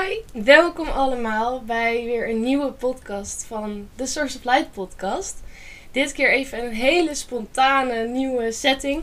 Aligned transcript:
Hi, 0.00 0.42
welkom 0.44 0.88
allemaal 0.88 1.62
bij 1.62 2.04
weer 2.04 2.28
een 2.28 2.42
nieuwe 2.42 2.72
podcast 2.72 3.44
van 3.44 3.88
de 3.96 4.06
Source 4.06 4.38
of 4.38 4.44
Light 4.44 4.72
podcast. 4.72 5.42
Dit 5.90 6.12
keer 6.12 6.32
even 6.32 6.64
een 6.64 6.72
hele 6.72 7.14
spontane 7.14 8.06
nieuwe 8.06 8.52
setting. 8.52 9.02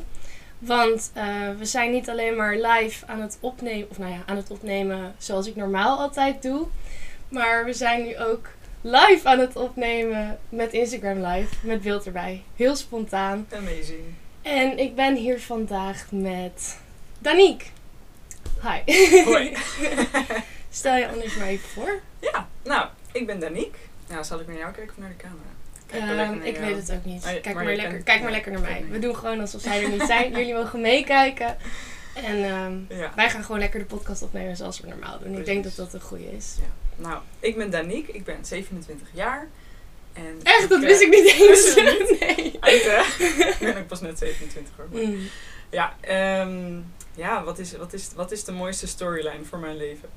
Want 0.60 1.12
uh, 1.18 1.24
we 1.58 1.66
zijn 1.66 1.92
niet 1.92 2.10
alleen 2.10 2.36
maar 2.36 2.56
live 2.56 3.06
aan 3.06 3.22
het 3.22 3.38
opnemen, 3.40 3.90
of 3.90 3.98
nou 3.98 4.12
ja, 4.12 4.24
aan 4.26 4.36
het 4.36 4.52
opnemen 4.52 5.16
zoals 5.18 5.48
ik 5.48 5.56
normaal 5.56 6.00
altijd 6.00 6.42
doe. 6.42 6.68
Maar 7.28 7.66
we 7.66 7.74
zijn 7.74 8.04
nu 8.04 8.18
ook 8.18 8.50
live 8.82 9.22
aan 9.24 9.40
het 9.40 9.56
opnemen 9.56 10.40
met 10.50 10.74
Instagram 10.74 11.26
Live, 11.26 11.56
met 11.62 11.82
beeld 11.82 12.06
erbij. 12.06 12.44
Heel 12.56 12.76
spontaan. 12.76 13.48
Amazing. 13.56 14.04
En 14.42 14.78
ik 14.78 14.96
ben 14.96 15.16
hier 15.16 15.42
vandaag 15.42 16.06
met 16.12 16.78
Danique. 17.20 17.68
Hi. 18.62 19.24
Hoi. 19.24 19.56
Stel 20.70 20.96
je 20.96 21.08
anders 21.08 21.36
maar 21.36 21.48
even 21.48 21.70
voor. 21.70 22.00
Ja, 22.20 22.48
nou, 22.64 22.88
ik 23.12 23.26
ben 23.26 23.40
Danique. 23.40 23.78
Nou, 24.08 24.24
zal 24.24 24.40
ik 24.40 24.48
naar 24.48 24.58
jou 24.58 24.72
kijken 24.74 24.92
of 24.94 24.98
naar 24.98 25.10
de 25.10 25.16
camera? 25.24 25.44
Kijk 25.86 26.02
maar 26.02 26.10
Ehm, 26.26 26.38
naar 26.38 26.46
ik 26.48 26.56
jou. 26.56 26.66
weet 26.66 26.88
het 26.88 26.92
ook 26.98 27.06
niet. 27.06 27.24
Oh, 27.26 27.32
ja, 27.32 27.40
kijk 27.40 27.56
maar 27.56 27.66
lekker, 27.66 27.90
kent- 27.90 28.04
kijk 28.04 28.22
maar 28.22 28.32
lekker 28.32 28.52
naar 28.52 28.62
mij. 28.62 28.86
We 28.90 29.00
doen 29.00 29.16
gewoon 29.16 29.40
alsof 29.40 29.62
zij 29.62 29.84
er 29.84 29.90
niet 29.90 30.02
zijn. 30.04 30.32
Jullie 30.38 30.54
mogen 30.54 30.82
meekijken. 30.82 31.58
En 32.14 32.44
ehm, 32.44 33.00
Ja. 33.00 33.12
wij 33.16 33.30
gaan 33.30 33.44
gewoon 33.44 33.60
lekker 33.60 33.80
de 33.80 33.86
podcast 33.86 34.22
opnemen 34.22 34.56
zoals 34.56 34.80
we 34.80 34.88
normaal 34.88 35.20
doen. 35.20 35.38
Ik 35.38 35.46
denk 35.46 35.64
dat 35.64 35.76
dat 35.76 35.94
een 35.94 36.02
goede 36.02 36.32
is. 36.36 36.56
ja. 36.60 36.68
Nou, 37.08 37.22
ik 37.40 37.58
ben 37.58 37.70
Danique. 37.72 38.14
Ik 38.14 38.24
ben 38.24 38.46
27 38.46 39.08
jaar. 39.12 39.48
En 40.14 40.40
Echt? 40.44 40.70
Dat 40.70 40.82
eh, 40.82 40.88
wist 40.88 41.02
ik 41.02 41.10
niet 41.10 41.34
eens. 41.40 41.76
niet? 41.76 42.20
nee. 42.20 42.58
Uit, 42.60 42.84
hè? 42.84 43.24
ik 43.50 43.56
ben 43.74 43.78
ook 43.78 43.88
pas 43.88 44.02
net 44.02 44.18
27 44.18 44.74
hoor. 44.78 44.88
Maar- 44.92 45.02
Mm. 45.02 45.28
Ja, 45.72 45.96
ehm, 46.02 46.80
ja 47.16 47.44
wat, 47.44 47.60
is, 47.60 47.72
wat, 47.78 47.94
is, 47.94 48.10
wat 48.16 48.32
is 48.32 48.44
de 48.44 48.52
mooiste 48.52 48.88
storyline 48.88 49.44
voor 49.50 49.60
mijn 49.60 49.78
leven? 49.78 50.10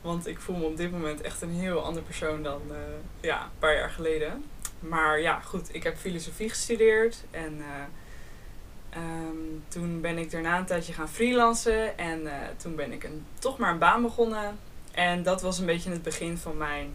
Want 0.00 0.26
ik 0.26 0.40
voel 0.40 0.56
me 0.56 0.64
op 0.64 0.76
dit 0.76 0.90
moment 0.90 1.20
echt 1.20 1.42
een 1.42 1.50
heel 1.50 1.84
ander 1.84 2.02
persoon 2.02 2.42
dan 2.42 2.62
eh, 2.70 2.76
ja, 3.20 3.42
een 3.42 3.58
paar 3.58 3.74
jaar 3.74 3.90
geleden. 3.90 4.44
Maar 4.78 5.20
ja, 5.20 5.40
goed, 5.40 5.74
ik 5.74 5.82
heb 5.82 5.96
filosofie 5.96 6.48
gestudeerd 6.48 7.24
en 7.30 7.60
eh, 7.60 9.00
ehm, 9.00 9.36
toen 9.68 10.00
ben 10.00 10.18
ik 10.18 10.30
daarna 10.30 10.58
een 10.58 10.64
tijdje 10.64 10.92
gaan 10.92 11.08
freelancen 11.08 11.98
en 11.98 12.26
eh, 12.26 12.48
toen 12.56 12.74
ben 12.74 12.92
ik 12.92 13.04
een, 13.04 13.26
toch 13.38 13.58
maar 13.58 13.72
een 13.72 13.78
baan 13.78 14.02
begonnen. 14.02 14.58
En 14.92 15.22
dat 15.22 15.42
was 15.42 15.58
een 15.58 15.66
beetje 15.66 15.90
het 15.90 16.02
begin 16.02 16.38
van 16.38 16.56
mijn, 16.56 16.94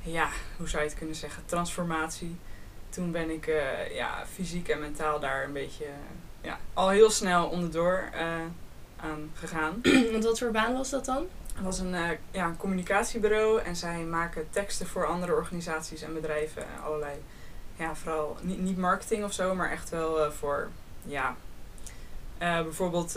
ja, 0.00 0.28
hoe 0.56 0.68
zou 0.68 0.82
je 0.82 0.88
het 0.88 0.98
kunnen 0.98 1.16
zeggen, 1.16 1.42
transformatie. 1.46 2.36
Toen 2.88 3.10
ben 3.10 3.30
ik 3.30 3.46
ja, 3.92 4.26
fysiek 4.32 4.68
en 4.68 4.80
mentaal 4.80 5.20
daar 5.20 5.44
een 5.44 5.52
beetje 5.52 5.86
ja, 6.40 6.58
al 6.74 6.88
heel 6.88 7.10
snel 7.10 7.46
onderdoor 7.46 8.10
aan 8.96 9.30
gegaan. 9.34 9.80
Want 10.12 10.24
wat 10.24 10.38
voor 10.38 10.50
baan 10.50 10.72
was 10.72 10.90
dat 10.90 11.04
dan? 11.04 11.26
Het 11.54 11.64
was 11.64 11.78
een, 11.78 11.94
eh, 11.94 12.10
ja, 12.30 12.46
een 12.46 12.56
communicatiebureau 12.56 13.60
en 13.62 13.76
zij 13.76 14.02
maken 14.02 14.50
teksten 14.50 14.86
voor 14.86 15.06
andere 15.06 15.34
organisaties 15.34 16.02
en 16.02 16.14
bedrijven. 16.14 16.62
en 16.62 16.82
Allerlei, 16.84 17.14
ja, 17.76 17.94
vooral 17.94 18.36
niet, 18.40 18.58
niet 18.60 18.78
marketing 18.78 19.24
of 19.24 19.32
zo, 19.32 19.54
maar 19.54 19.70
echt 19.70 19.90
wel 19.90 20.24
eh, 20.24 20.30
voor, 20.30 20.68
ja, 21.06 21.36
eh, 22.38 22.62
bijvoorbeeld 22.62 23.12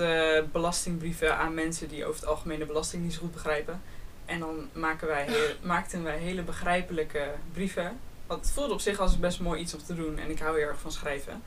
belastingbrieven 0.52 1.38
aan 1.38 1.54
mensen 1.54 1.88
die 1.88 2.06
over 2.06 2.20
het 2.20 2.30
algemeen 2.30 2.60
de 2.60 2.66
belasting 2.66 3.04
niet 3.04 3.14
zo 3.14 3.20
goed 3.20 3.32
begrijpen. 3.32 3.82
En 4.26 4.40
dan 4.40 4.70
maken 4.74 5.08
wij 5.08 5.28
maakten 5.62 6.04
wij 6.04 6.18
hele 6.18 6.42
begrijpelijke 6.42 7.32
brieven. 7.54 8.00
Want 8.28 8.46
het 8.46 8.54
voelde 8.54 8.74
op 8.74 8.80
zich 8.80 9.00
als 9.00 9.20
best 9.20 9.40
mooi 9.40 9.62
iets 9.62 9.74
om 9.74 9.84
te 9.84 9.96
doen 9.96 10.18
en 10.18 10.30
ik 10.30 10.40
hou 10.40 10.58
heel 10.58 10.68
erg 10.68 10.80
van 10.80 10.92
schrijven. 10.92 11.44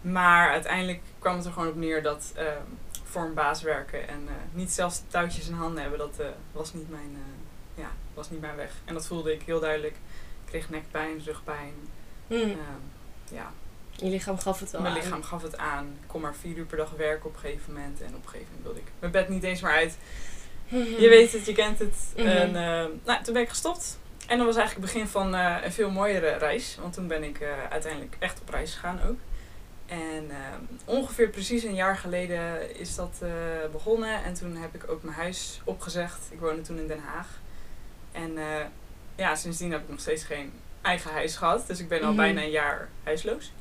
Maar 0.00 0.50
uiteindelijk 0.50 1.00
kwam 1.18 1.36
het 1.36 1.44
er 1.44 1.52
gewoon 1.52 1.68
op 1.68 1.76
neer 1.76 2.02
dat 2.02 2.32
eh, 2.34 2.44
voor 3.10 3.22
een 3.22 3.34
baas 3.34 3.62
werken 3.62 4.08
en 4.08 4.22
eh, 4.26 4.34
niet 4.52 4.70
zelfs 4.72 5.02
touwtjes 5.08 5.48
in 5.48 5.54
handen 5.54 5.80
hebben, 5.80 5.98
dat 5.98 6.18
eh, 6.18 6.26
was, 6.52 6.72
niet 6.74 6.90
mijn, 6.90 7.16
eh, 7.16 7.82
ja, 7.82 7.90
was 8.14 8.30
niet 8.30 8.40
mijn 8.40 8.56
weg. 8.56 8.72
En 8.84 8.94
dat 8.94 9.06
voelde 9.06 9.32
ik 9.32 9.42
heel 9.42 9.60
duidelijk. 9.60 9.94
Ik 9.94 10.50
kreeg 10.50 10.70
nekpijn, 10.70 11.22
rugpijn. 11.24 11.74
Mm. 12.26 12.36
Ehm, 12.40 12.54
ja, 13.32 13.52
Je 13.90 14.06
lichaam 14.06 14.38
gaf 14.38 14.60
het 14.60 14.70
wel 14.70 14.80
mijn 14.80 14.94
aan. 14.94 15.00
lichaam 15.00 15.22
gaf 15.22 15.42
het 15.42 15.56
aan. 15.56 15.86
Ik 16.02 16.08
kon 16.08 16.20
maar 16.20 16.34
vier 16.34 16.56
uur 16.56 16.64
per 16.64 16.76
dag 16.76 16.90
werken 16.90 17.26
op 17.26 17.34
een 17.34 17.40
gegeven 17.40 17.72
moment. 17.72 18.00
En 18.00 18.14
op 18.14 18.22
een 18.24 18.28
gegeven 18.28 18.46
moment 18.46 18.64
wilde 18.64 18.80
ik 18.80 18.92
mijn 18.98 19.12
bed 19.12 19.28
niet 19.28 19.42
eens 19.42 19.60
meer 19.60 19.72
uit. 19.72 19.98
Mhm. 20.68 21.00
Je 21.00 21.08
weet 21.08 21.32
het, 21.32 21.46
je 21.46 21.52
kent 21.52 21.78
het. 21.78 21.96
Mhm. 22.16 22.26
En 22.26 22.48
eh, 22.56 22.86
nou, 23.04 23.22
toen 23.22 23.32
ben 23.34 23.42
ik 23.42 23.48
gestopt. 23.48 23.98
En 24.26 24.36
dat 24.36 24.46
was 24.46 24.56
eigenlijk 24.56 24.86
het 24.86 24.94
begin 24.94 25.08
van 25.10 25.32
een 25.34 25.72
veel 25.72 25.90
mooiere 25.90 26.30
reis. 26.36 26.76
Want 26.80 26.94
toen 26.94 27.06
ben 27.06 27.22
ik 27.24 27.42
uiteindelijk 27.70 28.16
echt 28.18 28.40
op 28.40 28.48
reis 28.48 28.74
gegaan 28.74 29.00
ook. 29.08 29.18
En 29.88 30.30
ehm, 30.30 30.60
ongeveer 30.84 31.28
precies 31.28 31.62
een 31.62 31.74
jaar 31.74 31.96
geleden 31.96 32.76
is 32.78 32.94
dat 32.94 33.18
eh, 33.22 33.28
begonnen. 33.72 34.24
En 34.24 34.34
toen 34.34 34.56
heb 34.56 34.74
ik 34.74 34.90
ook 34.90 35.02
mijn 35.02 35.16
huis 35.16 35.60
opgezegd. 35.64 36.18
Ik 36.30 36.40
woonde 36.40 36.62
toen 36.62 36.78
in 36.78 36.86
Den 36.86 37.00
Haag. 37.00 37.28
En 38.12 38.38
eh, 38.38 38.64
ja, 39.16 39.34
sindsdien 39.34 39.72
heb 39.72 39.82
ik 39.82 39.88
nog 39.88 40.00
steeds 40.00 40.24
geen 40.24 40.52
eigen 40.82 41.10
huis 41.12 41.36
gehad. 41.36 41.66
Dus 41.66 41.80
ik 41.80 41.88
ben 41.88 42.00
al 42.00 42.06
Mhm. 42.08 42.16
bijna 42.16 42.42
een 42.42 42.50
jaar 42.50 42.88
huisloos. 43.02 43.52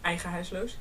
Eigen 0.00 0.30
huisloos. 0.30 0.78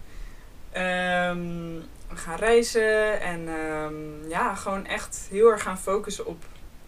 We 0.72 2.18
gaan 2.18 2.38
reizen 2.38 3.22
en 3.22 3.48
ehm, 3.48 4.30
ja, 4.30 4.56
gewoon 4.56 4.86
echt 4.86 5.28
heel 5.30 5.52
erg 5.52 5.62
gaan 5.62 5.80
focussen 5.80 6.26
op 6.26 6.44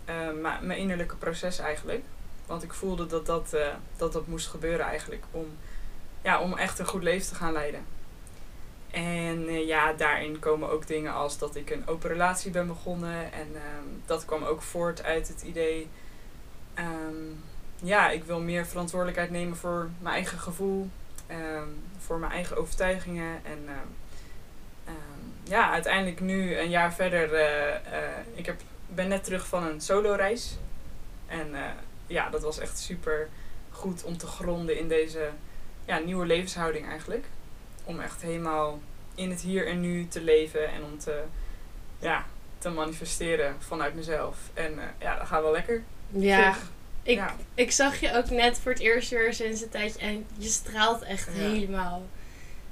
eh, 0.05 0.15
mijn 0.61 0.77
innerlijke 0.79 1.15
proces 1.15 1.59
eigenlijk. 1.59 2.03
Want 2.45 2.63
ik 2.63 2.73
voelde 2.73 3.05
dat 3.05 3.25
dat, 3.25 3.55
dat 3.97 4.13
dat 4.13 4.27
moest 4.27 4.47
gebeuren 4.47 4.85
eigenlijk 4.85 5.23
om, 5.31 5.57
ja, 6.23 6.39
om 6.39 6.57
echt 6.57 6.79
een 6.79 6.87
goed 6.87 7.03
leven 7.03 7.27
te 7.27 7.35
gaan 7.35 7.53
leiden. 7.53 7.85
En 8.91 9.47
eh, 9.47 9.67
ja, 9.67 9.93
daarin 9.93 10.39
komen 10.39 10.69
ook 10.69 10.87
dingen 10.87 11.13
als 11.13 11.37
dat 11.37 11.55
ik 11.55 11.69
een 11.69 11.87
open 11.87 12.09
relatie 12.09 12.51
ben 12.51 12.67
begonnen. 12.67 13.33
En 13.33 13.47
ehm, 13.55 13.87
dat 14.05 14.25
kwam 14.25 14.43
ook 14.43 14.61
voort 14.61 15.03
uit 15.03 15.27
het 15.27 15.41
idee. 15.41 15.89
ehm, 16.73 17.15
ja, 17.81 18.09
ik 18.09 18.23
wil 18.23 18.39
meer 18.39 18.65
verantwoordelijkheid 18.65 19.31
nemen 19.31 19.57
voor 19.57 19.89
mijn 19.99 20.15
eigen 20.15 20.39
gevoel. 20.39 20.89
ehm, 21.27 21.67
voor 21.97 22.17
mijn 22.17 22.31
eigen 22.31 22.57
overtuigingen. 22.57 23.45
En 23.45 23.69
ja, 25.43 25.71
uiteindelijk 25.71 26.19
nu, 26.19 26.57
een 26.57 26.69
jaar 26.69 26.93
verder, 26.93 27.33
eh, 27.33 27.75
eh, 27.75 28.25
ik 28.33 28.45
heb, 28.45 28.61
ben 28.87 29.07
net 29.07 29.23
terug 29.23 29.47
van 29.47 29.63
een 29.63 29.81
solo-reis. 29.81 30.57
En 31.27 31.55
ja, 32.07 32.29
dat 32.29 32.41
was 32.41 32.59
echt 32.59 32.79
super 32.79 33.29
goed 33.71 34.03
om 34.03 34.17
te 34.17 34.27
gronden 34.27 34.79
in 34.79 34.87
deze 34.87 35.29
ja, 35.85 35.97
nieuwe 35.97 36.25
levenshouding 36.25 36.87
eigenlijk. 36.87 37.25
Om 37.83 37.99
echt 37.99 38.21
helemaal 38.21 38.79
in 39.15 39.29
het 39.29 39.41
hier 39.41 39.67
en 39.67 39.81
nu 39.81 40.07
te 40.07 40.21
leven 40.21 40.67
en 40.71 40.83
om 40.83 40.99
te, 40.99 41.21
ja, 41.99 42.25
te 42.57 42.69
manifesteren 42.69 43.55
vanuit 43.59 43.95
mezelf. 43.95 44.37
En 44.53 44.79
eh, 44.79 44.85
ja, 44.99 45.17
dat 45.17 45.27
gaat 45.27 45.41
wel 45.41 45.51
lekker. 45.51 45.83
Ja, 46.09 46.55
ik, 47.03 47.15
Ja. 47.17 47.35
ik 47.55 47.71
zag 47.71 47.99
je 47.99 48.15
ook 48.17 48.29
net 48.29 48.59
voor 48.59 48.71
het 48.71 48.81
eerst 48.81 49.09
weer 49.09 49.33
sinds 49.33 49.61
een 49.61 49.69
tijdje 49.69 49.99
en 49.99 50.25
je 50.37 50.47
straalt 50.49 51.01
echt 51.01 51.29
Ja. 51.35 51.41
helemaal. 51.41 52.03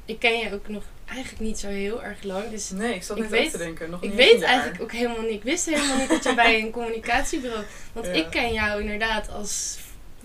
Ik 0.06 0.20
ken 0.20 0.38
je 0.38 0.54
ook 0.54 0.68
nog 0.68 0.84
eigenlijk 1.06 1.40
niet 1.42 1.60
zo 1.60 1.68
heel 1.68 2.04
erg 2.04 2.24
lang, 2.24 2.50
dus 2.50 2.70
Nee, 2.70 2.94
ik 2.96 3.04
zat 3.04 3.18
Ik 3.18 3.24
net 3.24 3.32
weet- 3.32 3.52
te 3.52 3.58
denken. 3.58 3.90
Nog 3.90 4.02
ik 4.02 4.10
niet 4.10 4.18
weet 4.18 4.42
eigenlijk 4.42 4.82
ook 4.82 4.92
helemaal 4.92 5.22
niet. 5.22 5.32
Ik 5.32 5.44
wist 5.44 5.66
helemaal 5.66 5.98
niet 5.98 6.10
dat 6.10 6.24
je 6.24 6.36
bij 6.36 6.60
een 6.62 6.72
communicatiebureau. 6.72 7.64
Want 7.94 8.06
Ja. 8.06 8.12
ik 8.12 8.30
ken 8.30 8.54
jou 8.54 8.82
inderdaad 8.82 9.30
als 9.30 9.80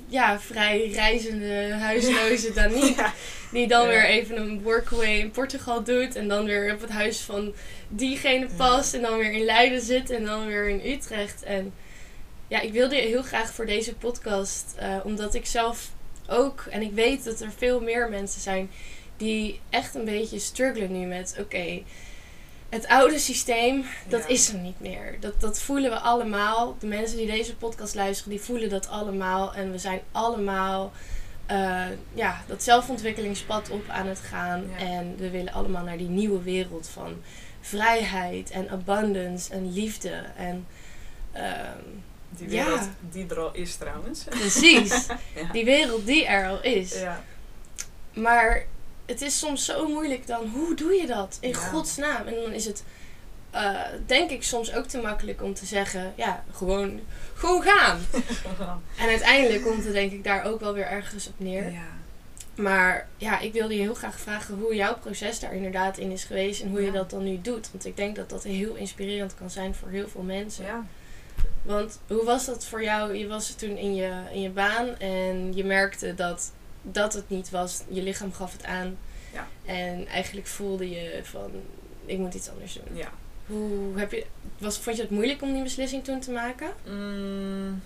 ja, 0.06 0.40
vrij 0.40 0.90
reizende, 0.90 1.72
huisloze. 1.72 2.52
Ja. 2.96 3.12
Die 3.52 3.66
dan 3.66 3.82
Ja. 3.82 3.88
weer 3.88 4.04
even 4.04 4.36
een 4.36 4.62
workaway 4.62 5.18
in 5.18 5.30
Portugal 5.30 5.82
doet. 5.82 6.16
En 6.16 6.28
dan 6.28 6.44
weer 6.44 6.72
op 6.74 6.80
het 6.80 6.90
huis 6.90 7.20
van 7.20 7.54
diegene 7.88 8.46
past. 8.56 8.94
En 8.94 9.02
dan 9.02 9.18
weer 9.18 9.32
in 9.32 9.44
Leiden 9.44 9.80
zit. 9.80 10.10
En 10.10 10.24
dan 10.24 10.46
weer 10.46 10.68
in 10.68 10.92
Utrecht. 10.92 11.42
En 11.42 11.72
ja, 12.48 12.60
ik 12.60 12.72
wilde 12.72 12.94
heel 12.96 13.22
graag 13.22 13.52
voor 13.52 13.66
deze 13.66 13.94
podcast. 13.94 14.74
eh, 14.78 14.96
omdat 15.04 15.34
ik 15.34 15.46
zelf 15.46 15.90
ook. 16.28 16.64
En 16.70 16.82
ik 16.82 16.92
weet 16.92 17.24
dat 17.24 17.40
er 17.40 17.52
veel 17.56 17.80
meer 17.80 18.08
mensen 18.10 18.40
zijn. 18.40 18.70
Die 19.16 19.60
echt 19.70 19.94
een 19.94 20.04
beetje 20.04 20.38
struggelen 20.38 21.00
nu 21.00 21.06
met. 21.06 21.36
Oké. 21.40 21.82
Het 22.76 22.86
oude 22.86 23.18
systeem, 23.18 23.84
dat 24.08 24.20
Ja. 24.22 24.26
is 24.28 24.48
er 24.52 24.58
niet 24.58 24.80
meer. 24.80 25.16
Dat, 25.20 25.40
dat 25.40 25.60
voelen 25.60 25.90
we 25.90 25.98
allemaal. 25.98 26.76
De 26.78 26.86
mensen 26.86 27.16
die 27.16 27.26
deze 27.26 27.56
podcast 27.56 27.94
luisteren, 27.94 28.30
die 28.32 28.40
voelen 28.40 28.68
dat 28.68 28.88
allemaal. 28.88 29.54
En 29.54 29.70
we 29.70 29.78
zijn 29.78 30.00
allemaal 30.12 30.92
eh, 31.46 31.84
ja, 32.14 32.42
dat 32.46 32.62
zelfontwikkelingspad 32.62 33.70
op 33.70 33.88
aan 33.88 34.06
het 34.06 34.20
gaan. 34.20 34.64
Ja. 34.78 34.84
En 34.86 35.14
we 35.16 35.30
willen 35.30 35.52
allemaal 35.52 35.84
naar 35.84 35.98
die 35.98 36.08
nieuwe 36.08 36.42
wereld 36.42 36.88
van 36.88 37.22
vrijheid 37.60 38.50
en 38.50 38.70
abundance 38.70 39.52
en 39.52 39.72
liefde. 39.72 40.22
En 40.36 40.66
Die 42.30 42.48
Ja. 42.50 42.64
wereld 42.64 42.88
die 43.10 43.26
er 43.28 43.38
al 43.40 43.52
is 43.54 43.74
trouwens. 43.76 44.24
precies, 44.24 45.06
die 45.52 45.64
wereld 45.64 46.06
die 46.06 46.26
er 46.26 46.48
al 46.48 46.62
is. 46.62 47.00
Ja. 47.00 47.22
Maar 48.14 48.64
het 49.06 49.20
is 49.22 49.38
soms 49.38 49.64
zo 49.64 49.88
moeilijk 49.88 50.26
dan, 50.26 50.46
hoe 50.48 50.74
doe 50.74 50.92
je 50.92 51.06
dat? 51.06 51.38
In 51.40 51.48
Ja. 51.48 51.56
godsnaam. 51.56 52.26
En 52.26 52.34
dan 52.34 52.52
is 52.52 52.64
het, 52.64 52.84
eh, 53.50 53.80
denk 54.06 54.30
ik, 54.30 54.42
soms 54.42 54.74
ook 54.74 54.86
te 54.86 54.98
makkelijk 55.00 55.42
om 55.42 55.54
te 55.54 55.66
zeggen, 55.66 56.12
ja, 56.16 56.44
gewoon, 56.52 57.00
gewoon 57.34 57.62
gaan. 57.62 58.00
En 58.98 59.08
uiteindelijk 59.08 59.62
komt 59.62 59.84
het 59.84 59.92
denk 59.92 60.12
ik 60.12 60.24
daar 60.24 60.44
ook 60.44 60.60
wel 60.60 60.72
weer 60.74 60.86
ergens 60.86 61.26
op 61.26 61.34
neer. 61.36 61.70
ja. 61.72 61.94
Maar 62.54 63.08
ja, 63.16 63.38
ik 63.40 63.52
wilde 63.52 63.74
je 63.74 63.80
heel 63.80 63.94
graag 63.94 64.18
vragen 64.20 64.54
hoe 64.54 64.74
jouw 64.74 64.96
proces 64.98 65.40
daar 65.40 65.54
inderdaad 65.54 65.98
in 65.98 66.10
is 66.10 66.24
geweest 66.24 66.62
en 66.62 66.68
hoe 66.68 66.82
je 66.82 66.90
dat 66.90 67.10
dan 67.10 67.24
nu 67.24 67.38
doet. 67.42 67.68
Want 67.72 67.84
ik 67.86 67.96
denk 67.96 68.16
dat 68.16 68.30
dat 68.30 68.42
heel 68.44 68.74
inspirerend 68.74 69.34
kan 69.34 69.50
zijn 69.50 69.74
voor 69.74 69.88
heel 69.88 70.08
veel 70.08 70.22
mensen. 70.22 70.64
Ja. 70.64 70.84
Want 71.62 71.98
hoe 72.06 72.24
was 72.24 72.44
dat 72.44 72.64
voor 72.64 72.82
jou? 72.82 73.14
Je 73.14 73.26
was 73.26 73.50
toen 73.50 73.76
in 73.76 73.94
je, 73.94 74.10
in 74.32 74.40
je 74.40 74.50
baan 74.50 74.98
en 74.98 75.52
je 75.54 75.64
merkte 75.64 76.14
dat 76.14 76.52
dat 76.92 77.12
het 77.12 77.28
niet 77.28 77.50
was. 77.50 77.82
Je 77.88 78.02
lichaam 78.02 78.32
gaf 78.32 78.52
het 78.52 78.64
aan. 78.64 78.96
Ja. 79.32 79.46
En 79.64 80.06
eigenlijk 80.06 80.46
voelde 80.46 80.90
je 80.90 81.20
van, 81.22 81.50
ik 82.04 82.18
moet 82.18 82.34
iets 82.34 82.48
anders 82.50 82.72
doen. 82.84 82.96
Ja. 82.96 83.10
Hoe 83.46 83.98
heb 83.98 84.12
je, 84.12 84.26
was, 84.58 84.78
vond 84.78 84.96
je 84.96 85.02
het 85.02 85.10
moeilijk 85.10 85.42
om 85.42 85.52
die 85.52 85.62
beslissing 85.62 86.04
toen 86.04 86.20
te 86.20 86.30
maken? 86.30 86.70
Mm, 86.86 87.82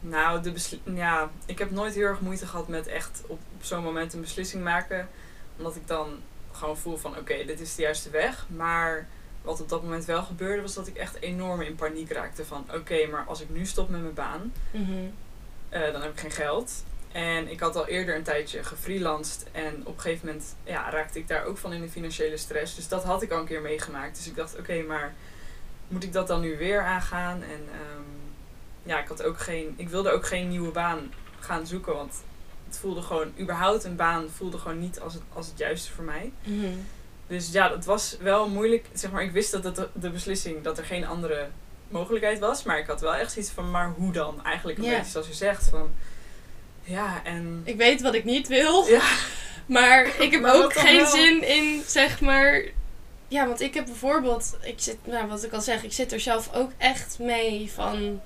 nou, 0.00 0.42
de 0.42 0.52
ja, 0.94 1.30
ik 1.46 1.58
heb 1.58 1.70
nooit 1.70 1.94
heel 1.94 2.04
erg 2.06 2.20
moeite 2.20 2.46
gehad 2.46 2.68
met 2.68 2.86
echt 2.86 3.20
op, 3.26 3.38
op 3.56 3.64
zo'n 3.64 3.82
moment 3.82 4.12
een 4.12 4.20
beslissing 4.20 4.64
maken. 4.64 5.08
Omdat 5.56 5.76
ik 5.76 5.86
dan 5.86 6.08
gewoon 6.52 6.76
voel 6.76 6.96
van 6.96 7.16
oké, 7.16 7.44
dit 7.44 7.60
is 7.60 7.74
de 7.74 7.82
juiste 7.82 8.10
weg. 8.10 8.46
Maar 8.56 9.08
wat 9.42 9.60
op 9.60 9.68
dat 9.68 9.82
moment 9.82 10.04
wel 10.04 10.22
gebeurde 10.22 10.62
was 10.62 10.74
dat 10.74 10.86
ik 10.86 10.96
echt 10.96 11.20
enorm 11.20 11.60
in 11.60 11.74
paniek 11.74 12.10
raakte 12.12 12.44
van 12.44 12.66
oké, 12.74 13.06
maar 13.06 13.24
als 13.26 13.40
ik 13.40 13.50
nu 13.50 13.66
stop 13.66 13.88
met 13.88 14.00
mijn 14.02 14.14
baan, 14.14 14.52
Mhm. 14.70 14.92
eh, 15.68 15.92
dan 15.92 16.02
heb 16.02 16.12
ik 16.12 16.20
geen 16.20 16.30
geld. 16.30 16.72
En 17.12 17.50
ik 17.50 17.60
had 17.60 17.76
al 17.76 17.86
eerder 17.86 18.16
een 18.16 18.22
tijdje 18.22 18.64
gefreelanced. 18.64 19.46
En 19.52 19.80
op 19.84 19.94
een 19.94 20.00
gegeven 20.00 20.26
moment 20.26 20.54
ja, 20.64 20.90
raakte 20.90 21.18
ik 21.18 21.28
daar 21.28 21.44
ook 21.44 21.58
van 21.58 21.72
in 21.72 21.80
de 21.80 21.88
financiële 21.88 22.36
stress. 22.36 22.74
Dus 22.74 22.88
dat 22.88 23.04
had 23.04 23.22
ik 23.22 23.30
al 23.30 23.38
een 23.38 23.46
keer 23.46 23.60
meegemaakt. 23.60 24.16
Dus 24.16 24.26
ik 24.26 24.36
dacht, 24.36 24.58
oké, 24.58 24.82
maar 24.82 25.14
moet 25.88 26.04
ik 26.04 26.12
dat 26.12 26.26
dan 26.26 26.40
nu 26.40 26.56
weer 26.56 26.82
aangaan? 26.82 27.42
En 27.42 27.68
ehm, 27.72 28.02
ja, 28.82 29.00
ik, 29.00 29.08
had 29.08 29.22
ook 29.22 29.38
geen, 29.38 29.74
ik 29.76 29.88
wilde 29.88 30.10
ook 30.10 30.26
geen 30.26 30.48
nieuwe 30.48 30.70
baan 30.70 31.12
gaan 31.38 31.66
zoeken. 31.66 31.94
Want 31.94 32.14
het 32.66 32.78
voelde 32.78 33.02
gewoon, 33.02 33.32
überhaupt 33.38 33.84
een 33.84 33.96
baan 33.96 34.28
voelde 34.30 34.58
gewoon 34.58 34.78
niet 34.78 35.00
als 35.00 35.14
het, 35.14 35.22
als 35.32 35.46
het 35.46 35.58
juiste 35.58 35.92
voor 35.92 36.04
mij. 36.04 36.32
Mhm. 36.44 36.72
Dus 37.26 37.52
ja, 37.52 37.68
dat 37.68 37.84
was 37.84 38.16
wel 38.20 38.48
moeilijk. 38.48 38.86
Zeg 38.92 39.10
maar, 39.10 39.22
ik 39.22 39.30
wist 39.30 39.52
dat 39.52 39.64
het 39.64 39.88
de, 39.92 40.10
beslissing, 40.10 40.62
dat 40.62 40.78
er 40.78 40.84
geen 40.84 41.06
andere 41.06 41.48
mogelijkheid 41.88 42.38
was. 42.38 42.62
Maar 42.62 42.78
ik 42.78 42.86
had 42.86 43.00
wel 43.00 43.14
echt 43.14 43.32
zoiets 43.32 43.50
van, 43.50 43.70
maar 43.70 43.92
hoe 43.96 44.12
dan? 44.12 44.44
Eigenlijk 44.44 44.78
een 44.78 44.84
beetje 44.84 45.10
zoals 45.10 45.26
je 45.26 45.34
zegt. 45.34 45.68
Van, 45.68 45.90
ja, 46.88 47.20
en... 47.24 47.60
Ik 47.64 47.76
weet 47.76 48.00
wat 48.02 48.14
ik 48.14 48.24
niet 48.24 48.48
wil, 48.48 48.86
Ja, 48.86 49.02
maar 49.66 50.06
ik 50.20 50.30
heb 50.32 50.40
Maar 50.40 50.54
ook 50.54 50.72
geen 50.74 50.96
wel? 51.00 51.06
zin 51.10 51.42
in, 51.48 51.82
zeg 51.86 52.20
maar... 52.20 52.62
Ja, 53.28 53.46
want 53.46 53.60
ik 53.60 53.74
heb 53.74 53.84
bijvoorbeeld, 53.84 54.56
ik 54.62 54.74
zit, 54.76 54.96
nou, 55.04 55.26
wat 55.28 55.44
ik 55.44 55.52
al 55.52 55.60
zeg, 55.60 55.82
ik 55.84 55.92
zit 55.92 56.12
er 56.12 56.20
zelf 56.20 56.54
ook 56.54 56.70
echt 56.78 57.18
mee 57.18 57.70
van, 57.74 58.20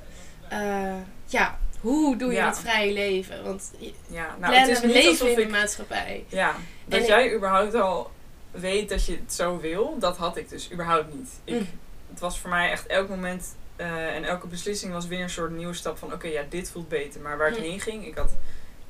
eh, 0.49 0.95
ja, 1.27 1.59
hoe 1.81 2.17
doe 2.17 2.31
je 2.31 2.37
Ja. 2.37 2.47
het 2.47 2.59
vrije 2.59 2.93
leven? 2.93 3.45
Want 3.45 3.71
ja. 4.07 4.37
Nou, 4.41 4.55
het 4.55 4.69
is 4.69 4.81
we 4.81 4.87
niet 4.87 4.95
leven 4.95 5.11
alsof 5.11 5.29
in 5.29 5.39
ik... 5.39 5.45
een 5.45 5.51
maatschappij. 5.51 6.25
Ja, 6.29 6.55
dat 6.85 6.99
En 6.99 7.01
ik- 7.05 7.07
jij 7.11 7.35
überhaupt 7.35 7.75
al 7.75 8.11
weet 8.51 8.89
dat 8.89 9.07
je 9.07 9.13
het 9.13 9.33
zo 9.35 9.61
wil, 9.61 9.97
dat 9.99 10.17
had 10.17 10.37
ik 10.37 10.49
dus 10.49 10.73
überhaupt 10.73 11.15
niet. 11.15 11.29
Ik, 11.45 11.55
Mm. 11.55 11.69
Het 12.11 12.21
was 12.21 12.39
voor 12.39 12.51
mij 12.51 12.71
echt 12.71 12.87
elk 12.87 13.09
moment 13.09 13.55
eh, 13.83 14.15
en 14.15 14.25
elke 14.25 14.47
beslissing 14.47 14.93
was 14.93 15.07
weer 15.07 15.21
een 15.23 15.31
soort 15.31 15.51
nieuwe 15.51 15.75
stap 15.75 15.99
van 15.99 16.13
oké, 16.13 16.27
ja, 16.29 16.43
dit 16.49 16.71
voelt 16.71 16.89
beter. 16.89 17.21
Maar 17.21 17.37
waar 17.39 17.49
het 17.49 17.59
Mm. 17.59 17.65
heen 17.65 17.81
ging, 17.81 18.07
ik 18.07 18.17
had 18.17 18.31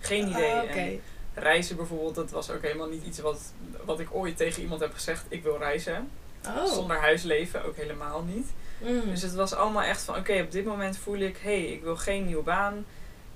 geen 0.00 0.28
idee. 0.28 0.52
Ah, 0.52 0.62
Oké. 0.62 0.78
En 0.78 1.00
reizen 1.34 1.76
bijvoorbeeld, 1.76 2.14
dat 2.14 2.30
was 2.30 2.50
ook 2.50 2.62
helemaal 2.62 2.88
niet 2.88 3.04
iets 3.04 3.18
wat, 3.18 3.52
wat 3.84 4.00
ik 4.00 4.14
ooit 4.14 4.36
tegen 4.36 4.62
iemand 4.62 4.80
heb 4.80 4.92
gezegd, 4.94 5.24
ik 5.28 5.42
wil 5.42 5.58
reizen. 5.58 6.10
Oh. 6.46 6.64
Zonder 6.64 6.96
huisleven 7.00 7.64
ook 7.64 7.76
helemaal 7.76 8.22
niet. 8.22 8.46
Mm. 8.78 9.00
Dus 9.10 9.22
het 9.22 9.34
was 9.34 9.52
allemaal 9.54 9.82
echt 9.82 10.02
van, 10.02 10.16
oké, 10.16 10.40
op 10.40 10.50
dit 10.50 10.64
moment 10.64 10.98
voel 10.98 11.18
ik, 11.18 11.36
hé, 11.36 11.60
hey, 11.62 11.72
ik 11.72 11.82
wil 11.82 11.96
geen 11.96 12.26
nieuwe 12.26 12.42
baan. 12.42 12.86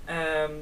Ehm, 0.05 0.53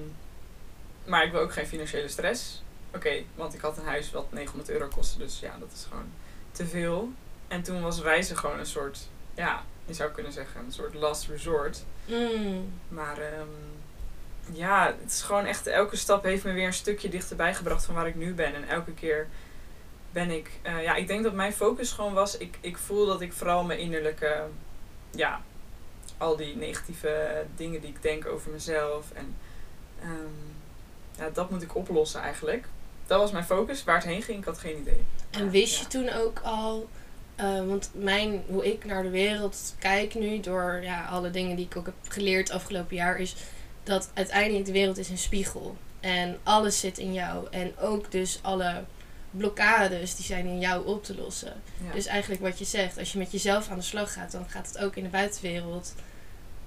maar 1.05 1.25
ik 1.25 1.33
wil 1.33 1.41
ook 1.41 1.53
geen 1.53 1.67
financiële 1.67 2.09
stress. 2.09 2.63
Oké, 2.95 3.23
want 3.35 3.55
ik 3.55 3.61
had 3.61 3.79
een 3.79 3.85
huis 3.85 4.11
wat 4.11 4.33
900 4.33 4.71
euro 4.71 4.89
kostte, 4.95 5.19
dus 5.19 5.41
ja, 5.41 5.57
dat 5.59 5.69
is 5.75 5.87
gewoon 5.89 6.11
te 6.53 6.67
veel. 6.67 7.09
En 7.49 7.63
toen 7.63 7.83
was 7.83 8.01
reizen 8.03 8.37
gewoon 8.39 8.59
een 8.59 8.67
soort, 8.67 8.99
ja, 9.35 9.63
je 9.85 9.95
zou 9.95 10.11
kunnen 10.11 10.33
zeggen, 10.33 10.61
een 10.65 10.73
soort 10.73 10.95
last 10.95 11.29
resort. 11.29 11.85
Mm. 12.07 12.73
Maar 12.89 13.19
ehm, 13.19 13.49
ja, 14.53 14.95
het 15.01 15.11
is 15.11 15.23
gewoon 15.23 15.45
echt, 15.45 15.67
elke 15.67 15.97
stap 15.97 16.23
heeft 16.23 16.45
me 16.45 16.53
weer 16.53 16.67
een 16.67 16.73
stukje 16.73 17.09
dichterbij 17.09 17.55
gebracht 17.55 17.85
van 17.85 17.95
waar 17.95 18.07
ik 18.07 18.15
nu 18.15 18.35
ben. 18.35 18.55
En 18.55 18.69
elke 18.69 18.93
keer 18.95 19.29
ben 20.13 20.31
ik, 20.31 20.51
eh, 20.63 20.83
ja, 20.83 20.95
ik 20.95 21.07
denk 21.07 21.23
dat 21.23 21.33
mijn 21.33 21.53
focus 21.53 21.93
gewoon 21.93 22.13
was, 22.13 22.37
ik, 22.37 22.59
ik 22.61 22.77
voel 22.77 23.07
dat 23.07 23.21
ik 23.21 23.33
vooral 23.33 23.65
mijn 23.65 23.79
innerlijke, 23.79 24.43
ja, 25.11 25.41
al 26.19 26.37
die 26.37 26.57
negatieve 26.57 27.45
dingen 27.57 27.81
die 27.81 27.91
ik 27.91 28.03
denk 28.03 28.27
over 28.27 28.51
mezelf 28.51 29.11
en 29.13 29.37
ehm, 30.01 30.55
ja, 31.19 31.31
dat 31.31 31.51
moet 31.51 31.63
ik 31.63 31.75
oplossen 31.75 32.21
eigenlijk. 32.21 32.67
Dat 33.07 33.21
was 33.21 33.31
mijn 33.33 33.45
focus, 33.45 33.85
waar 33.85 33.95
het 33.95 34.05
heen 34.05 34.23
ging, 34.23 34.39
ik 34.39 34.45
had 34.45 34.59
geen 34.59 34.79
idee. 34.79 35.05
En 35.31 35.45
Ja, 35.45 35.51
wist 35.51 35.79
je 35.79 35.87
toen 35.87 36.13
ook 36.13 36.41
al, 36.43 36.89
eh, 37.37 37.67
want 37.67 37.91
mijn, 37.93 38.43
hoe 38.47 38.73
ik 38.73 38.85
naar 38.85 39.03
de 39.03 39.09
wereld 39.11 39.75
kijk 39.79 40.15
nu, 40.15 40.41
door 40.41 40.81
ja, 40.83 41.05
alle 41.05 41.31
dingen 41.31 41.57
die 41.57 41.65
ik 41.67 41.77
ook 41.77 41.87
heb 41.87 41.95
geleerd 42.09 42.51
afgelopen 42.51 42.97
jaar, 42.97 43.19
is 43.19 43.35
dat 43.83 44.11
uiteindelijk 44.15 44.65
de 44.67 44.73
wereld 44.73 44.99
is 44.99 45.09
een 45.09 45.19
spiegel. 45.19 45.77
En 46.01 46.39
alles 46.43 46.81
zit 46.81 46.99
in 46.99 47.13
jou. 47.13 47.47
En 47.51 47.79
ook 47.79 48.13
dus 48.13 48.39
alle 48.43 48.85
blokkades, 49.31 50.17
die 50.17 50.25
zijn 50.25 50.47
in 50.47 50.61
jou 50.61 50.87
op 50.87 51.05
te 51.05 51.15
lossen. 51.17 51.63
Ja. 51.87 51.93
Dus 51.93 52.07
eigenlijk 52.07 52.43
wat 52.43 52.59
je 52.59 52.65
zegt, 52.65 52.99
als 52.99 53.13
je 53.13 53.19
met 53.19 53.33
jezelf 53.33 53.69
aan 53.71 53.79
de 53.79 53.85
slag 53.85 54.13
gaat, 54.13 54.31
dan 54.33 54.49
gaat 54.49 54.67
het 54.67 54.79
ook 54.79 54.97
in 54.97 55.03
de 55.03 55.09
buitenwereld 55.09 55.95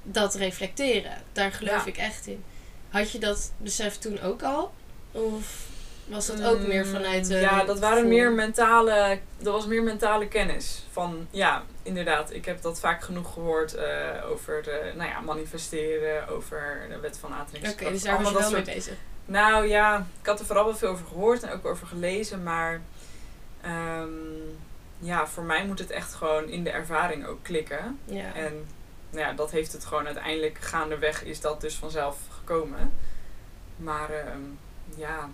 dat 0.04 0.36
reflecteren. 0.36 1.18
Daar 1.32 1.52
geloof 1.52 1.86
Ja. 1.86 1.86
ik 1.86 1.98
echt 1.98 2.28
in. 2.28 2.44
Had 2.90 3.12
je 3.12 3.20
dat 3.20 3.52
besef 3.58 3.98
toen 3.98 4.20
ook 4.20 4.44
al? 4.44 4.74
Of 5.12 5.68
was 6.08 6.28
dat 6.28 6.44
ook 6.44 6.68
meer 6.68 6.86
Mm, 6.86 6.92
vanuit 6.92 7.28
de. 7.28 7.36
Ja, 7.36 7.64
dat 7.64 7.80
waren 7.80 8.08
meer 8.08 8.32
mentale. 8.32 9.20
Dat 9.38 9.54
was 9.54 9.66
meer 9.66 9.84
mentale 9.84 10.28
kennis. 10.28 10.84
Van 10.92 11.28
ja, 11.32 11.64
inderdaad. 11.84 12.34
Ik 12.34 12.46
heb 12.46 12.62
dat 12.62 12.80
vaak 12.80 13.04
genoeg 13.04 13.34
gehoord 13.34 13.76
eh, 13.76 13.86
over 14.30 14.64
de, 14.64 14.92
nou 14.96 15.10
ja, 15.10 15.20
manifesteren, 15.20 16.28
over 16.28 16.86
de 16.90 17.00
wet 17.00 17.18
van 17.18 17.30
Oké, 17.30 17.40
aantrekkingskracht. 17.40 17.94
dus 17.94 18.04
daar 18.04 18.22
was 18.24 18.32
je 18.32 18.38
wel 18.38 18.52
mee 18.52 18.62
bezig. 18.62 18.94
Nou 19.26 19.68
ja, 19.68 20.06
ik 20.22 20.26
had 20.28 20.40
er 20.40 20.46
vooral 20.46 20.66
wel 20.66 20.76
veel 20.76 20.90
over 20.90 21.06
gehoord 21.06 21.44
en 21.44 21.52
ook 21.52 21.66
over 21.66 21.88
gelezen, 21.88 22.44
maar 22.44 22.82
ehm, 23.62 24.08
ja, 25.00 25.28
voor 25.28 25.44
mij 25.44 25.66
moet 25.66 25.80
het 25.80 25.92
echt 25.92 26.14
gewoon 26.14 26.50
in 26.50 26.64
de 26.64 26.70
ervaring 26.70 27.26
ook 27.26 27.44
klikken. 27.44 28.00
Ja. 28.06 28.34
En 28.34 28.66
nou 29.10 29.28
ja, 29.28 29.34
dat 29.34 29.52
heeft 29.52 29.72
het 29.72 29.86
gewoon 29.86 30.06
uiteindelijk 30.06 30.58
gaandeweg 30.62 31.24
is 31.24 31.42
dat 31.42 31.62
dus 31.62 31.76
vanzelf 31.76 32.18
gekomen. 32.38 32.94
Maar 33.76 34.10
ehm, 34.10 34.42
ja, 34.96 35.30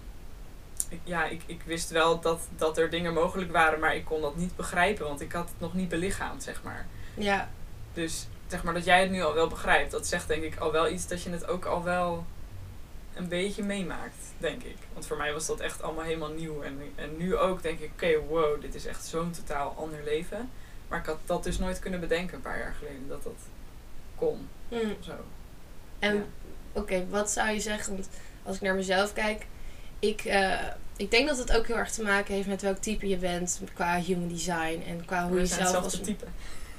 ja 1.04 1.26
ik, 1.26 1.42
ik 1.46 1.62
wist 1.66 1.90
wel 1.90 2.20
dat, 2.20 2.48
dat 2.56 2.78
er 2.78 2.90
dingen 2.90 3.14
mogelijk 3.14 3.52
waren, 3.52 3.80
maar 3.80 3.96
ik 3.96 4.06
kon 4.06 4.22
dat 4.22 4.36
niet 4.36 4.56
begrijpen, 4.56 5.06
want 5.06 5.22
ik 5.22 5.32
had 5.32 5.50
het 5.50 5.60
nog 5.60 5.74
niet 5.74 5.90
belichaamd, 5.90 6.44
zeg 6.44 6.64
maar. 6.64 6.86
ja. 7.14 7.50
Dus 7.94 8.28
zeg 8.48 8.64
maar 8.64 8.74
dat 8.74 8.86
jij 8.86 9.02
het 9.02 9.12
nu 9.12 9.22
al 9.22 9.34
wel 9.34 9.48
begrijpt, 9.48 9.92
dat 9.92 10.08
zegt 10.08 10.28
denk 10.28 10.44
ik 10.44 10.56
al 10.58 10.72
wel 10.72 10.90
iets 10.90 11.08
dat 11.08 11.24
je 11.24 11.30
het 11.30 11.48
ook 11.48 11.66
al 11.66 11.84
wel 11.84 12.26
een 13.16 13.28
beetje 13.28 13.64
meemaakt, 13.64 14.16
denk 14.38 14.64
ik. 14.64 14.78
Want 14.94 15.06
voor 15.08 15.18
mij 15.18 15.34
was 15.34 15.46
dat 15.46 15.60
echt 15.60 15.82
allemaal 15.82 16.04
helemaal 16.04 16.32
nieuw. 16.32 16.62
En, 16.62 16.82
en 16.96 17.18
nu 17.18 17.38
ook 17.38 17.62
denk 17.62 17.80
ik, 17.80 17.92
oké, 17.94 18.20
wow, 18.20 18.62
dit 18.62 18.76
is 18.76 18.86
echt 18.86 19.06
zo'n 19.06 19.32
totaal 19.32 19.76
ander 19.78 20.04
leven. 20.04 20.50
Maar 20.88 21.00
ik 21.00 21.06
had 21.06 21.18
dat 21.26 21.44
dus 21.44 21.58
nooit 21.60 21.80
kunnen 21.80 22.00
bedenken 22.00 22.36
een 22.36 22.42
paar 22.42 22.60
jaar 22.60 22.76
geleden, 22.78 23.08
dat 23.08 23.24
dat 23.24 23.40
kon. 24.16 24.50
Hm. 24.70 24.76
Zo. 25.00 25.14
En 26.00 26.16
Ja. 26.16 26.24
oké, 26.72 27.08
wat 27.10 27.32
zou 27.32 27.50
je 27.50 27.60
zeggen? 27.60 27.94
Want 27.94 28.10
als 28.44 28.56
ik 28.56 28.62
naar 28.62 28.76
mezelf 28.76 29.14
kijk, 29.14 29.46
ik, 30.00 30.22
eh, 30.26 30.60
ik 30.98 31.12
denk 31.12 31.28
dat 31.28 31.38
het 31.38 31.52
ook 31.58 31.68
heel 31.68 31.78
erg 31.78 31.92
te 31.92 32.04
maken 32.04 32.34
heeft 32.34 32.48
met 32.48 32.62
welk 32.62 32.78
type 32.78 33.08
je 33.08 33.18
bent 33.18 33.62
qua 33.74 34.00
human 34.00 34.28
design 34.28 34.84
en 34.88 35.06
qua 35.06 35.28
hoe 35.28 35.40
je 35.40 35.46
zelf 35.46 35.76
als 35.76 36.00
type. 36.02 36.26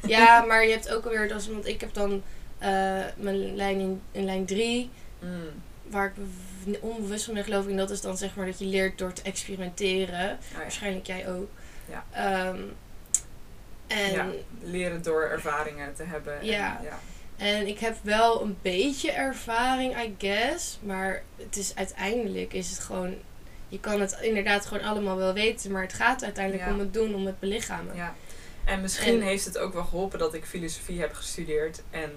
Ja, 0.06 0.40
maar 0.48 0.64
je 0.64 0.70
hebt 0.72 0.90
ook 0.94 1.04
alweer, 1.04 1.28
dat 1.28 1.40
is, 1.40 1.48
want 1.48 1.66
ik 1.66 1.80
heb 1.80 1.94
dan 1.94 2.22
eh, 2.58 2.68
mijn 3.16 3.56
lijn 3.56 3.78
in, 3.80 4.00
in 4.12 4.24
lijn 4.24 4.44
3, 4.46 4.90
Mm. 5.20 5.62
waar 5.90 6.12
ik 6.66 6.82
onbewust 6.82 7.24
van 7.24 7.34
ben 7.34 7.44
geloof 7.44 7.64
ik. 7.64 7.70
En 7.70 7.76
dat 7.76 7.90
is 7.90 8.00
dan 8.00 8.16
zeg 8.16 8.34
maar 8.36 8.46
dat 8.46 8.58
je 8.58 8.64
leert 8.64 8.98
door 8.98 9.12
te 9.12 9.22
experimenteren. 9.22 10.18
Ja. 10.52 10.58
Waarschijnlijk 10.58 11.06
jij 11.06 11.28
ook. 11.28 11.48
Ja. 11.90 12.04
Ehm, 12.10 12.58
en, 13.86 14.12
Ja, 14.12 14.26
leren 14.62 15.02
door 15.02 15.22
ervaringen 15.22 15.94
te 15.94 16.02
hebben. 16.02 16.40
en- 16.40 16.46
Ja. 16.46 16.80
ja. 16.82 16.98
en 17.36 17.66
ik 17.66 17.78
heb 17.78 17.96
wel 18.02 18.42
een 18.42 18.56
beetje 18.62 19.10
ervaring, 19.12 19.96
I 20.02 20.14
guess. 20.18 20.78
Maar 20.82 21.22
het 21.36 21.56
is 21.56 21.74
uiteindelijk 21.74 22.52
is 22.52 22.70
het 22.70 22.78
gewoon. 22.78 23.14
Je 23.74 23.80
kan 23.80 24.00
het 24.00 24.18
inderdaad 24.20 24.66
gewoon 24.66 24.82
allemaal 24.84 25.16
wel 25.16 25.32
weten. 25.32 25.72
Maar 25.72 25.82
het 25.82 25.92
gaat 25.92 26.24
uiteindelijk 26.24 26.64
Ja. 26.66 26.72
om 26.72 26.78
het 26.78 26.92
doen, 26.94 27.14
om 27.14 27.26
het 27.26 27.40
belichamen. 27.40 27.96
Ja. 27.96 28.14
En 28.64 28.80
misschien 28.80 29.20
En- 29.20 29.26
heeft 29.26 29.44
het 29.44 29.58
ook 29.58 29.72
wel 29.72 29.84
geholpen 29.84 30.18
dat 30.18 30.34
ik 30.34 30.44
filosofie 30.44 31.00
heb 31.00 31.14
gestudeerd 31.14 31.82
en 31.90 32.12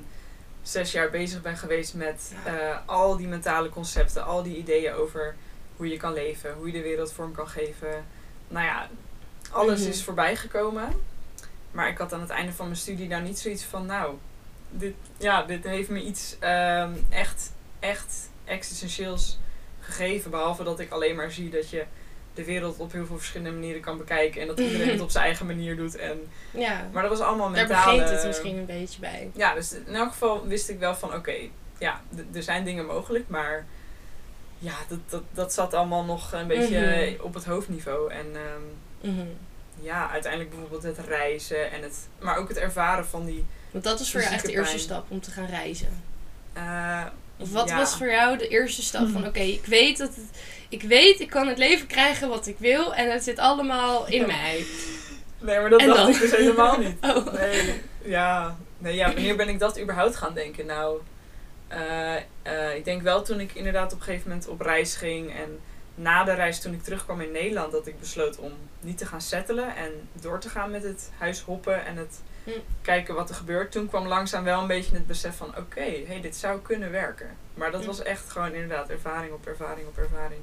zes 0.62 0.92
jaar 0.92 1.10
bezig 1.10 1.42
ben 1.42 1.58
geweest 1.58 1.94
met 1.94 2.32
Ja. 2.46 2.58
eh, 2.58 2.78
al 2.86 3.18
die 3.18 3.28
mentale 3.28 3.70
concepten, 3.70 4.26
al 4.26 4.44
die 4.44 4.58
ideeën 4.58 4.94
over 4.94 5.36
hoe 5.76 5.88
je 5.90 5.98
kan 5.98 6.14
leven, 6.14 6.54
hoe 6.54 6.68
je 6.68 6.74
de 6.74 6.82
wereld 6.82 7.14
vorm 7.14 7.32
kan 7.32 7.48
geven. 7.48 8.06
Nou 8.48 8.66
ja, 8.66 8.88
alles 9.52 9.80
Mhm. 9.80 9.90
is 9.90 10.04
voorbij 10.04 10.36
gekomen. 10.36 10.88
Maar 11.72 11.88
ik 11.90 11.98
had 11.98 12.14
aan 12.14 12.22
het 12.22 12.30
einde 12.30 12.54
van 12.54 12.66
mijn 12.66 12.78
studie 12.78 13.08
daar 13.08 13.22
niet 13.22 13.40
zoiets 13.40 13.64
van, 13.64 13.86
nou, 13.86 14.16
dit, 14.70 14.94
ja, 15.18 15.44
dit 15.44 15.64
heeft 15.64 15.90
me 15.90 16.02
iets 16.04 16.36
ehm, 16.40 16.92
echt, 17.10 17.52
echt 17.80 18.30
existentieels 18.46 19.38
gegeven. 19.92 20.32
Behalve 20.32 20.64
dat 20.64 20.80
ik 20.80 20.92
alleen 20.92 21.16
maar 21.16 21.32
zie 21.32 21.50
dat 21.50 21.70
je 21.70 21.84
de 22.34 22.44
wereld 22.44 22.78
op 22.78 22.92
heel 22.92 23.06
veel 23.06 23.18
verschillende 23.18 23.52
manieren 23.58 23.82
kan 23.82 23.98
bekijken. 23.98 24.42
En 24.42 24.48
dat 24.48 24.60
iedereen 24.60 24.90
het 24.90 25.02
op 25.08 25.10
zijn 25.12 25.24
eigen 25.26 25.46
manier 25.46 25.76
doet. 25.78 25.96
En, 25.96 26.20
Ja, 26.52 26.90
maar 26.92 27.02
dat 27.02 27.12
was 27.18 27.28
allemaal 27.28 27.52
daar 27.52 27.68
mentale... 27.68 27.98
begint 27.98 28.18
het 28.18 28.28
misschien 28.28 28.58
een 28.58 28.66
beetje 28.66 29.00
bij. 29.00 29.30
Ja, 29.36 29.54
dus 29.54 29.72
in 29.74 29.96
elk 29.96 30.12
geval 30.12 30.48
wist 30.48 30.70
ik 30.70 30.80
wel 30.80 30.96
van 30.96 31.14
oké, 31.14 31.34
ja, 31.78 32.02
er 32.34 32.44
zijn 32.44 32.64
dingen 32.64 32.86
mogelijk, 32.86 33.28
maar 33.28 33.66
ja, 34.60 34.74
dat, 34.88 35.00
dat, 35.10 35.24
dat 35.32 35.54
zat 35.54 35.74
allemaal 35.74 36.04
nog 36.06 36.32
een 36.34 36.48
beetje 36.48 36.80
Mhm. 37.16 37.22
op 37.26 37.34
het 37.34 37.46
hoofdniveau. 37.46 38.12
En 38.12 38.26
ehm, 38.36 39.12
Mhm. 39.14 39.26
ja, 39.82 40.10
uiteindelijk 40.10 40.52
bijvoorbeeld 40.52 40.84
het 40.84 40.98
reizen 41.08 41.72
en 41.72 41.82
het, 41.84 42.08
maar 42.20 42.38
ook 42.38 42.48
het 42.48 42.58
ervaren 42.58 43.06
van 43.06 43.26
die. 43.26 43.46
Want 43.72 43.84
dat 43.84 44.00
was 44.00 44.12
voor 44.12 44.22
jou 44.22 44.34
echt 44.34 44.46
de 44.46 44.52
eerste 44.52 44.70
pijn. 44.74 44.84
stap 44.84 45.06
om 45.12 45.22
te 45.22 45.32
gaan 45.32 45.46
reizen. 45.46 46.04
eh, 46.54 47.06
wat 47.38 47.70
ja. 47.70 47.78
was 47.78 47.96
voor 47.96 48.10
jou 48.10 48.38
de 48.38 48.48
eerste 48.48 48.82
stap 48.82 49.08
van 49.10 49.28
oké, 49.28 49.40
ik 49.40 49.66
weet 49.66 49.98
dat 49.98 50.10
het, 50.16 50.40
ik 50.70 50.82
weet 50.84 51.20
ik 51.20 51.30
kan 51.30 51.48
het 51.48 51.58
leven 51.58 51.88
krijgen 51.88 52.30
wat 52.30 52.48
ik 52.48 52.56
wil 52.60 52.94
en 52.96 53.12
het 53.12 53.24
zit 53.24 53.40
allemaal 53.40 54.08
in 54.08 54.20
Ja. 54.20 54.26
mij. 54.28 54.66
Nee, 55.40 55.60
maar 55.60 55.70
dat 55.70 55.80
En 55.80 55.88
dacht 55.88 56.00
dan? 56.00 56.10
ik 56.10 56.20
dus 56.20 56.32
helemaal 56.36 56.78
niet. 56.80 56.96
Oh. 57.16 57.34
Nee, 57.34 57.82
ja. 58.04 58.58
Nee, 58.78 58.96
ja, 58.96 59.14
wanneer 59.14 59.36
ben 59.36 59.50
ik 59.50 59.60
dat 59.60 59.80
überhaupt 59.80 60.16
gaan 60.16 60.34
denken? 60.34 60.66
Nou, 60.66 61.00
eh, 61.68 62.16
eh, 62.42 62.76
ik 62.76 62.86
denk 62.86 63.02
wel 63.02 63.22
toen 63.24 63.40
ik 63.40 63.54
inderdaad 63.54 63.94
op 63.94 64.00
een 64.00 64.04
gegeven 64.06 64.30
moment 64.30 64.48
op 64.48 64.62
reis 64.62 64.96
ging. 64.96 65.36
En 65.36 65.60
na 65.96 66.24
de 66.24 66.34
reis, 66.34 66.62
toen 66.62 66.74
ik 66.74 66.84
terugkwam 66.84 67.22
in 67.22 67.32
Nederland, 67.32 67.72
dat 67.72 67.88
ik 67.88 68.00
besloot 68.00 68.38
om 68.38 68.52
niet 68.80 68.98
te 68.98 69.06
gaan 69.06 69.22
settelen. 69.22 69.76
En 69.76 69.92
door 70.14 70.40
te 70.40 70.50
gaan 70.50 70.72
met 70.72 70.84
het 70.84 71.12
huis 71.18 71.42
hoppen 71.42 71.86
en 71.86 71.98
het 71.98 72.20
Hm. 72.54 72.60
kijken 72.82 73.16
wat 73.16 73.30
er 73.30 73.36
gebeurt. 73.36 73.72
Toen 73.72 73.88
kwam 73.88 74.08
langzaam 74.08 74.44
wel 74.44 74.62
een 74.62 74.68
beetje 74.68 74.96
het 74.96 75.08
besef 75.08 75.36
van, 75.38 75.48
oké, 75.58 76.04
hey, 76.08 76.20
dit 76.22 76.36
zou 76.36 76.60
kunnen 76.62 76.92
werken. 76.92 77.30
Maar 77.54 77.72
dat 77.72 77.82
Hm. 77.82 77.88
was 77.88 78.02
echt 78.04 78.30
gewoon 78.30 78.54
inderdaad 78.54 78.90
ervaring 78.90 79.34
op 79.34 79.48
ervaring 79.48 79.88
op 79.88 79.98
ervaring. 79.98 80.42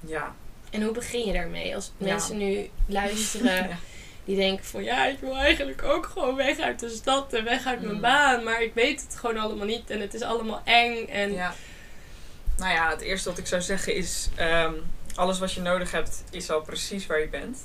Ja. 0.00 0.34
En 0.70 0.82
hoe 0.82 0.92
begin 0.92 1.26
je 1.26 1.32
daarmee? 1.32 1.74
Als 1.74 1.92
Ja. 1.96 2.06
mensen 2.06 2.36
nu 2.36 2.70
luisteren 2.86 3.54
Ja. 3.68 3.76
die 4.24 4.36
denken 4.36 4.64
van 4.64 4.82
ja, 4.84 5.06
ik 5.06 5.18
wil 5.20 5.36
eigenlijk 5.36 5.82
ook 5.82 6.06
gewoon 6.06 6.36
weg 6.36 6.58
uit 6.58 6.80
de 6.80 6.88
stad 6.88 7.32
en 7.32 7.44
weg 7.44 7.66
uit 7.66 7.80
mijn 7.82 7.94
Mm. 7.94 8.00
baan, 8.00 8.44
maar 8.44 8.62
ik 8.62 8.74
weet 8.74 9.00
het 9.02 9.16
gewoon 9.16 9.36
allemaal 9.38 9.66
niet 9.66 9.90
en 9.90 10.00
het 10.00 10.14
is 10.14 10.22
allemaal 10.22 10.60
eng 10.64 11.06
en 11.06 11.32
Ja. 11.32 11.54
Nou 12.56 12.72
ja, 12.74 12.90
het 12.90 13.00
eerste 13.00 13.28
wat 13.28 13.38
ik 13.38 13.46
zou 13.46 13.62
zeggen 13.62 13.94
is: 13.94 14.28
ehm, 14.34 14.72
alles 15.14 15.38
wat 15.38 15.52
je 15.52 15.60
nodig 15.60 15.90
hebt, 15.90 16.22
is 16.30 16.50
al 16.50 16.60
precies 16.60 17.06
waar 17.06 17.20
je 17.20 17.28
bent. 17.28 17.58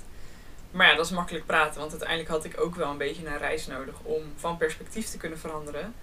Maar 0.71 0.87
ja, 0.87 0.95
dat 0.95 1.05
is 1.05 1.11
makkelijk 1.11 1.45
praten, 1.45 1.79
want 1.79 1.91
uiteindelijk 1.91 2.29
had 2.29 2.45
ik 2.45 2.61
ook 2.61 2.75
wel 2.75 2.89
een 2.89 2.97
beetje 2.97 3.25
een 3.27 3.37
reis 3.37 3.67
nodig 3.67 3.95
om 4.03 4.23
van 4.35 4.57
perspectief 4.57 5.07
te 5.07 5.17
kunnen 5.17 5.39
veranderen. 5.39 5.93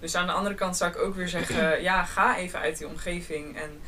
Dus 0.00 0.14
aan 0.14 0.26
de 0.26 0.32
andere 0.32 0.54
kant 0.54 0.76
zou 0.76 0.90
ik 0.90 0.98
ook 0.98 1.14
weer 1.14 1.28
zeggen: 1.28 1.82
ja, 1.82 2.04
ga 2.04 2.36
even 2.36 2.58
uit 2.58 2.78
die 2.78 2.86
omgeving 2.88 3.56
en, 3.58 3.80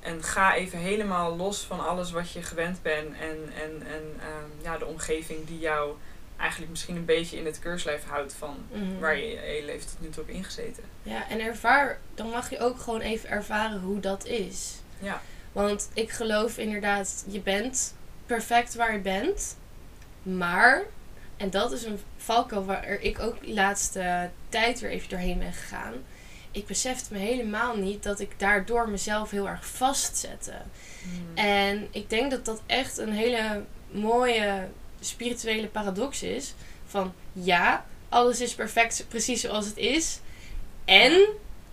en 0.00 0.22
ga 0.22 0.54
even 0.54 0.78
helemaal 0.78 1.36
los 1.36 1.64
van 1.64 1.86
alles 1.86 2.10
wat 2.10 2.32
je 2.32 2.42
gewend 2.42 2.82
bent 2.82 3.16
en, 3.16 3.48
en, 3.62 3.82
en 3.86 4.02
ehm, 4.20 4.62
ja, 4.62 4.78
de 4.78 4.86
omgeving 4.86 5.46
die 5.46 5.58
jou 5.58 5.94
eigenlijk 6.36 6.70
misschien 6.70 6.96
een 6.96 7.04
beetje 7.04 7.36
in 7.36 7.46
het 7.46 7.58
keurslijf 7.58 8.04
houdt 8.06 8.32
van 8.32 8.56
Mhm. 8.72 8.98
waar 8.98 9.16
je 9.16 9.26
je 9.30 9.36
hele 9.36 9.66
leven 9.66 9.86
tot 9.88 10.00
nu 10.00 10.08
toe 10.08 10.24
hebt 10.24 10.36
ingezeten. 10.36 10.82
Ja, 11.02 11.28
en 11.28 11.40
ervaar, 11.40 11.98
dan 12.14 12.28
mag 12.30 12.50
je 12.50 12.58
ook 12.58 12.80
gewoon 12.80 13.00
even 13.00 13.28
ervaren 13.28 13.80
hoe 13.80 14.00
dat 14.00 14.24
is. 14.26 14.74
Ja. 14.98 15.20
Want 15.52 15.88
ik 15.94 16.10
geloof 16.10 16.58
inderdaad, 16.58 17.24
je 17.26 17.40
bent 17.40 17.94
perfect 18.26 18.74
waar 18.74 18.92
je 18.92 18.98
bent. 18.98 19.56
Maar, 20.22 20.82
en 21.36 21.50
dat 21.50 21.72
is 21.72 21.84
een 21.84 21.98
valkuil 22.16 22.64
waar 22.64 23.00
ik 23.00 23.18
ook 23.18 23.40
de 23.40 23.52
laatste 23.52 24.30
tijd 24.48 24.80
weer 24.80 24.90
even 24.90 25.08
doorheen 25.08 25.38
ben 25.38 25.52
gegaan. 25.52 25.94
Ik 26.50 26.66
besefte 26.66 27.12
me 27.12 27.18
helemaal 27.18 27.76
niet 27.76 28.02
dat 28.02 28.20
ik 28.20 28.38
daardoor 28.38 28.88
mezelf 28.88 29.30
heel 29.30 29.48
erg 29.48 29.66
vastzette. 29.66 30.54
Hmm. 31.02 31.36
En 31.36 31.88
ik 31.90 32.10
denk 32.10 32.30
dat 32.30 32.44
dat 32.44 32.62
echt 32.66 32.98
een 32.98 33.12
hele 33.12 33.64
mooie 33.90 34.68
spirituele 35.00 35.66
paradox 35.66 36.22
is. 36.22 36.54
Van 36.86 37.12
ja, 37.32 37.84
alles 38.08 38.40
is 38.40 38.54
perfect 38.54 39.04
precies 39.08 39.40
zoals 39.40 39.66
het 39.66 39.76
is. 39.76 40.20
En 40.84 41.28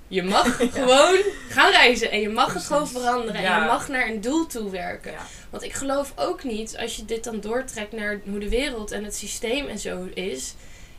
je 0.08 0.24
mag 0.24 0.58
gewoon 0.74 1.18
gaan 1.50 1.72
reizen. 1.72 2.12
En 2.12 2.20
je 2.20 2.30
mag 2.30 2.54
het 2.54 2.64
gewoon 2.64 2.88
veranderen. 2.88 3.44
En 3.44 3.62
je 3.62 3.66
mag 3.66 3.88
naar 3.88 4.10
een 4.10 4.22
doel 4.22 4.46
toe 4.46 4.70
werken. 4.70 5.14
Want 5.50 5.64
ik 5.64 5.74
geloof 5.74 6.14
ook 6.16 6.44
niet, 6.44 6.78
als 6.78 6.96
je 6.96 7.06
dit 7.06 7.24
dan 7.24 7.40
doortrekt 7.40 7.92
naar 7.92 8.20
hoe 8.30 8.40
de 8.40 8.50
wereld 8.50 8.92
en 8.92 9.04
het 9.04 9.16
systeem 9.16 9.68
en 9.68 9.80
zo 9.80 10.10
is. 10.14 10.54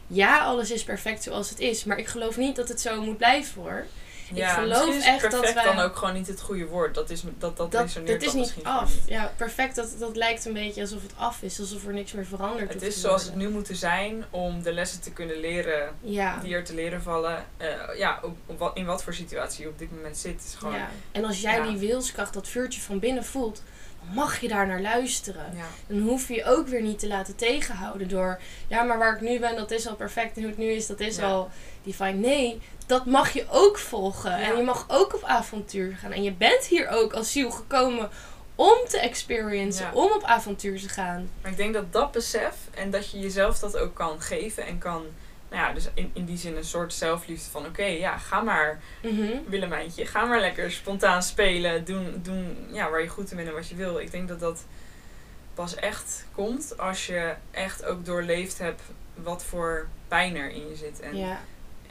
Ja, 0.06 0.38
alles 0.38 0.70
is 0.70 0.84
perfect 0.84 1.22
zoals 1.22 1.50
het 1.50 1.60
is. 1.60 1.84
Maar 1.84 1.98
ik 1.98 2.06
geloof 2.06 2.36
niet 2.36 2.56
dat 2.56 2.68
het 2.68 2.80
zo 2.80 3.02
moet 3.02 3.16
blijven 3.16 3.62
hoor. 3.62 3.86
Ja, 4.34 4.48
geloof 4.54 4.68
misschien 4.86 4.94
is 4.96 5.04
echt 5.06 5.20
dat 5.22 5.30
perfect 5.40 5.54
wij- 5.64 5.74
dan 5.74 5.78
ook 5.84 5.96
gewoon 5.96 6.14
niet 6.14 6.26
het 6.26 6.40
goede 6.40 6.66
woord. 6.66 6.94
Dat, 6.94 7.10
is, 7.10 7.22
dat, 7.38 7.56
dat, 7.56 7.72
Dat, 7.72 7.82
resoneert 7.82 8.22
is 8.22 8.32
niet 8.32 8.54
af. 8.62 8.94
niet. 8.94 9.02
Ja, 9.06 9.32
perfect. 9.36 9.74
Dat, 9.76 9.94
dat 9.98 10.16
lijkt 10.16 10.44
een 10.44 10.52
beetje 10.52 10.80
alsof 10.80 11.02
het 11.02 11.12
af 11.16 11.42
is. 11.42 11.60
Alsof 11.60 11.86
er 11.86 11.92
niks 11.92 12.12
meer 12.12 12.26
veranderd 12.26 12.72
Het 12.72 12.82
is 12.82 13.00
zoals 13.00 13.24
het 13.24 13.34
nu 13.34 13.48
moeten 13.48 13.76
zijn 13.76 14.24
om 14.30 14.62
de 14.62 14.72
lessen 14.72 15.00
te 15.00 15.10
kunnen 15.12 15.36
leren 15.40 15.94
Ja. 16.00 16.38
die 16.42 16.54
er 16.54 16.64
te 16.64 16.74
leren 16.74 17.02
vallen. 17.02 17.44
Eh, 17.56 17.68
ja, 17.96 18.20
op, 18.56 18.70
in 18.74 18.84
wat 18.84 19.02
voor 19.02 19.14
situatie 19.14 19.62
je 19.62 19.68
op 19.70 19.78
dit 19.78 19.90
moment 19.94 20.16
zit. 20.18 20.44
Is 20.46 20.54
gewoon, 20.54 20.74
ja. 20.74 20.88
En 21.12 21.24
als 21.24 21.40
jij 21.40 21.56
Ja. 21.56 21.66
die 21.66 21.78
wilskracht, 21.78 22.32
dat 22.34 22.48
vuurtje 22.48 22.80
van 22.80 22.98
binnen 22.98 23.24
voelt, 23.24 23.62
dan 24.04 24.14
mag 24.14 24.40
je 24.40 24.48
daar 24.48 24.66
naar 24.66 24.80
luisteren. 24.80 25.44
ja. 25.56 25.66
Dan 25.86 25.98
hoef 26.00 26.28
je 26.28 26.34
je 26.34 26.44
ook 26.44 26.68
weer 26.68 26.82
niet 26.82 26.98
te 26.98 27.06
laten 27.08 27.36
tegenhouden 27.36 28.08
door, 28.08 28.40
ja, 28.68 28.82
maar 28.82 28.98
waar 28.98 29.14
ik 29.14 29.20
nu 29.20 29.38
ben, 29.40 29.56
dat 29.56 29.70
is 29.70 29.86
al 29.88 29.94
perfect. 29.96 30.36
En 30.36 30.40
hoe 30.42 30.50
het 30.50 30.58
nu 30.60 30.66
is, 30.70 30.86
dat 30.86 31.00
is 31.00 31.16
Ja. 31.16 31.28
al 31.30 31.50
divine. 31.82 32.12
Nee, 32.12 32.60
dat 32.88 33.06
mag 33.06 33.30
je 33.32 33.46
ook 33.50 33.78
volgen. 33.78 34.30
Ja. 34.30 34.50
En 34.50 34.56
je 34.56 34.62
mag 34.62 34.84
ook 34.88 35.14
op 35.14 35.22
avontuur 35.24 35.96
gaan. 35.96 36.12
En 36.12 36.22
je 36.22 36.32
bent 36.32 36.64
hier 36.64 36.88
ook 36.88 37.12
als 37.12 37.32
ziel 37.32 37.50
gekomen 37.50 38.10
om 38.54 38.76
te 38.88 38.98
experiencen, 38.98 39.84
Ja. 39.86 39.92
om 39.92 40.12
op 40.12 40.22
avontuur 40.24 40.80
te 40.80 40.88
gaan. 40.88 41.30
Maar 41.42 41.50
ik 41.50 41.56
denk 41.56 41.74
dat 41.74 41.92
dat 41.92 42.12
besef 42.12 42.54
en 42.74 42.90
dat 42.90 43.10
je 43.10 43.18
jezelf 43.18 43.58
dat 43.58 43.76
ook 43.76 43.94
kan 43.94 44.20
geven 44.20 44.66
en 44.66 44.78
kan... 44.78 45.04
Nou 45.50 45.62
ja, 45.68 45.72
dus 45.72 45.88
in, 45.94 46.10
in 46.14 46.24
die 46.24 46.36
zin 46.38 46.56
een 46.56 46.64
soort 46.64 46.92
zelfliefde 46.94 47.50
van... 47.50 47.66
Oké, 47.66 47.84
ja, 47.84 48.16
ga 48.18 48.40
maar 48.40 48.80
Mhm. 49.02 49.32
Willemijntje. 49.46 50.06
Ga 50.06 50.24
maar 50.24 50.40
lekker 50.40 50.70
spontaan 50.72 51.22
spelen. 51.22 51.84
Doen, 51.84 52.20
doen 52.22 52.68
ja, 52.72 52.90
waar 52.90 53.02
je 53.02 53.08
goed 53.08 53.30
in 53.30 53.36
bent 53.36 53.48
en 53.48 53.54
wat 53.54 53.68
je 53.68 53.74
wil. 53.74 53.98
Ik 53.98 54.10
denk 54.10 54.28
dat 54.28 54.40
dat 54.40 54.64
pas 55.54 55.74
echt 55.74 56.26
komt 56.34 56.78
als 56.78 57.06
je 57.06 57.34
echt 57.50 57.84
ook 57.84 58.04
doorleefd 58.04 58.58
hebt 58.58 58.82
wat 59.14 59.44
voor 59.44 59.88
pijn 60.08 60.36
er 60.36 60.50
in 60.50 60.68
je 60.68 60.76
zit. 60.76 61.00
En, 61.00 61.16
Ja. 61.16 61.40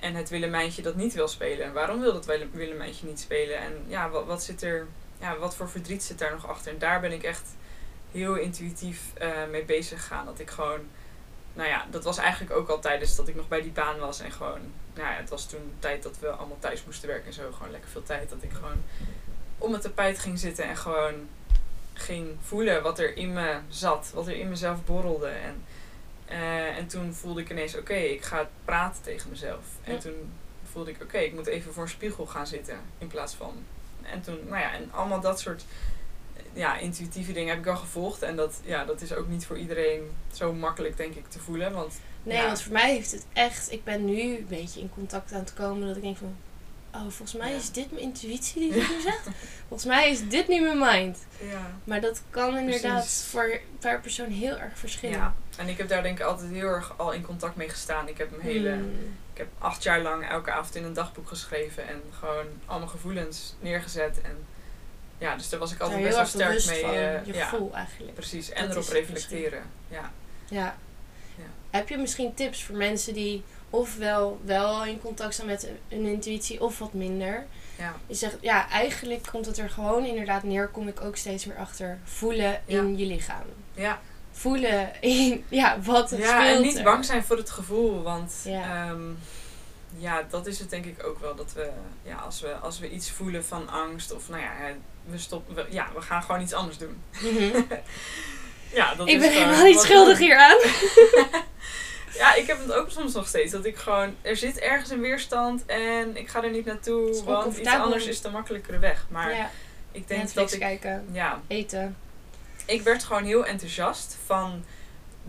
En 0.08 0.16
het 0.16 0.30
Willemijntje 0.30 0.82
dat 0.82 0.96
niet 0.96 1.14
wil 1.14 1.28
spelen. 1.28 1.66
En 1.66 1.74
waarom 1.74 2.00
wil 2.00 2.14
dat 2.14 2.26
Wille- 2.26 2.50
Willemijntje 2.52 3.06
niet 3.06 3.20
spelen? 3.20 3.58
En 3.58 3.84
ja, 3.88 4.10
wat, 4.10 4.26
wat 4.26 4.44
zit 4.44 4.62
er... 4.64 4.88
Ja, 5.20 5.38
wat 5.38 5.56
voor 5.56 5.70
verdriet 5.70 6.04
zit 6.04 6.20
daar 6.20 6.32
nog 6.32 6.48
achter? 6.48 6.72
En 6.72 6.80
daar 6.80 7.00
ben 7.00 7.12
ik 7.12 7.24
echt 7.24 7.48
heel 8.12 8.36
intuïtief 8.36 9.02
eh, 9.14 9.30
mee 9.52 9.64
bezig 9.64 10.02
gegaan. 10.02 10.26
Dat 10.26 10.40
ik 10.40 10.50
gewoon... 10.50 10.80
Nou 11.54 11.70
ja, 11.70 11.86
dat 11.90 12.04
was 12.04 12.18
eigenlijk 12.18 12.52
ook 12.52 12.70
al 12.70 12.80
tijdens 12.80 13.16
dat 13.16 13.28
ik 13.28 13.36
nog 13.36 13.48
bij 13.48 13.62
die 13.62 13.72
baan 13.72 14.00
was. 14.00 14.20
En 14.20 14.32
gewoon... 14.32 14.60
Nou 14.94 15.10
ja, 15.10 15.16
het 15.16 15.30
was 15.30 15.46
toen 15.46 15.74
tijd 15.80 16.04
dat 16.04 16.20
we 16.20 16.28
allemaal 16.30 16.60
thuis 16.60 16.84
moesten 16.86 17.08
werken 17.08 17.28
en 17.28 17.34
zo. 17.34 17.52
Gewoon 17.52 17.72
lekker 17.72 17.90
veel 17.90 18.04
tijd. 18.04 18.30
Dat 18.30 18.44
ik 18.44 18.52
gewoon 18.52 18.84
om 19.58 19.74
het 19.74 19.82
tapijt 19.82 20.20
ging 20.20 20.40
zitten 20.40 20.66
en 20.66 20.78
gewoon 20.78 21.14
ging 21.94 22.36
voelen 22.42 22.84
wat 22.84 23.00
er 23.00 23.18
in 23.18 23.34
me 23.34 23.58
zat. 23.70 24.12
Wat 24.14 24.28
er 24.28 24.36
in 24.36 24.50
mezelf 24.50 24.86
borrelde. 24.86 25.28
En, 25.28 25.64
eh, 26.28 26.78
en 26.78 26.88
toen 26.88 27.14
voelde 27.14 27.42
ik 27.42 27.50
ineens, 27.50 27.78
oké, 27.78 27.94
ik 27.94 28.24
ga 28.24 28.50
praten 28.66 29.04
tegen 29.04 29.30
mezelf. 29.30 29.66
En 29.84 30.00
toen 30.00 30.32
voelde 30.72 30.92
ik, 30.92 31.02
oké, 31.02 31.18
ik 31.18 31.34
moet 31.34 31.48
even 31.48 31.74
voor 31.74 31.84
een 31.84 31.90
spiegel 31.90 32.26
gaan 32.26 32.48
zitten. 32.48 32.80
In 32.98 33.08
plaats 33.08 33.34
van... 33.34 33.54
En 34.02 34.22
toen, 34.22 34.40
nou 34.46 34.60
ja, 34.60 34.74
en 34.74 34.92
allemaal 34.92 35.20
dat 35.20 35.40
soort 35.40 35.66
ja, 36.54 36.78
intuïtieve 36.78 37.32
dingen 37.32 37.50
heb 37.50 37.60
ik 37.66 37.68
al 37.72 37.76
gevolgd. 37.78 38.22
En 38.22 38.36
dat, 38.36 38.60
ja, 38.64 38.86
dat 38.86 39.02
is 39.02 39.14
ook 39.14 39.28
niet 39.28 39.46
voor 39.46 39.58
iedereen 39.58 40.12
zo 40.34 40.54
makkelijk, 40.54 40.98
denk 40.98 41.16
ik, 41.16 41.28
te 41.28 41.40
voelen. 41.40 41.72
Want 41.74 41.94
Nee, 42.24 42.38
Ja. 42.38 42.46
want 42.46 42.62
voor 42.62 42.74
mij 42.74 42.92
heeft 42.94 43.12
het 43.12 43.26
echt... 43.34 43.72
Ik 43.72 43.84
ben 43.84 44.06
nu 44.06 44.38
een 44.38 44.46
beetje 44.50 44.80
in 44.80 44.90
contact 44.90 45.32
aan 45.34 45.40
het 45.40 45.54
komen 45.54 45.88
dat 45.88 45.96
ik 45.96 46.02
denk 46.02 46.18
van... 46.18 46.36
Oh, 46.98 47.02
volgens 47.12 47.34
mij 47.34 47.50
Ja. 47.52 47.56
is 47.58 47.72
dit 47.72 47.92
mijn 47.92 48.04
intuïtie 48.04 48.60
die 48.62 48.72
dit 48.80 48.90
nu 48.90 49.02
zegt. 49.02 49.28
Volgens 49.68 49.90
mij 49.90 50.10
is 50.12 50.30
dit 50.30 50.48
nu 50.48 50.62
mijn 50.62 50.78
mind. 50.80 51.18
ja, 51.40 51.72
Maar 51.84 52.02
dat 52.02 52.22
kan 52.30 52.58
inderdaad 52.58 53.00
Precies. 53.00 53.24
voor 53.30 53.60
per 53.80 54.00
persoon 54.02 54.30
heel 54.30 54.58
erg 54.58 54.78
verschillen. 54.78 55.18
ja. 55.18 55.34
En 55.58 55.68
ik 55.68 55.78
heb 55.78 55.88
daar 55.90 56.04
denk 56.04 56.20
ik 56.20 56.26
altijd 56.26 56.52
heel 56.52 56.68
erg 56.68 56.94
al 56.98 57.12
in 57.14 57.22
contact 57.22 57.56
mee 57.56 57.70
gestaan. 57.70 58.08
Ik 58.08 58.18
heb 58.18 58.32
een 58.34 58.42
hele... 58.42 58.70
Hmm. 58.72 59.16
Ik 59.34 59.38
heb 59.44 59.48
acht 59.58 59.84
jaar 59.84 60.02
lang 60.02 60.30
elke 60.30 60.52
avond 60.52 60.76
in 60.76 60.84
een 60.84 60.94
dagboek 60.94 61.28
geschreven 61.28 61.88
en 61.88 62.02
gewoon 62.20 62.46
al 62.66 62.78
mijn 62.78 62.90
gevoelens 62.90 63.56
neergezet. 63.60 64.22
En 64.22 64.46
ja, 65.18 65.36
dus 65.36 65.50
daar 65.50 65.60
was 65.60 65.72
ik 65.74 65.80
altijd 65.80 66.02
best 66.04 66.16
wel 66.16 66.26
sterk 66.26 66.66
mee. 66.66 66.82
van 66.82 66.90
eh, 66.94 67.26
je 67.26 67.34
ja, 67.34 67.46
gevoel 67.48 67.74
eigenlijk. 67.76 68.14
precies. 68.14 68.50
En 68.52 68.68
Dat 68.68 68.76
erop 68.76 68.88
reflecteren. 68.90 69.62
Ja. 69.90 70.12
Ja. 70.50 70.76
Ja. 71.36 71.44
Heb 71.70 71.90
je 71.90 71.98
misschien 71.98 72.34
tips 72.34 72.64
voor 72.64 72.76
mensen 72.76 73.14
die 73.14 73.44
ofwel 73.70 74.40
wel 74.46 74.86
in 74.86 75.02
contact 75.02 75.34
staan 75.34 75.46
met 75.46 75.68
hun 75.88 76.06
intuïtie 76.06 76.62
of 76.62 76.80
wat 76.80 76.94
minder? 76.94 77.46
Ja. 77.78 77.96
Je 78.08 78.16
zegt, 78.16 78.36
ja, 78.42 78.70
eigenlijk 78.70 79.28
komt 79.32 79.46
het 79.46 79.58
er 79.58 79.70
gewoon 79.70 80.06
inderdaad 80.06 80.44
neer, 80.44 80.68
kom 80.68 80.88
ik 80.88 81.02
ook 81.02 81.16
steeds 81.16 81.46
meer 81.46 81.58
achter. 81.58 82.00
Voelen 82.04 82.62
Ja. 82.66 82.80
in 82.82 82.98
je 82.98 83.06
lichaam. 83.06 83.44
Ja. 83.74 84.00
Voelen 84.32 84.92
in, 85.02 85.46
ja, 85.50 85.78
wat 85.82 86.10
het 86.10 86.20
ja, 86.20 86.42
speelt 86.42 86.56
en 86.58 86.62
niet 86.62 86.78
er. 86.78 86.84
bang 86.84 87.06
zijn 87.06 87.24
voor 87.24 87.38
het 87.38 87.50
gevoel, 87.50 88.02
want 88.04 88.34
Ja. 88.46 88.86
ehm, 88.90 89.02
ja, 89.98 90.24
dat 90.30 90.48
is 90.48 90.60
het 90.60 90.70
denk 90.70 90.86
ik 90.86 91.04
ook 91.06 91.20
wel. 91.20 91.36
Dat 91.36 91.54
we, 91.54 91.70
ja, 92.04 92.16
als 92.16 92.42
we, 92.42 92.54
als 92.56 92.80
we 92.80 92.90
iets 92.90 93.12
voelen 93.12 93.46
van 93.46 93.70
angst 93.70 94.14
of 94.14 94.30
nou 94.30 94.42
ja, 94.42 94.52
we 95.06 95.18
stoppen, 95.18 95.56
we, 95.56 95.66
ja, 95.70 95.88
we 95.96 96.02
gaan 96.02 96.24
gewoon 96.24 96.42
iets 96.42 96.54
anders 96.54 96.78
doen. 96.78 97.02
Mhm. 97.22 97.62
Ja, 98.74 98.96
dat 98.96 99.08
ik 99.08 99.14
is 99.16 99.22
ben 99.22 99.32
helemaal 99.32 99.64
niet 99.64 99.80
schuldig 99.80 100.18
hieraan. 100.18 100.58
Ja, 102.18 102.36
ik 102.36 102.48
heb 102.48 102.60
het 102.60 102.72
ook 102.72 102.90
soms 102.90 103.14
nog 103.14 103.28
steeds. 103.28 103.52
Dat 103.52 103.66
ik 103.66 103.76
gewoon, 103.76 104.16
er 104.22 104.38
zit 104.38 104.60
ergens 104.60 104.90
een 104.90 105.02
weerstand 105.02 105.66
en 105.66 106.18
ik 106.18 106.28
ga 106.28 106.44
er 106.44 106.52
niet 106.52 106.66
naartoe, 106.66 107.24
want 107.24 107.58
iets 107.58 107.70
anders 107.70 108.06
is 108.06 108.22
de 108.22 108.30
makkelijkere 108.30 108.80
weg. 108.80 109.06
Maar 109.10 109.36
ja, 109.36 109.50
ik 109.92 110.08
denk 110.08 110.22
Netflix 110.22 110.52
dat 110.52 110.54
ik, 110.54 110.60
kijken, 110.60 111.08
ja, 111.12 111.42
eten. 111.48 111.98
ik 112.66 112.82
werd 112.82 113.04
gewoon 113.04 113.24
heel 113.24 113.46
enthousiast 113.46 114.18
van 114.26 114.64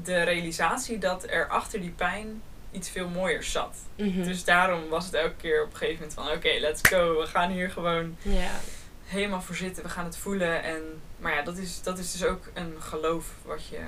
de 0.03 0.23
realisatie 0.23 0.99
dat 0.99 1.25
er 1.29 1.49
achter 1.49 1.81
die 1.81 1.91
pijn 1.91 2.43
iets 2.71 2.91
veel 2.91 3.09
mooiers 3.09 3.53
zat. 3.53 3.77
Mhm. 3.97 4.23
Dus 4.23 4.45
daarom 4.45 4.89
was 4.89 5.05
het 5.05 5.15
elke 5.15 5.35
keer 5.37 5.63
op 5.63 5.71
een 5.71 5.77
gegeven 5.77 5.99
moment 6.01 6.15
van 6.15 6.31
oké, 6.31 6.59
let's 6.61 6.89
go. 6.89 7.21
We 7.21 7.27
gaan 7.27 7.51
hier 7.51 7.71
gewoon 7.71 8.17
ja. 8.23 8.61
helemaal 9.05 9.43
voor 9.43 9.55
zitten. 9.55 9.83
We 9.83 9.89
gaan 9.89 10.05
het 10.05 10.17
voelen. 10.17 10.63
En, 10.63 10.83
maar 11.19 11.35
ja, 11.35 11.43
dat 11.43 11.57
is, 11.57 11.83
dat 11.83 11.99
is 11.99 12.13
dus 12.13 12.25
ook 12.25 12.43
een 12.55 12.75
geloof 12.79 13.27
wat 13.45 13.67
je 13.67 13.81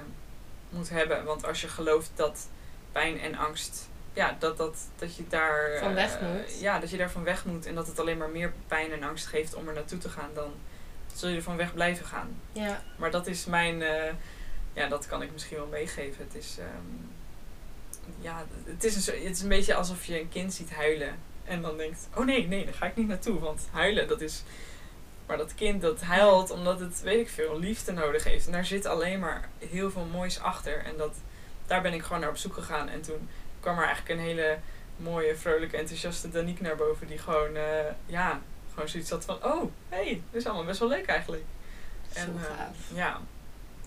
moet 0.71 0.90
hebben. 0.90 1.25
Want 1.25 1.47
als 1.47 1.61
je 1.61 1.69
gelooft 1.69 2.11
dat 2.14 2.49
pijn 2.92 3.20
en 3.20 3.35
angst, 3.35 3.88
ja, 4.12 4.37
dat, 4.38 4.56
dat, 4.56 4.78
dat 4.99 5.16
je 5.16 5.25
daar 5.28 5.78
Van 5.78 5.94
weg 5.94 6.16
eh, 6.16 6.28
moet. 6.28 6.61
ja, 6.61 6.78
dat 6.78 6.90
je 6.90 6.97
daarvan 6.97 7.25
weg 7.25 7.44
moet 7.44 7.66
en 7.66 7.75
dat 7.75 7.87
het 7.87 7.99
alleen 7.99 8.18
maar 8.18 8.30
meer 8.30 8.52
pijn 8.66 8.92
en 8.92 9.02
angst 9.02 9.26
geeft 9.26 9.54
om 9.54 9.68
er 9.68 9.75
naartoe 9.75 9.99
te 9.99 10.09
gaan, 10.09 10.30
dan 10.35 10.52
zul 11.14 11.28
je 11.28 11.37
er 11.37 11.42
van 11.42 11.56
weg 11.56 11.75
blijven 11.75 12.06
gaan. 12.06 12.37
ja. 12.52 12.82
Maar 12.97 13.11
dat 13.11 13.26
is 13.26 13.44
mijn, 13.44 13.82
eh, 13.82 14.12
ja, 14.73 14.88
dat 14.88 15.06
kan 15.06 15.23
ik 15.23 15.32
misschien 15.32 15.56
wel 15.56 15.66
meegeven. 15.66 16.25
Het 16.25 16.35
is, 16.35 16.56
ehm, 16.59 17.09
ja, 18.20 18.44
het 18.64 18.85
is, 18.85 19.06
een, 19.06 19.23
het 19.25 19.37
is 19.37 19.42
een 19.42 19.49
beetje 19.49 19.75
alsof 19.75 20.04
je 20.04 20.20
een 20.20 20.28
kind 20.28 20.52
ziet 20.54 20.70
huilen. 20.70 21.18
En 21.44 21.62
dan 21.62 21.76
denkt, 21.76 22.09
oh 22.14 22.25
nee, 22.25 22.47
nee, 22.49 22.64
daar 22.64 22.75
ga 22.75 22.87
ik 22.87 22.97
niet 22.97 23.09
naartoe. 23.09 23.38
Want 23.38 23.68
huilen, 23.70 24.09
dat 24.09 24.20
is... 24.20 24.42
Maar 25.26 25.37
dat 25.37 25.54
kind 25.54 25.82
dat 25.82 26.00
huilt 26.00 26.50
omdat 26.50 26.80
het, 26.80 27.00
weet 27.00 27.20
ik 27.20 27.28
veel, 27.28 27.59
liefde 27.59 27.92
nodig 27.92 28.25
heeft. 28.25 28.47
En 28.47 28.52
daar 28.52 28.64
zit 28.64 28.87
alleen 28.87 29.18
maar 29.18 29.49
heel 29.59 29.90
veel 29.90 30.04
moois 30.04 30.40
achter. 30.40 30.85
En 30.85 30.97
dat, 30.97 31.16
daar 31.71 31.83
ben 31.83 31.93
ik 31.93 32.03
gewoon 32.03 32.21
naar 32.21 32.29
op 32.31 32.37
zoek 32.37 32.55
gegaan. 32.55 32.89
En 32.89 33.00
toen 33.00 33.29
kwam 33.61 33.79
er 33.79 33.85
eigenlijk 33.85 34.19
een 34.19 34.27
hele 34.27 34.59
mooie, 34.97 35.37
vrolijke, 35.37 35.77
enthousiaste 35.77 36.31
Danique 36.31 36.62
naar 36.62 36.77
boven. 36.77 37.07
Die 37.07 37.19
gewoon, 37.19 37.57
eh, 37.57 37.85
ja, 38.07 38.41
gewoon 38.73 38.89
zoiets 38.89 39.11
had 39.11 39.25
van, 39.25 39.45
oh, 39.45 39.73
hé, 39.89 39.97
hey, 39.97 40.23
dit 40.31 40.41
is 40.41 40.47
allemaal 40.47 40.65
best 40.65 40.81
wel 40.81 40.89
leuk 40.89 41.07
eigenlijk. 41.07 41.45
Zo 42.15 42.21
En, 42.21 42.37
eh, 42.37 42.57
gaaf. 42.57 42.77
ja, 42.95 43.21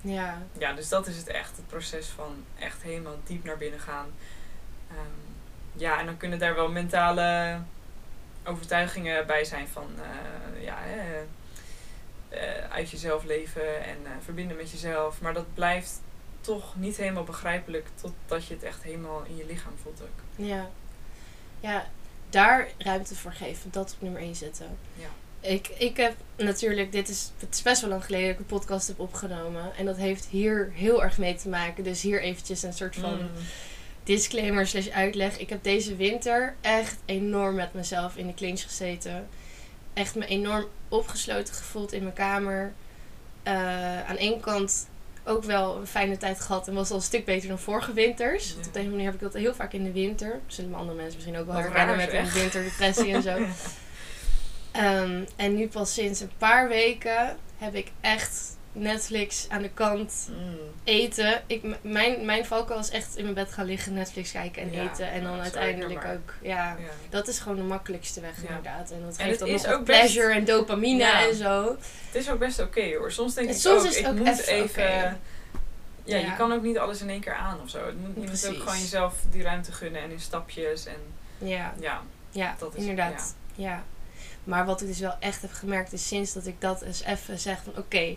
Ja. 0.01 0.41
ja, 0.57 0.73
dus 0.73 0.89
dat 0.89 1.07
is 1.07 1.17
het 1.17 1.27
echt. 1.27 1.55
Het 1.55 1.67
proces 1.67 2.07
van 2.07 2.45
echt 2.59 2.81
helemaal 2.81 3.17
diep 3.23 3.43
naar 3.43 3.57
binnen 3.57 3.79
gaan. 3.79 4.07
Ehm, 4.89 5.33
ja, 5.73 5.99
en 5.99 6.05
dan 6.05 6.17
kunnen 6.17 6.39
daar 6.39 6.55
wel 6.55 6.69
mentale 6.71 7.57
overtuigingen 8.43 9.27
bij 9.27 9.45
zijn 9.45 9.67
van 9.67 9.89
eh, 9.97 10.63
ja, 10.63 10.77
eh, 12.29 12.69
uit 12.69 12.89
jezelf 12.89 13.23
leven 13.23 13.83
en 13.83 13.97
eh, 14.05 14.11
verbinden 14.23 14.57
met 14.57 14.71
jezelf. 14.71 15.21
Maar 15.21 15.33
dat 15.33 15.53
blijft 15.53 16.01
toch 16.43 16.75
niet 16.75 16.97
helemaal 16.97 17.23
begrijpelijk 17.23 17.87
totdat 18.01 18.45
je 18.45 18.53
het 18.53 18.63
echt 18.63 18.83
helemaal 18.83 19.23
in 19.27 19.35
je 19.37 19.45
lichaam 19.45 19.73
voelt 19.81 20.01
ook. 20.01 20.45
Ja. 20.45 20.69
Ja, 21.59 21.87
daar 22.29 22.67
ruimte 22.77 23.15
voor 23.15 23.33
geven. 23.33 23.71
Dat 23.71 23.91
op 23.93 24.01
nummer 24.01 24.21
1 24.21 24.35
zetten. 24.35 24.77
Ja. 24.95 25.07
Ik, 25.49 25.67
ik 25.67 25.97
heb 25.97 26.15
natuurlijk, 26.37 26.91
dit 26.91 27.09
is, 27.09 27.31
het 27.39 27.53
is 27.55 27.61
best 27.61 27.81
wel 27.81 27.89
lang 27.89 28.05
geleden 28.05 28.25
dat 28.27 28.33
ik 28.33 28.39
een 28.39 28.57
podcast 28.59 28.87
heb 28.87 28.99
opgenomen. 28.99 29.75
En 29.75 29.85
dat 29.85 29.97
heeft 29.97 30.25
hier 30.25 30.71
heel 30.73 31.03
erg 31.03 31.17
mee 31.17 31.35
te 31.35 31.49
maken. 31.49 31.83
Dus 31.83 32.01
hier 32.01 32.21
eventjes 32.21 32.63
een 32.63 32.73
soort 32.73 32.95
van 32.95 33.13
Mm. 33.21 33.29
disclaimer 34.03 34.67
slash 34.67 34.89
uitleg. 34.89 35.37
Ik 35.37 35.49
heb 35.49 35.63
deze 35.63 35.95
winter 35.95 36.55
echt 36.61 36.97
enorm 37.05 37.55
met 37.55 37.73
mezelf 37.73 38.15
in 38.15 38.27
de 38.27 38.33
clinch 38.33 38.61
gezeten. 38.61 39.27
Echt 39.93 40.15
me 40.15 40.25
enorm 40.25 40.65
opgesloten 40.89 41.53
gevoeld 41.53 41.91
in 41.91 42.03
mijn 42.03 42.15
kamer. 42.15 42.73
Eh, 43.43 44.09
aan 44.09 44.17
één 44.17 44.39
kant 44.39 44.87
ook 45.25 45.43
wel 45.43 45.77
een 45.77 45.87
fijne 45.87 46.17
tijd 46.17 46.39
gehad 46.39 46.67
en 46.67 46.73
was 46.73 46.89
al 46.89 46.95
een 46.95 47.01
stuk 47.01 47.25
beter 47.25 47.47
dan 47.47 47.59
vorige 47.59 47.93
winters. 47.93 48.47
Ja. 48.47 48.53
Want 48.53 48.67
op 48.67 48.73
deze 48.73 48.89
manier 48.89 49.05
heb 49.05 49.13
ik 49.13 49.19
dat 49.19 49.33
heel 49.33 49.53
vaak 49.53 49.73
in 49.73 49.83
de 49.83 49.91
winter. 49.91 50.39
Zullen 50.47 50.69
mijn 50.69 50.81
andere 50.81 51.01
mensen 51.01 51.15
misschien 51.15 51.37
ook 51.37 51.45
wel 51.45 51.55
Wat 51.55 51.63
herkennen 51.63 51.95
raar, 51.95 52.05
met 52.05 52.13
een 52.13 52.31
winterdepressie 52.31 53.13
en 53.13 53.21
zo. 53.21 53.37
Ehm, 54.71 55.23
en 55.35 55.55
nu 55.55 55.67
pas 55.67 55.93
sinds 55.93 56.19
een 56.19 56.31
paar 56.37 56.67
weken 56.67 57.37
heb 57.57 57.75
ik 57.75 57.91
echt 58.01 58.57
Netflix 58.73 59.45
aan 59.49 59.61
de 59.61 59.69
kant 59.69 60.27
Mm. 60.29 60.57
eten. 60.83 61.41
Ik, 61.47 61.63
mijn, 61.81 62.25
mijn 62.25 62.45
valkuil 62.45 62.79
is 62.79 62.89
echt 62.89 63.15
in 63.17 63.23
mijn 63.23 63.35
bed 63.35 63.51
gaan 63.53 63.65
liggen, 63.65 63.93
Netflix 63.93 64.31
kijken 64.31 64.61
en 64.61 64.71
Ja, 64.71 64.83
eten. 64.91 65.11
En 65.11 65.23
dan 65.23 65.39
uiteindelijk 65.39 66.05
ook 66.05 66.33
ja, 66.41 66.77
Ja. 66.79 66.85
dat 67.09 67.27
is 67.27 67.39
gewoon 67.39 67.57
de 67.57 67.63
makkelijkste 67.63 68.21
weg 68.21 68.41
Ja. 68.41 68.47
inderdaad. 68.47 68.91
En 68.91 69.01
dat 69.05 69.17
geeft 69.17 69.39
dan 69.39 69.47
is 69.47 69.61
nog 69.61 69.71
wat 69.71 69.79
ook 69.79 69.85
best- 69.85 69.99
pleasure 69.99 70.33
en 70.33 70.45
dopamine 70.45 71.03
en 71.11 71.35
zo. 71.35 71.77
Het 72.05 72.15
is 72.15 72.29
ook 72.29 72.39
best 72.39 72.59
oké 72.59 72.95
hoor. 72.97 73.11
Soms 73.11 73.33
denk 73.33 73.47
En 73.47 73.53
ik 73.55 73.59
soms 73.59 73.81
ook, 73.81 73.87
is 73.89 73.95
het 73.97 74.05
ik 74.05 74.11
ook 74.11 74.17
moet 74.25 74.45
even. 74.47 75.19
Ja, 76.05 76.17
je 76.17 76.35
kan 76.37 76.51
ook 76.53 76.63
niet 76.63 76.77
alles 76.77 77.01
in 77.01 77.09
één 77.09 77.21
keer 77.21 77.33
aan 77.35 77.61
of 77.63 77.69
zo. 77.69 77.85
Je 77.87 77.93
moet 78.15 78.25
Precies. 78.25 78.49
ook 78.49 78.55
gewoon 78.59 78.79
jezelf 78.79 79.13
die 79.31 79.43
ruimte 79.43 79.71
gunnen 79.71 80.01
en 80.01 80.11
in 80.11 80.19
stapjes. 80.19 80.85
En 80.85 80.95
Ja, 81.37 81.73
ja, 81.79 82.01
ja 82.31 82.55
Dat 82.59 82.73
is- 82.75 82.79
inderdaad. 82.81 83.35
Ja. 83.55 83.83
Maar 84.43 84.65
wat 84.65 84.81
ik 84.81 84.87
dus 84.87 84.99
wel 84.99 85.15
echt 85.19 85.41
heb 85.41 85.51
gemerkt 85.51 85.93
is 85.93 86.07
sinds 86.07 86.33
dat 86.33 86.45
ik 86.45 86.61
dat 86.61 86.81
eens 86.81 87.03
even 87.03 87.39
zeg 87.39 87.57
van 87.63 87.73
oké, 87.77 88.15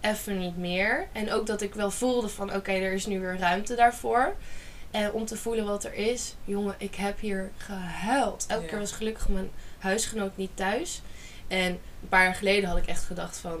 even 0.00 0.38
niet 0.38 0.56
meer. 0.56 1.06
En 1.12 1.32
ook 1.32 1.46
dat 1.46 1.60
ik 1.62 1.74
wel 1.74 1.90
voelde 1.90 2.28
van 2.28 2.54
oké, 2.54 2.72
er 2.72 2.92
is 2.92 3.06
nu 3.06 3.20
weer 3.20 3.38
ruimte 3.38 3.74
daarvoor. 3.74 4.34
En 4.90 5.12
om 5.12 5.24
te 5.26 5.36
voelen 5.36 5.64
wat 5.64 5.84
er 5.84 5.94
is. 5.94 6.34
Jongen, 6.44 6.74
ik 6.78 6.94
heb 6.94 7.20
hier 7.20 7.50
gehuild. 7.56 8.44
Elke 8.48 8.62
Ja. 8.62 8.68
keer 8.68 8.78
was 8.78 8.92
gelukkig 8.92 9.28
mijn 9.28 9.50
huisgenoot 9.78 10.36
niet 10.36 10.50
thuis. 10.54 11.02
En 11.48 11.66
een 12.02 12.08
paar 12.08 12.24
jaar 12.24 12.34
geleden 12.34 12.68
had 12.68 12.78
ik 12.78 12.86
echt 12.86 13.04
gedacht 13.04 13.38
van... 13.38 13.58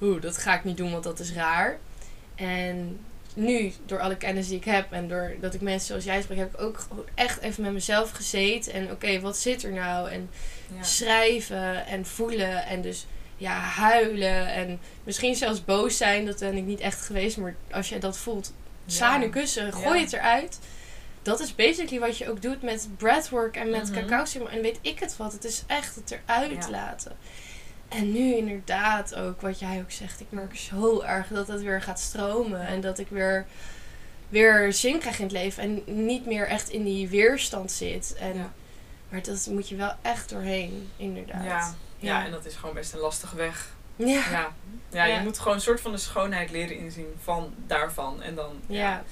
Oeh, 0.00 0.22
dat 0.22 0.36
ga 0.36 0.54
ik 0.54 0.64
niet 0.64 0.76
doen, 0.76 0.90
want 0.90 1.04
dat 1.04 1.18
is 1.18 1.32
raar. 1.32 1.78
En 2.34 3.00
nu, 3.34 3.72
door 3.86 4.00
alle 4.00 4.16
kennis 4.16 4.48
die 4.48 4.56
ik 4.56 4.64
heb 4.64 4.92
en 4.92 5.08
doordat 5.08 5.54
ik 5.54 5.60
mensen 5.60 5.86
zoals 5.86 6.04
jij 6.04 6.22
spreek, 6.22 6.38
heb 6.38 6.54
ik 6.54 6.60
ook 6.60 6.86
echt 7.14 7.40
even 7.40 7.62
met 7.62 7.72
mezelf 7.72 8.10
gezeten. 8.10 8.72
En 8.72 8.90
oké, 8.90 9.20
wat 9.20 9.36
zit 9.36 9.62
er 9.62 9.72
nou? 9.72 10.10
En 10.10 10.30
ja. 10.76 10.82
schrijven 10.82 11.86
en 11.86 12.06
voelen 12.06 12.64
en 12.66 12.80
dus 12.80 13.06
ja, 13.38 13.58
huilen 13.58 14.46
en 14.52 14.80
misschien 15.04 15.34
zelfs 15.34 15.64
boos 15.64 15.96
zijn. 15.96 16.26
Dat 16.26 16.38
ben 16.38 16.56
ik 16.56 16.64
niet 16.64 16.80
echt 16.80 17.00
geweest, 17.02 17.36
maar 17.36 17.54
als 17.70 17.88
jij 17.88 17.98
dat 18.00 18.18
voelt, 18.18 18.52
sla 18.86 19.14
in 19.14 19.20
Ja. 19.20 19.26
een 19.26 19.32
kussen, 19.32 19.72
gooi 19.72 19.98
Ja. 19.98 20.04
het 20.04 20.12
eruit. 20.12 20.58
Dat 21.22 21.40
is 21.40 21.54
basically 21.54 22.00
wat 22.00 22.18
je 22.18 22.30
ook 22.30 22.42
doet 22.42 22.62
met 22.62 22.88
breathwork 22.96 23.56
en 23.56 23.70
met 23.70 23.90
Mhm. 23.90 24.06
cacao 24.06 24.46
en 24.46 24.62
weet 24.62 24.78
ik 24.82 24.98
het 24.98 25.16
wat. 25.16 25.32
Het 25.32 25.44
is 25.44 25.62
echt 25.66 25.94
het 25.94 26.10
eruit 26.26 26.64
Ja. 26.64 26.70
laten. 26.70 27.12
En 27.88 28.12
nu 28.12 28.34
inderdaad 28.36 29.14
ook, 29.14 29.40
wat 29.40 29.58
jij 29.58 29.78
ook 29.78 29.90
zegt, 29.90 30.20
ik 30.20 30.26
merk 30.30 30.56
zo 30.56 31.00
erg 31.00 31.26
dat 31.28 31.48
het 31.48 31.62
weer 31.62 31.82
gaat 31.82 32.00
stromen. 32.00 32.66
En 32.66 32.80
dat 32.80 32.98
ik 32.98 33.06
weer, 33.10 33.46
weer 34.28 34.72
zin 34.72 34.98
krijg 34.98 35.16
in 35.18 35.22
het 35.24 35.32
leven. 35.32 35.62
En 35.62 35.82
niet 36.06 36.26
meer 36.26 36.46
echt 36.46 36.68
in 36.68 36.84
die 36.84 37.08
weerstand 37.08 37.72
zit. 37.72 38.14
En, 38.20 38.34
Ja. 38.34 38.52
Maar 39.08 39.22
dat 39.22 39.48
moet 39.50 39.68
je 39.68 39.76
wel 39.76 39.94
echt 40.02 40.28
doorheen, 40.28 40.90
inderdaad. 40.96 41.44
Ja. 41.44 41.74
Ja, 41.98 42.24
en 42.24 42.30
dat 42.30 42.44
is 42.44 42.54
gewoon 42.54 42.74
best 42.74 42.92
een 42.92 42.98
lastige 42.98 43.36
weg. 43.36 43.68
Ja. 43.96 44.52
Ja. 44.90 45.04
Je 45.04 45.20
moet 45.20 45.38
gewoon 45.38 45.54
een 45.54 45.60
soort 45.60 45.80
van 45.80 45.92
de 45.92 45.98
schoonheid 45.98 46.50
leren 46.50 46.76
inzien 46.76 47.14
van 47.22 47.54
daarvan. 47.66 48.22
En 48.22 48.34
dan, 48.34 48.60
ja. 48.66 49.02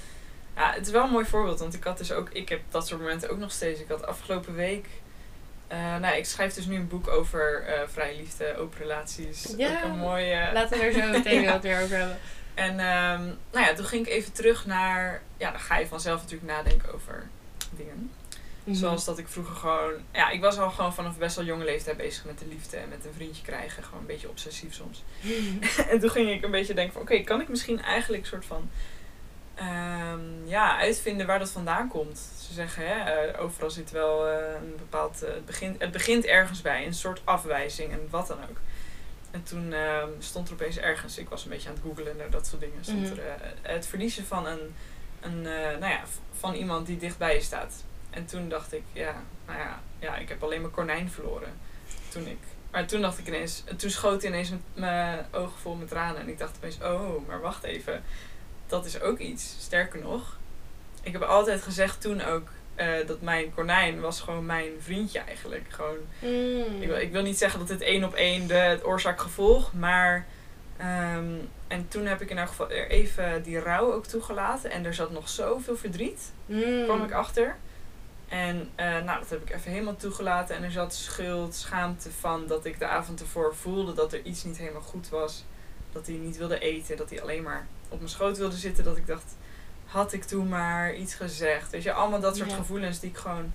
Ja. 0.56 0.72
Het 0.72 0.86
is 0.86 0.92
wel 0.92 1.04
een 1.04 1.10
mooi 1.10 1.24
voorbeeld, 1.24 1.58
want 1.58 1.74
ik 1.74 1.84
had 1.84 1.98
dus 1.98 2.12
ook, 2.12 2.30
ik 2.30 2.48
heb 2.48 2.60
dat 2.70 2.86
soort 2.86 3.00
momenten 3.00 3.30
ook 3.30 3.38
nog 3.38 3.52
steeds. 3.52 3.80
Ik 3.80 3.88
had 3.88 4.06
afgelopen 4.06 4.54
week, 4.54 4.86
eh, 5.68 5.96
nou, 5.96 6.16
ik 6.16 6.26
schrijf 6.26 6.54
dus 6.54 6.66
nu 6.66 6.76
een 6.76 6.88
boek 6.88 7.08
over 7.08 7.64
eh 7.64 7.88
vrije 7.88 8.16
liefde, 8.16 8.56
open 8.56 8.78
relaties. 8.78 9.54
Ja. 9.56 9.76
Ook 9.76 9.82
een 9.82 9.98
mooie. 9.98 10.50
Laten 10.52 10.78
we 10.78 10.84
er 10.84 10.92
zo 10.92 11.10
meteen 11.10 11.44
wat 11.52 11.62
meer 11.62 11.82
over 11.82 11.96
hebben. 11.96 12.18
En 12.54 12.70
ehm, 12.70 13.24
nou 13.52 13.66
ja, 13.66 13.74
toen 13.74 13.86
ging 13.86 14.06
ik 14.06 14.12
even 14.12 14.32
terug 14.32 14.66
naar, 14.66 15.22
ja, 15.36 15.50
dan 15.50 15.60
ga 15.60 15.78
je 15.78 15.86
vanzelf 15.86 16.20
natuurlijk 16.20 16.52
nadenken 16.52 16.94
over 16.94 17.28
dingen. 17.70 18.10
Mhm. 18.66 18.76
Zoals 18.76 19.04
dat 19.04 19.18
ik 19.18 19.28
vroeger 19.28 19.54
gewoon, 19.54 19.92
ja, 20.12 20.30
ik 20.30 20.40
was 20.40 20.58
al 20.58 20.70
gewoon 20.70 20.94
vanaf 20.94 21.18
best 21.18 21.36
wel 21.36 21.44
jonge 21.44 21.64
leeftijd 21.64 21.96
bezig 21.96 22.24
met 22.24 22.38
de 22.38 22.46
liefde 22.46 22.76
en 22.76 22.88
met 22.88 23.04
een 23.04 23.12
vriendje 23.14 23.42
krijgen. 23.42 23.82
Gewoon 23.82 24.00
een 24.00 24.06
beetje 24.06 24.28
obsessief 24.28 24.74
soms. 24.74 25.02
en 25.90 26.00
toen 26.00 26.10
ging 26.10 26.30
ik 26.30 26.42
een 26.44 26.50
beetje 26.50 26.74
denken 26.74 26.92
van, 26.92 27.02
oké, 27.02 27.20
kan 27.20 27.40
ik 27.40 27.48
misschien 27.48 27.82
eigenlijk 27.82 28.22
een 28.22 28.28
soort 28.28 28.44
van, 28.44 28.70
ehm, 29.54 30.46
ja, 30.46 30.78
uitvinden 30.78 31.26
waar 31.26 31.38
dat 31.38 31.50
vandaan 31.50 31.88
komt. 31.88 32.18
Ze 32.46 32.52
zeggen, 32.52 32.86
hè, 32.86 33.10
eh, 33.12 33.42
overal 33.42 33.70
zit 33.70 33.90
wel 33.90 34.26
eh, 34.28 34.54
een 34.62 34.74
bepaald, 34.76 35.22
eh, 35.22 35.32
het, 35.34 35.46
begint, 35.46 35.80
het 35.80 35.90
begint 35.90 36.24
ergens 36.24 36.62
bij, 36.62 36.86
een 36.86 36.94
soort 36.94 37.20
afwijzing 37.24 37.92
en 37.92 38.06
wat 38.10 38.26
dan 38.26 38.38
ook. 38.50 38.56
En 39.30 39.42
toen 39.42 39.72
ehm, 39.72 40.08
stond 40.18 40.48
er 40.48 40.54
opeens 40.54 40.78
ergens, 40.78 41.18
ik 41.18 41.28
was 41.28 41.44
een 41.44 41.50
beetje 41.50 41.68
aan 41.68 41.74
het 41.74 41.84
googlen 41.84 42.16
naar 42.16 42.30
dat 42.30 42.46
soort 42.46 42.60
dingen, 42.60 42.84
stond 42.84 43.10
Mhm. 43.10 43.18
er 43.18 43.54
het 43.62 43.86
verliezen 43.86 44.26
van 44.26 44.46
een, 44.46 44.74
een 45.20 45.42
nou 45.42 45.88
ja, 45.92 46.02
van 46.38 46.54
iemand 46.54 46.86
die 46.86 46.96
dicht 46.96 47.18
bij 47.18 47.34
je 47.34 47.40
staat. 47.40 47.84
En 48.16 48.26
toen 48.26 48.48
dacht 48.48 48.72
ik, 48.72 48.82
ja, 48.92 49.14
nou 49.46 49.58
ja, 49.58 49.80
ja, 49.98 50.16
ik 50.16 50.28
heb 50.28 50.42
alleen 50.42 50.60
mijn 50.60 50.72
konijn 50.72 51.10
verloren. 51.10 51.52
Toen 52.08 52.26
ik, 52.26 52.38
maar 52.70 52.86
toen 52.86 53.00
dacht 53.00 53.18
ik 53.18 53.26
ineens, 53.26 53.64
toen 53.76 53.90
schoot 53.90 54.22
ineens 54.22 54.50
mijn 54.74 55.26
ogen 55.32 55.58
vol 55.60 55.74
met 55.74 55.88
tranen. 55.88 56.20
En 56.20 56.28
ik 56.28 56.38
dacht 56.38 56.56
opeens, 56.56 56.78
oh, 56.82 57.26
maar 57.26 57.40
wacht 57.40 57.62
even. 57.64 58.02
Dat 58.66 58.84
is 58.84 59.00
ook 59.00 59.18
iets. 59.18 59.56
Sterker 59.60 60.00
nog, 60.00 60.36
ik 61.02 61.12
heb 61.12 61.22
altijd 61.22 61.62
gezegd 61.62 62.00
toen 62.00 62.22
ook, 62.24 62.48
eh, 62.74 63.06
dat 63.06 63.20
mijn 63.20 63.54
konijn 63.54 64.00
was 64.00 64.20
gewoon 64.20 64.46
mijn 64.46 64.70
vriendje 64.80 65.18
eigenlijk. 65.18 65.64
Gewoon, 65.68 65.98
Mm. 66.20 66.82
ik, 66.82 66.88
wil, 66.88 66.96
ik 66.98 67.12
wil 67.12 67.22
niet 67.22 67.38
zeggen 67.38 67.58
dat 67.58 67.68
het 67.68 67.80
één 67.80 68.04
op 68.04 68.14
één 68.14 68.46
de 68.46 68.54
het 68.54 68.84
oorzaak-gevolg, 68.84 69.72
maar... 69.72 70.26
ehm, 70.76 71.34
en 71.68 71.88
toen 71.88 72.06
heb 72.06 72.20
ik 72.20 72.30
in 72.30 72.38
elk 72.38 72.48
geval 72.48 72.70
er 72.70 72.88
even 72.90 73.42
die 73.42 73.58
rouw 73.60 73.92
ook 73.92 74.06
toegelaten. 74.06 74.70
En 74.70 74.84
er 74.84 74.94
zat 74.94 75.10
nog 75.10 75.28
zoveel 75.28 75.76
verdriet 75.76 76.32
Mm. 76.46 76.84
kwam 76.84 77.04
ik 77.04 77.12
achter. 77.12 77.56
En 78.28 78.70
eh, 78.74 78.86
nou, 78.86 79.18
dat 79.20 79.30
heb 79.30 79.42
ik 79.42 79.50
even 79.54 79.70
helemaal 79.72 79.96
toegelaten. 79.96 80.56
En 80.56 80.62
er 80.62 80.70
zat 80.70 80.94
schuld, 80.94 81.54
schaamte 81.54 82.10
van 82.20 82.46
dat 82.46 82.64
ik 82.64 82.78
de 82.78 82.86
avond 82.86 83.20
ervoor 83.20 83.54
voelde 83.54 83.92
dat 83.94 84.12
er 84.12 84.22
iets 84.22 84.44
niet 84.44 84.56
helemaal 84.58 84.80
goed 84.82 85.08
was. 85.08 85.44
Dat 85.92 86.06
hij 86.06 86.16
niet 86.16 86.36
wilde 86.36 86.58
eten, 86.58 86.96
dat 86.96 87.10
hij 87.10 87.22
alleen 87.22 87.42
maar 87.42 87.66
op 87.88 87.98
mijn 87.98 88.10
schoot 88.10 88.38
wilde 88.38 88.56
zitten. 88.56 88.84
Dat 88.84 88.96
ik 88.96 89.06
dacht, 89.06 89.34
had 89.86 90.12
ik 90.12 90.24
toen 90.24 90.48
maar 90.48 90.94
iets 90.94 91.14
gezegd. 91.14 91.70
Weet 91.70 91.82
je, 91.82 91.92
allemaal 91.92 92.20
dat 92.20 92.36
soort 92.36 92.50
Ja. 92.50 92.56
gevoelens 92.56 93.00
die 93.00 93.10
ik 93.10 93.16
gewoon 93.16 93.52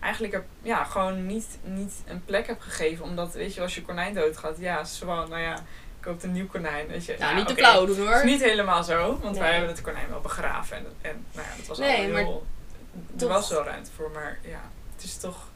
eigenlijk 0.00 0.32
heb, 0.32 0.44
ja, 0.62 0.84
gewoon 0.84 1.26
niet, 1.26 1.58
niet 1.62 1.92
een 2.06 2.24
plek 2.24 2.46
heb 2.46 2.60
gegeven. 2.60 3.04
Omdat, 3.04 3.32
weet 3.34 3.54
je, 3.54 3.60
als 3.60 3.74
je 3.74 3.82
konijn 3.82 4.14
doodgaat, 4.14 4.58
ja, 4.58 4.84
zwaar, 4.84 5.28
nou 5.28 5.40
ja, 5.42 5.54
ik 5.56 5.62
koop 6.00 6.22
een 6.22 6.32
nieuw 6.32 6.46
konijn. 6.46 6.86
Weet 6.86 7.04
je. 7.04 7.16
Nou, 7.18 7.30
Ja, 7.32 7.38
niet 7.38 7.48
te 7.48 7.54
flauw 7.54 7.86
doen 7.86 7.96
Het 7.96 8.06
hoor. 8.06 8.16
is 8.16 8.22
niet 8.22 8.40
helemaal 8.42 8.84
zo, 8.84 9.18
want 9.18 9.32
Nee. 9.32 9.40
wij 9.40 9.50
hebben 9.50 9.68
het 9.70 9.80
konijn 9.80 10.08
wel 10.08 10.20
begraven. 10.20 10.76
En, 10.76 10.86
en 11.00 11.24
nou 11.32 11.46
ja, 11.50 11.56
dat 11.56 11.66
was 11.66 11.78
Nee, 11.78 12.04
al 12.06 12.12
maar 12.12 12.20
heel... 12.22 12.46
Er 13.20 13.28
was 13.28 13.48
wel 13.50 13.64
ruimte 13.64 13.90
voor, 13.96 14.10
maar 14.10 14.38
ja, 14.42 14.60
het 14.94 15.04
is 15.04 15.16
toch 15.16 15.48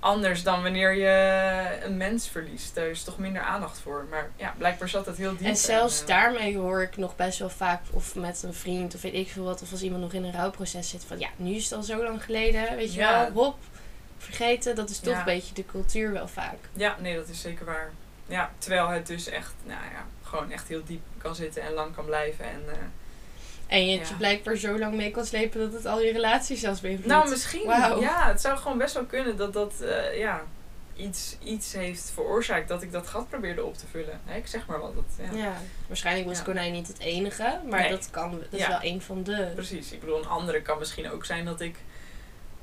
anders 0.00 0.42
dan 0.42 0.62
wanneer 0.62 0.94
je 0.94 1.78
een 1.84 1.96
mens 1.96 2.28
verliest. 2.28 2.74
Daar 2.74 2.86
is 2.86 3.02
toch 3.04 3.18
minder 3.18 3.42
aandacht 3.42 3.78
voor. 3.78 4.06
Maar 4.10 4.30
ja, 4.36 4.54
blijkbaar 4.58 4.88
zat 4.88 5.06
het 5.06 5.16
heel 5.16 5.36
diep. 5.36 5.46
En 5.46 5.56
zelfs 5.56 6.00
eh, 6.00 6.06
daarmee 6.06 6.56
hoor 6.56 6.82
ik 6.82 6.96
nog 6.96 7.16
best 7.16 7.38
wel 7.38 7.50
vaak, 7.50 7.80
of 7.90 8.14
met 8.14 8.42
een 8.42 8.54
vriend, 8.54 8.94
of 8.94 9.00
weet 9.02 9.14
ik 9.14 9.28
veel 9.30 9.44
wat, 9.44 9.62
of 9.62 9.70
als 9.70 9.82
iemand 9.82 10.02
nog 10.02 10.12
in 10.12 10.24
een 10.24 10.32
rouwproces 10.32 10.88
zit, 10.88 11.04
van 11.04 11.18
ja, 11.18 11.28
nu 11.36 11.54
is 11.54 11.64
het 11.64 11.72
al 11.72 11.82
zo 11.82 12.02
lang 12.02 12.24
geleden, 12.24 12.76
weet 12.76 12.94
je 12.94 13.00
Ja. 13.00 13.18
wel, 13.32 13.44
hop, 13.44 13.56
vergeten. 14.18 14.74
Dat 14.74 14.90
is 14.90 14.98
toch 14.98 15.12
Ja. 15.12 15.18
een 15.18 15.24
beetje 15.24 15.54
de 15.54 15.66
cultuur 15.66 16.12
wel 16.12 16.28
vaak. 16.28 16.58
Ja, 16.72 16.96
nee, 17.00 17.16
dat 17.16 17.28
is 17.28 17.40
zeker 17.40 17.64
waar. 17.64 17.90
Ja, 18.26 18.50
terwijl 18.58 18.88
het 18.88 19.06
dus 19.06 19.26
echt, 19.26 19.52
nou 19.64 19.80
ja, 19.92 20.06
gewoon 20.22 20.50
echt 20.50 20.68
heel 20.68 20.82
diep 20.84 21.02
kan 21.18 21.34
zitten 21.34 21.62
en 21.62 21.72
lang 21.72 21.94
kan 21.94 22.04
blijven. 22.04 22.44
En, 22.44 22.62
eh, 22.66 22.76
En 23.72 23.86
je 23.86 23.98
het 23.98 24.08
je 24.08 24.14
blijkbaar 24.14 24.56
zo 24.56 24.78
lang 24.78 24.94
mee 24.94 25.10
kan 25.10 25.24
slepen 25.26 25.60
dat 25.60 25.72
het 25.72 25.86
al 25.86 26.00
je 26.00 26.12
relatie 26.12 26.56
zelfs 26.56 26.80
beïnvloedt. 26.80 27.08
nou, 27.12 27.28
misschien. 27.28 27.66
Wauw. 27.66 28.00
Ja, 28.00 28.28
het 28.28 28.40
zou 28.40 28.58
gewoon 28.58 28.78
best 28.78 28.94
wel 28.94 29.04
kunnen 29.04 29.36
dat 29.36 29.52
dat, 29.52 29.80
eh, 29.80 30.18
ja, 30.18 30.42
iets, 30.96 31.36
iets 31.44 31.72
heeft 31.72 32.10
veroorzaakt 32.14 32.68
dat 32.68 32.82
ik 32.82 32.92
dat 32.92 33.06
gat 33.06 33.28
probeerde 33.28 33.64
op 33.64 33.76
te 33.76 33.86
vullen. 33.90 34.20
Hè, 34.24 34.36
ik 34.36 34.46
zeg 34.46 34.66
maar 34.66 34.80
wat. 34.80 34.94
Dat, 34.94 35.04
ja. 35.32 35.38
ja. 35.38 35.56
waarschijnlijk 35.86 36.28
was 36.28 36.38
Ja. 36.38 36.44
konijn 36.44 36.72
niet 36.72 36.88
het 36.88 36.98
enige, 36.98 37.60
maar 37.68 37.80
Nee. 37.80 37.90
dat, 37.90 38.10
kan, 38.10 38.30
dat 38.50 38.60
is 38.60 38.66
wel 38.66 38.78
een 38.82 39.02
van 39.02 39.22
de. 39.22 39.50
Precies. 39.54 39.92
Ik 39.92 40.00
bedoel, 40.00 40.18
een 40.18 40.28
andere 40.28 40.62
kan 40.62 40.78
misschien 40.78 41.10
ook 41.10 41.24
zijn 41.24 41.44
dat 41.44 41.60
ik 41.60 41.76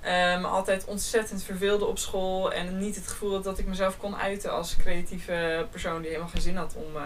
eh, 0.02 0.42
me 0.42 0.48
altijd 0.48 0.86
ontzettend 0.86 1.44
verveelde 1.44 1.86
op 1.86 1.98
school. 1.98 2.54
En 2.54 2.78
niet 2.78 2.96
het 2.96 3.08
gevoel 3.08 3.34
had 3.34 3.44
dat 3.44 3.60
ik 3.60 3.66
mezelf 3.66 3.98
kon 3.98 4.16
uiten 4.16 4.52
als 4.52 4.76
creatieve 4.78 5.66
persoon 5.72 5.98
die 6.02 6.08
helemaal 6.08 6.30
geen 6.32 6.42
zin 6.42 6.56
had 6.56 6.76
om 6.76 6.96
eh, 6.96 7.02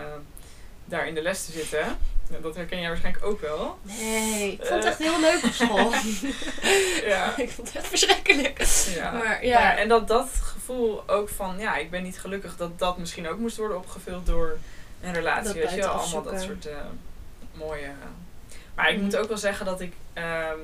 daar 0.85 1.07
in 1.07 1.13
de 1.13 1.21
les 1.21 1.45
te 1.45 1.51
zitten. 1.51 1.97
Ja, 2.29 2.37
dat 2.41 2.55
herken 2.55 2.79
jij 2.79 2.87
waarschijnlijk 2.87 3.25
ook 3.25 3.41
wel. 3.41 3.77
Nee, 3.81 4.51
ik 4.51 4.65
vond 4.65 4.83
het 4.83 4.83
Eh. 4.83 4.89
echt 4.89 4.97
heel 4.99 5.19
leuk 5.19 5.43
op 5.43 5.51
school. 5.51 5.91
Ja. 7.13 7.37
ik 7.37 7.49
vond 7.51 7.67
het 7.67 7.77
echt 7.77 7.87
verschrikkelijk. 7.87 8.59
ja. 8.95 9.11
Maar 9.11 9.45
ja. 9.45 9.59
Maar- 9.59 9.77
en 9.77 9.87
dat 9.87 10.07
dat 10.07 10.29
gevoel 10.43 11.09
ook 11.09 11.29
van, 11.29 11.59
ja, 11.59 11.75
ik 11.75 11.89
ben 11.91 12.03
niet 12.03 12.19
gelukkig, 12.19 12.55
dat 12.57 12.79
dat 12.79 12.97
misschien 12.97 13.27
ook 13.27 13.37
moest 13.37 13.57
worden 13.57 13.77
opgevuld 13.77 14.25
door 14.25 14.57
een 15.01 15.13
relatie. 15.13 15.43
Dat 15.43 15.69
weet 15.69 15.73
je 15.73 15.87
allemaal 15.87 16.21
dat 16.23 16.41
soort 16.41 16.65
eh, 16.65 16.75
mooie. 17.53 17.91
maar 18.75 18.89
ik 18.89 18.95
Mhm. 18.95 19.03
moet 19.03 19.17
ook 19.17 19.27
wel 19.27 19.37
zeggen 19.37 19.65
dat 19.65 19.81
ik 19.81 19.93
ehm, 20.13 20.57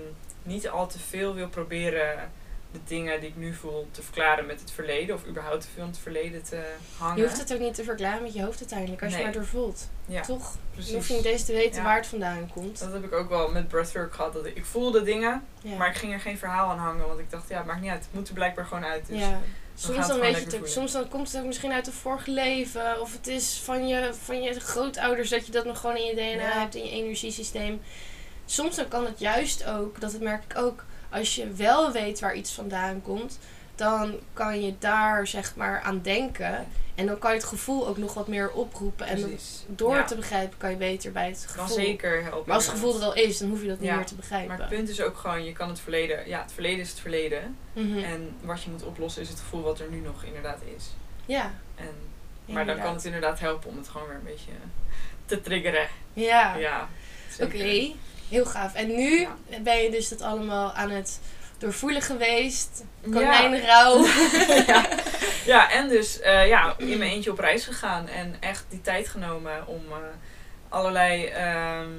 niet 0.43 0.69
al 0.69 0.87
te 0.87 0.99
veel 1.09 1.33
wil 1.33 1.47
proberen 1.47 2.31
de 2.71 2.79
dingen 2.87 3.19
die 3.19 3.29
ik 3.29 3.35
nu 3.35 3.53
voel 3.53 3.87
te 3.91 4.01
verklaren 4.03 4.45
met 4.45 4.59
het 4.59 4.71
verleden. 4.71 5.15
Of 5.15 5.25
überhaupt 5.27 5.61
te 5.61 5.67
veel 5.73 5.83
in 5.83 5.89
het 5.89 5.97
verleden 5.99 6.43
te 6.43 6.63
hangen. 6.97 7.17
Je 7.17 7.23
hoeft 7.23 7.39
het 7.39 7.53
ook 7.53 7.59
niet 7.59 7.73
te 7.73 7.83
verklaren 7.83 8.21
met 8.23 8.33
je 8.33 8.43
hoofd 8.43 8.59
uiteindelijk, 8.59 9.01
als 9.03 9.09
Nee. 9.11 9.19
je 9.19 9.25
maar 9.25 9.35
doorvoelt. 9.35 9.89
ja, 10.05 10.21
Toch? 10.21 10.51
Je 10.53 10.57
precies. 10.73 10.93
hoeft 10.93 11.09
niet 11.09 11.25
eens 11.25 11.45
te 11.45 11.53
weten 11.53 11.75
Ja. 11.77 11.83
waar 11.83 11.95
het 11.97 12.07
vandaan 12.07 12.49
komt. 12.53 12.79
Dat 12.79 12.93
heb 12.93 13.03
ik 13.03 13.13
ook 13.13 13.29
wel 13.29 13.51
met 13.51 13.67
breathwork 13.67 14.13
gehad. 14.13 14.33
Dat 14.33 14.45
ik, 14.45 14.55
ik 14.55 14.65
voelde 14.65 15.03
dingen, 15.03 15.43
Ja. 15.61 15.75
maar 15.77 15.89
ik 15.89 15.95
ging 15.95 16.13
er 16.13 16.19
geen 16.19 16.37
verhaal 16.37 16.69
aan 16.69 16.77
hangen. 16.77 17.07
Want 17.07 17.19
ik 17.19 17.29
dacht, 17.31 17.49
ja, 17.49 17.57
het 17.57 17.65
maakt 17.65 17.81
niet 17.81 17.91
uit. 17.91 18.03
Het 18.03 18.13
moet 18.13 18.27
er 18.27 18.33
blijkbaar 18.33 18.65
gewoon 18.65 18.85
uit. 18.85 19.07
Dus. 19.07 19.19
ja. 19.19 19.39
Soms 19.75 20.07
dan, 20.07 20.19
weet 20.19 20.35
je 20.37 20.43
het 20.43 20.55
ook, 20.57 20.67
soms 20.67 20.91
dan 20.91 21.07
komt 21.07 21.31
het 21.31 21.41
ook 21.41 21.47
misschien 21.47 21.71
uit 21.71 21.87
een 21.87 21.93
vorig 21.93 22.25
leven. 22.25 23.01
Of 23.01 23.13
het 23.13 23.27
is 23.27 23.59
van 23.63 23.87
je, 23.87 24.13
van 24.23 24.41
je 24.41 24.59
grootouders 24.59 25.29
dat 25.29 25.45
je 25.45 25.51
dat 25.51 25.65
nog 25.65 25.79
gewoon 25.79 25.95
in 25.97 26.05
je 26.05 26.13
DNA 26.15 26.59
hebt, 26.59 26.75
in 26.75 26.83
je 26.85 26.91
energiesysteem. 26.91 27.81
Soms 28.45 28.75
dan 28.75 28.87
kan 28.87 29.05
het 29.05 29.19
juist 29.19 29.65
ook, 29.65 29.99
dat 30.01 30.19
merk 30.19 30.43
ik 30.43 30.57
ook, 30.57 30.85
als 31.09 31.35
je 31.35 31.51
wel 31.53 31.91
weet 31.91 32.19
waar 32.19 32.35
iets 32.35 32.51
vandaan 32.51 33.01
komt, 33.01 33.39
dan 33.75 34.15
kan 34.33 34.61
je 34.61 34.73
daar 34.79 35.27
zeg 35.27 35.55
maar 35.55 35.81
aan 35.81 36.01
denken. 36.01 36.67
En 36.95 37.05
dan 37.05 37.19
kan 37.19 37.31
je 37.31 37.37
het 37.37 37.45
gevoel 37.45 37.87
ook 37.87 37.97
nog 37.97 38.13
wat 38.13 38.27
meer 38.27 38.51
oproepen. 38.51 39.07
En 39.07 39.39
door 39.67 39.95
Ja. 39.95 40.03
te 40.03 40.15
begrijpen 40.15 40.57
kan 40.57 40.69
je 40.69 40.75
beter 40.75 41.11
bij 41.11 41.27
het 41.27 41.45
kan 41.55 41.67
gevoel. 41.67 41.83
zeker 41.85 42.21
helpen. 42.23 42.43
Maar 42.45 42.55
als 42.55 42.65
het 42.65 42.73
gevoel 42.73 42.95
er 42.99 43.03
al 43.05 43.13
is, 43.15 43.37
dan 43.37 43.49
hoef 43.49 43.61
je 43.61 43.67
dat 43.67 43.79
niet 43.79 43.91
meer 43.91 44.05
te 44.05 44.15
begrijpen. 44.15 44.47
Maar 44.49 44.59
het 44.59 44.69
punt 44.69 44.89
is 44.89 45.01
ook 45.01 45.17
gewoon, 45.17 45.43
je 45.43 45.53
kan 45.53 45.69
het 45.69 45.79
verleden... 45.79 46.27
Ja, 46.27 46.41
het 46.41 46.51
verleden 46.51 46.79
is 46.79 46.89
het 46.89 46.99
verleden. 46.99 47.57
Mhm. 47.73 47.97
En 47.97 48.35
wat 48.41 48.63
je 48.63 48.69
moet 48.69 48.83
oplossen 48.83 49.21
is 49.21 49.29
het 49.29 49.39
gevoel 49.39 49.61
wat 49.61 49.79
er 49.79 49.89
nu 49.89 49.99
nog 49.99 50.23
inderdaad 50.23 50.59
is. 50.75 50.85
Ja, 51.25 51.53
En, 51.75 51.93
maar 52.45 52.65
dan 52.65 52.79
kan 52.79 52.93
het 52.93 53.05
inderdaad 53.05 53.39
helpen 53.39 53.69
om 53.69 53.77
het 53.77 53.87
gewoon 53.87 54.07
weer 54.07 54.15
een 54.17 54.23
beetje 54.23 54.51
te 55.25 55.41
triggeren. 55.41 55.87
Ja, 56.13 56.55
Ja, 56.55 56.87
oké. 57.41 57.91
Heel 58.29 58.45
gaaf. 58.45 58.73
En 58.73 58.87
nu 58.87 59.19
Ja. 59.19 59.59
ben 59.61 59.77
je 59.77 59.91
dus 59.91 60.09
dat 60.09 60.21
allemaal 60.21 60.73
aan 60.73 60.89
het 60.89 61.19
doorvoelen 61.57 62.01
geweest. 62.01 62.83
Ja. 63.03 63.11
Konijnenrouw. 63.11 64.05
ja. 64.67 64.85
ja, 65.45 65.71
en 65.71 65.87
dus 65.89 66.19
eh, 66.19 66.47
ja, 66.47 66.73
in 66.77 66.97
mijn 66.97 67.11
eentje 67.11 67.31
op 67.31 67.39
reis 67.39 67.65
gegaan. 67.65 68.07
En 68.07 68.35
echt 68.39 68.65
die 68.69 68.81
tijd 68.81 69.07
genomen 69.07 69.67
om 69.67 69.81
eh, 69.91 69.97
allerlei 70.69 71.25
ehm, 71.25 71.89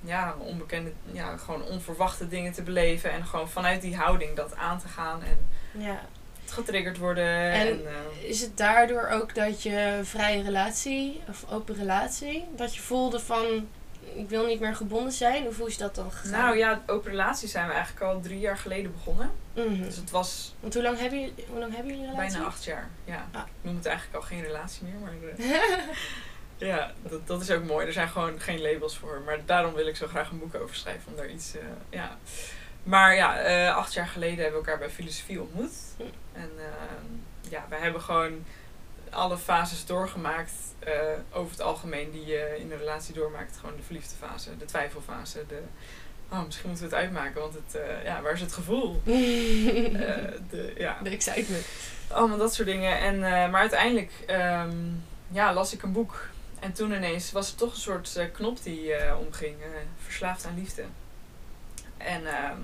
ja, 0.00 0.34
onbekende, 0.38 0.92
ja, 1.12 1.36
gewoon 1.36 1.62
onverwachte 1.62 2.28
dingen 2.28 2.52
te 2.52 2.62
beleven. 2.62 3.10
En 3.10 3.26
gewoon 3.26 3.48
vanuit 3.50 3.80
die 3.82 3.96
houding 3.96 4.36
dat 4.36 4.56
aan 4.56 4.78
te 4.80 4.88
gaan. 4.88 5.22
En 5.22 5.48
ja. 5.82 6.00
getriggerd 6.46 6.98
worden. 6.98 7.52
En- 7.52 7.66
En, 7.66 7.80
eh, 7.86 8.28
Is 8.28 8.40
het 8.40 8.56
daardoor 8.56 9.08
ook 9.08 9.34
dat 9.34 9.62
je 9.62 10.00
vrije 10.02 10.42
relatie, 10.42 11.20
of 11.28 11.44
open 11.50 11.74
relatie, 11.74 12.44
dat 12.56 12.74
je 12.74 12.80
voelde 12.80 13.20
van, 13.20 13.68
ik 14.14 14.28
wil 14.28 14.46
niet 14.46 14.60
meer 14.60 14.76
gebonden 14.76 15.12
zijn? 15.12 15.54
Hoe 15.56 15.68
is 15.68 15.78
dat 15.78 15.94
dan 15.94 16.12
gegaan? 16.12 16.40
nou 16.40 16.56
ja, 16.56 16.82
open 16.86 17.10
relaties 17.10 17.50
zijn 17.50 17.66
we 17.66 17.72
eigenlijk 17.72 18.04
al 18.04 18.20
drie 18.20 18.38
jaar 18.38 18.58
geleden 18.58 18.92
begonnen. 18.92 19.30
Mhm. 19.54 19.82
Dus 19.82 19.96
het 19.96 20.10
was 20.10 20.54
Want 20.60 20.74
hoe 20.74 20.82
lang 20.82 20.98
hebben 20.98 21.20
jullie, 21.20 21.44
hoe 21.48 21.58
lang 21.58 21.74
hebben 21.74 21.92
jullie 21.92 22.06
een 22.06 22.14
relatie? 22.14 22.32
bijna 22.32 22.48
acht 22.48 22.64
jaar. 22.64 22.90
Ja. 23.04 23.28
Ah. 23.32 23.40
Ik 23.40 23.52
noem 23.60 23.76
het 23.76 23.86
eigenlijk 23.86 24.16
al 24.16 24.22
geen 24.22 24.42
relatie 24.42 24.84
meer. 24.84 24.98
Maar 25.00 25.12
eh, 25.36 25.78
ja, 26.68 26.92
dat, 27.02 27.26
dat 27.26 27.42
is 27.42 27.50
ook 27.50 27.64
mooi. 27.64 27.86
Er 27.86 27.92
zijn 27.92 28.08
gewoon 28.08 28.40
geen 28.40 28.60
labels 28.60 28.98
voor. 28.98 29.22
Maar 29.24 29.38
daarom 29.46 29.74
wil 29.74 29.86
ik 29.86 29.96
zo 29.96 30.06
graag 30.06 30.30
een 30.30 30.38
boek 30.38 30.54
over 30.54 30.76
schrijven. 30.76 31.10
Om 31.10 31.16
daar 31.16 31.30
iets, 31.30 31.56
eh, 31.56 31.62
ja. 31.90 32.18
Maar 32.82 33.14
ja, 33.14 33.38
eh, 33.38 33.76
acht 33.76 33.92
jaar 33.92 34.08
geleden 34.08 34.42
hebben 34.42 34.60
we 34.60 34.66
elkaar 34.66 34.78
bij 34.78 34.90
filosofie 34.90 35.40
ontmoet. 35.40 35.72
Hm. 35.96 36.02
En 36.32 36.50
eh, 36.56 37.50
ja, 37.50 37.66
wij 37.68 37.78
hebben 37.78 38.00
gewoon 38.00 38.44
alle 39.12 39.38
fases 39.38 39.86
doorgemaakt. 39.86 40.52
eh, 40.78 40.92
over 41.32 41.50
het 41.50 41.60
algemeen 41.60 42.10
die 42.10 42.26
je 42.26 42.56
in 42.58 42.72
een 42.72 42.78
relatie 42.78 43.14
doormaakt. 43.14 43.56
Gewoon 43.56 43.76
de 43.76 43.82
verliefde 43.82 44.14
fase, 44.14 44.56
de 44.56 44.64
twijfelfase. 44.64 45.44
De, 45.48 45.60
oh, 46.28 46.44
misschien 46.44 46.68
moeten 46.68 46.88
we 46.88 46.94
het 46.94 47.04
uitmaken. 47.04 47.40
Want 47.40 47.54
het, 47.54 47.74
eh, 47.74 48.04
ja, 48.04 48.22
waar 48.22 48.32
is 48.32 48.40
het 48.40 48.52
gevoel? 48.52 49.00
Eh, 49.04 50.16
de, 50.50 50.72
ja, 50.76 50.98
de 51.02 51.10
excitement. 51.10 51.66
allemaal 52.08 52.38
dat 52.38 52.54
soort 52.54 52.68
dingen. 52.68 52.98
En, 52.98 53.20
maar 53.50 53.60
uiteindelijk 53.60 54.12
ehm, 54.26 54.76
ja, 55.28 55.52
las 55.52 55.72
ik 55.72 55.82
een 55.82 55.92
boek. 55.92 56.28
En 56.60 56.72
toen 56.72 56.92
ineens 56.92 57.32
was 57.32 57.50
er 57.50 57.56
toch 57.56 57.70
een 57.72 57.80
soort 57.80 58.30
knop 58.32 58.62
die 58.62 58.94
omging. 59.18 59.56
verslaafd 60.04 60.46
aan 60.46 60.58
liefde. 60.58 60.84
En 61.96 62.26
ehm, 62.26 62.58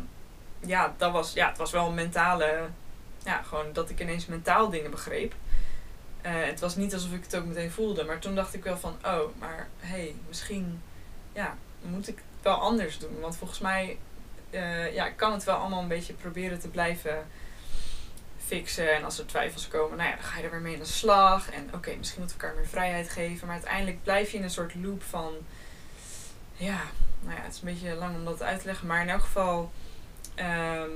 ja, 0.60 0.94
dat 0.96 1.12
was, 1.12 1.32
ja, 1.32 1.48
het 1.48 1.58
was 1.58 1.70
wel 1.70 1.86
een 1.86 1.94
mentale... 1.94 2.68
Ja, 3.24 3.42
gewoon 3.42 3.72
dat 3.72 3.90
ik 3.90 4.00
ineens 4.00 4.26
mentaal 4.26 4.70
dingen 4.70 4.90
begreep. 4.90 5.34
Eh, 6.22 6.32
het 6.34 6.60
was 6.60 6.76
niet 6.76 6.94
alsof 6.94 7.12
ik 7.12 7.22
het 7.22 7.36
ook 7.36 7.44
meteen 7.44 7.70
voelde. 7.70 8.04
Maar 8.04 8.18
toen 8.18 8.34
dacht 8.34 8.54
ik 8.54 8.64
wel 8.64 8.78
van... 8.78 8.96
Oh, 9.04 9.38
maar 9.38 9.68
hey, 9.78 10.14
misschien... 10.28 10.82
Ja, 11.32 11.56
moet 11.82 12.08
ik 12.08 12.16
het 12.16 12.42
wel 12.42 12.60
anders 12.60 12.98
doen. 12.98 13.20
Want 13.20 13.36
volgens 13.36 13.58
mij... 13.58 13.98
eh, 14.50 14.94
ja, 14.94 15.06
ik 15.06 15.16
kan 15.16 15.32
het 15.32 15.44
wel 15.44 15.56
allemaal 15.56 15.82
een 15.82 15.88
beetje 15.88 16.12
proberen 16.12 16.58
te 16.58 16.68
blijven 16.68 17.26
fixen. 18.46 18.94
En 18.94 19.04
als 19.04 19.18
er 19.18 19.26
twijfels 19.26 19.68
komen, 19.68 19.96
nou 19.96 20.08
ja, 20.10 20.14
dan 20.16 20.24
ga 20.24 20.38
je 20.38 20.44
er 20.44 20.50
weer 20.50 20.60
mee 20.60 20.74
aan 20.74 20.80
de 20.80 20.86
slag. 20.86 21.50
En 21.50 21.70
oké, 21.74 21.94
misschien 21.96 22.20
moeten 22.20 22.38
we 22.38 22.42
elkaar 22.42 22.58
meer 22.58 22.68
vrijheid 22.68 23.10
geven. 23.10 23.46
Maar 23.46 23.56
uiteindelijk 23.56 24.02
blijf 24.02 24.30
je 24.30 24.36
in 24.36 24.42
een 24.42 24.50
soort 24.50 24.74
loop 24.74 25.02
van... 25.02 25.32
Ja, 26.52 26.80
nou 27.20 27.36
ja, 27.36 27.42
het 27.42 27.52
is 27.54 27.60
een 27.60 27.72
beetje 27.72 27.94
lang 27.94 28.16
om 28.16 28.24
dat 28.24 28.42
uit 28.42 28.60
te 28.60 28.66
leggen. 28.66 28.86
Maar 28.86 29.02
in 29.02 29.08
elk 29.08 29.20
geval... 29.20 29.72
ehm, 30.34 30.90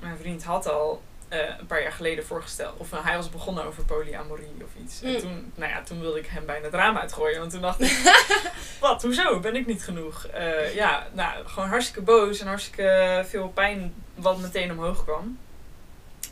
mijn 0.00 0.16
vriend 0.18 0.44
had 0.44 0.68
al 0.68 1.02
eh, 1.28 1.38
een 1.58 1.66
paar 1.66 1.82
jaar 1.82 1.92
geleden 1.92 2.26
voorgesteld... 2.26 2.76
Of 2.78 2.90
nou, 2.90 3.04
hij 3.04 3.16
was 3.16 3.30
begonnen 3.30 3.64
over 3.64 3.84
polyamorie 3.84 4.54
of 4.64 4.82
iets. 4.84 5.02
En 5.02 5.12
Mm. 5.12 5.18
toen, 5.18 5.52
nou 5.54 5.70
ja, 5.72 5.82
toen 5.82 6.00
wilde 6.00 6.18
ik 6.18 6.26
hem 6.26 6.46
bijna 6.46 6.64
het 6.64 6.74
raam 6.74 6.96
uitgooien. 6.96 7.38
Want 7.38 7.52
toen 7.52 7.60
dacht 7.60 7.80
ik... 7.80 8.14
Wat, 8.80 9.02
hoezo? 9.02 9.40
Ben 9.40 9.56
ik 9.56 9.66
niet 9.66 9.82
genoeg? 9.82 10.26
Eh, 10.26 10.74
ja, 10.74 11.06
nou, 11.12 11.46
gewoon 11.46 11.68
hartstikke 11.68 12.00
boos 12.02 12.40
en 12.40 12.46
hartstikke 12.46 13.24
veel 13.28 13.48
pijn 13.48 13.94
wat 14.14 14.38
meteen 14.38 14.70
omhoog 14.70 15.04
kwam. 15.04 15.38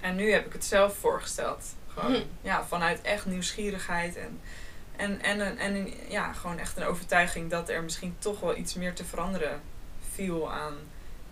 En 0.01 0.17
nu 0.17 0.33
heb 0.33 0.47
ik 0.47 0.53
het 0.53 0.65
zelf 0.65 0.97
voorgesteld. 0.97 1.65
Gewoon, 1.95 2.15
Hm. 2.15 2.21
ja, 2.41 2.65
vanuit 2.65 3.03
echt 3.03 3.27
nieuwsgierigheid 3.27 4.17
en, 4.17 4.41
en, 4.97 5.21
en, 5.23 5.41
en, 5.41 5.59
en 5.59 5.93
ja, 6.09 6.33
gewoon 6.33 6.59
echt 6.59 6.77
een 6.77 6.85
overtuiging 6.85 7.51
dat 7.51 7.69
er 7.69 7.83
misschien 7.83 8.17
toch 8.19 8.41
wel 8.41 8.57
iets 8.57 8.75
meer 8.75 8.95
te 8.95 9.05
veranderen 9.05 9.61
viel 10.13 10.53
aan 10.53 10.75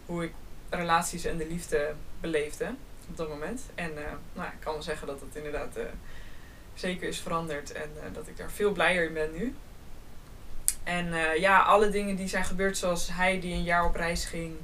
hoe 0.07 0.25
ik 0.25 0.33
relaties 0.71 1.25
en 1.25 1.37
de 1.37 1.47
liefde 1.47 1.93
beleefde 2.21 2.75
op 3.09 3.17
dat 3.17 3.29
moment. 3.29 3.63
En 3.75 3.97
eh, 3.99 4.13
nou, 4.33 4.49
ik 4.49 4.61
kan 4.61 4.73
wel 4.73 4.83
zeggen 4.83 5.07
dat 5.07 5.21
het 5.21 5.37
inderdaad 5.37 5.77
eh, 5.77 5.85
zeker 6.75 7.09
is 7.09 7.21
veranderd 7.21 7.73
en 7.73 7.91
eh, 7.97 8.15
dat 8.15 8.29
ik 8.29 8.37
daar 8.37 8.51
veel 8.51 8.73
blijer 8.73 9.05
in 9.05 9.13
ben 9.13 9.33
nu. 9.33 9.55
En 10.83 11.15
ja, 11.41 11.61
alle 11.61 11.91
dingen 11.91 12.17
die 12.17 12.29
zijn 12.29 12.45
gebeurd, 12.45 12.77
zoals 12.79 13.09
hij 13.13 13.41
die 13.41 13.55
een 13.55 13.63
jaar 13.63 13.85
op 13.85 13.95
reis 13.95 14.25
ging. 14.25 14.57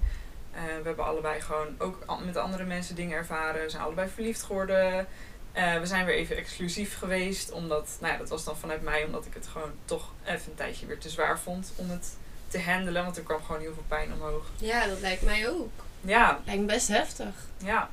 We 0.52 0.82
hebben 0.84 1.04
allebei 1.04 1.40
gewoon 1.40 1.74
ook 1.78 2.24
met 2.24 2.36
andere 2.36 2.64
mensen 2.64 2.94
dingen 2.94 3.16
ervaren. 3.16 3.62
We 3.62 3.70
zijn 3.70 3.82
allebei 3.82 4.08
verliefd 4.08 4.42
geworden. 4.42 5.06
We 5.52 5.80
zijn 5.82 6.06
weer 6.06 6.14
even 6.14 6.36
exclusief 6.36 6.98
geweest. 6.98 7.50
Omdat, 7.50 7.96
nou 8.00 8.12
ja, 8.12 8.18
dat 8.18 8.28
was 8.28 8.44
dan 8.44 8.56
vanuit 8.56 8.82
mij, 8.82 9.04
omdat 9.04 9.26
ik 9.26 9.34
het 9.34 9.46
gewoon 9.46 9.70
toch 9.84 10.12
even 10.24 10.50
een 10.50 10.56
tijdje 10.56 10.86
weer 10.86 10.98
te 10.98 11.08
zwaar 11.08 11.38
vond 11.38 11.72
om 11.76 11.90
het 11.90 12.16
te 12.48 12.60
handelen. 12.60 13.04
Want 13.04 13.16
er 13.16 13.22
kwam 13.22 13.42
gewoon 13.42 13.60
heel 13.60 13.74
veel 13.74 13.84
pijn 13.88 14.12
omhoog. 14.12 14.46
Ja, 14.56 14.86
dat 14.86 15.00
lijkt 15.00 15.22
mij 15.22 15.48
ook. 15.48 15.70
Ja, 16.00 16.40
Lijkt 16.44 16.60
me 16.60 16.66
best 16.66 16.88
heftig. 16.88 17.34
ja. 17.58 17.90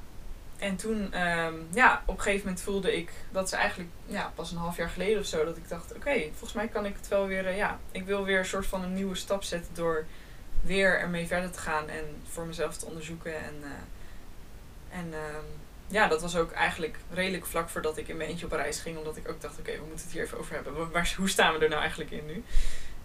En 0.57 0.75
toen, 0.75 1.13
ehm, 1.13 1.53
ja, 1.73 2.03
op 2.05 2.15
een 2.17 2.21
gegeven 2.23 2.45
moment 2.45 2.63
voelde 2.63 2.95
ik 2.97 3.11
dat 3.31 3.49
ze 3.49 3.55
eigenlijk, 3.55 3.89
ja, 4.05 4.31
pas 4.35 4.51
een 4.51 4.57
half 4.57 4.77
jaar 4.77 4.89
geleden 4.89 5.19
of 5.19 5.25
zo, 5.25 5.45
dat 5.45 5.57
ik 5.57 5.69
dacht, 5.69 5.93
oké, 5.95 6.21
volgens 6.29 6.53
mij 6.53 6.67
kan 6.67 6.85
ik 6.85 6.95
het 6.95 7.07
wel 7.07 7.27
weer, 7.27 7.47
eh, 7.47 7.57
ja, 7.57 7.79
ik 7.91 8.05
wil 8.05 8.23
weer 8.23 8.39
een 8.39 8.45
soort 8.45 8.65
van 8.65 8.83
een 8.83 8.93
nieuwe 8.93 9.15
stap 9.15 9.43
zetten 9.43 9.73
door 9.73 10.05
weer 10.61 10.99
ermee 10.99 11.27
verder 11.27 11.51
te 11.51 11.59
gaan 11.59 11.89
en 11.89 12.05
voor 12.29 12.45
mezelf 12.45 12.77
te 12.77 12.85
onderzoeken. 12.85 13.35
En, 13.35 13.55
eh, 13.63 14.99
en 14.99 15.13
ehm, 15.13 15.43
ja, 15.87 16.07
dat 16.07 16.21
was 16.21 16.35
ook 16.35 16.51
eigenlijk 16.51 16.97
redelijk 17.13 17.45
vlak 17.45 17.69
voordat 17.69 17.97
ik 17.97 18.07
in 18.07 18.17
mijn 18.17 18.29
eentje 18.29 18.45
op 18.45 18.51
reis 18.51 18.79
ging, 18.79 18.97
omdat 18.97 19.17
ik 19.17 19.29
ook 19.29 19.41
dacht, 19.41 19.59
oké, 19.59 19.71
we 19.71 19.85
moeten 19.87 20.05
het 20.05 20.13
hier 20.13 20.23
even 20.23 20.37
over 20.37 20.55
hebben. 20.55 20.91
Waar- 20.91 21.13
hoe 21.17 21.29
staan 21.29 21.53
we 21.53 21.59
er 21.59 21.69
nou 21.69 21.81
eigenlijk 21.81 22.11
in 22.11 22.25
nu? 22.25 22.43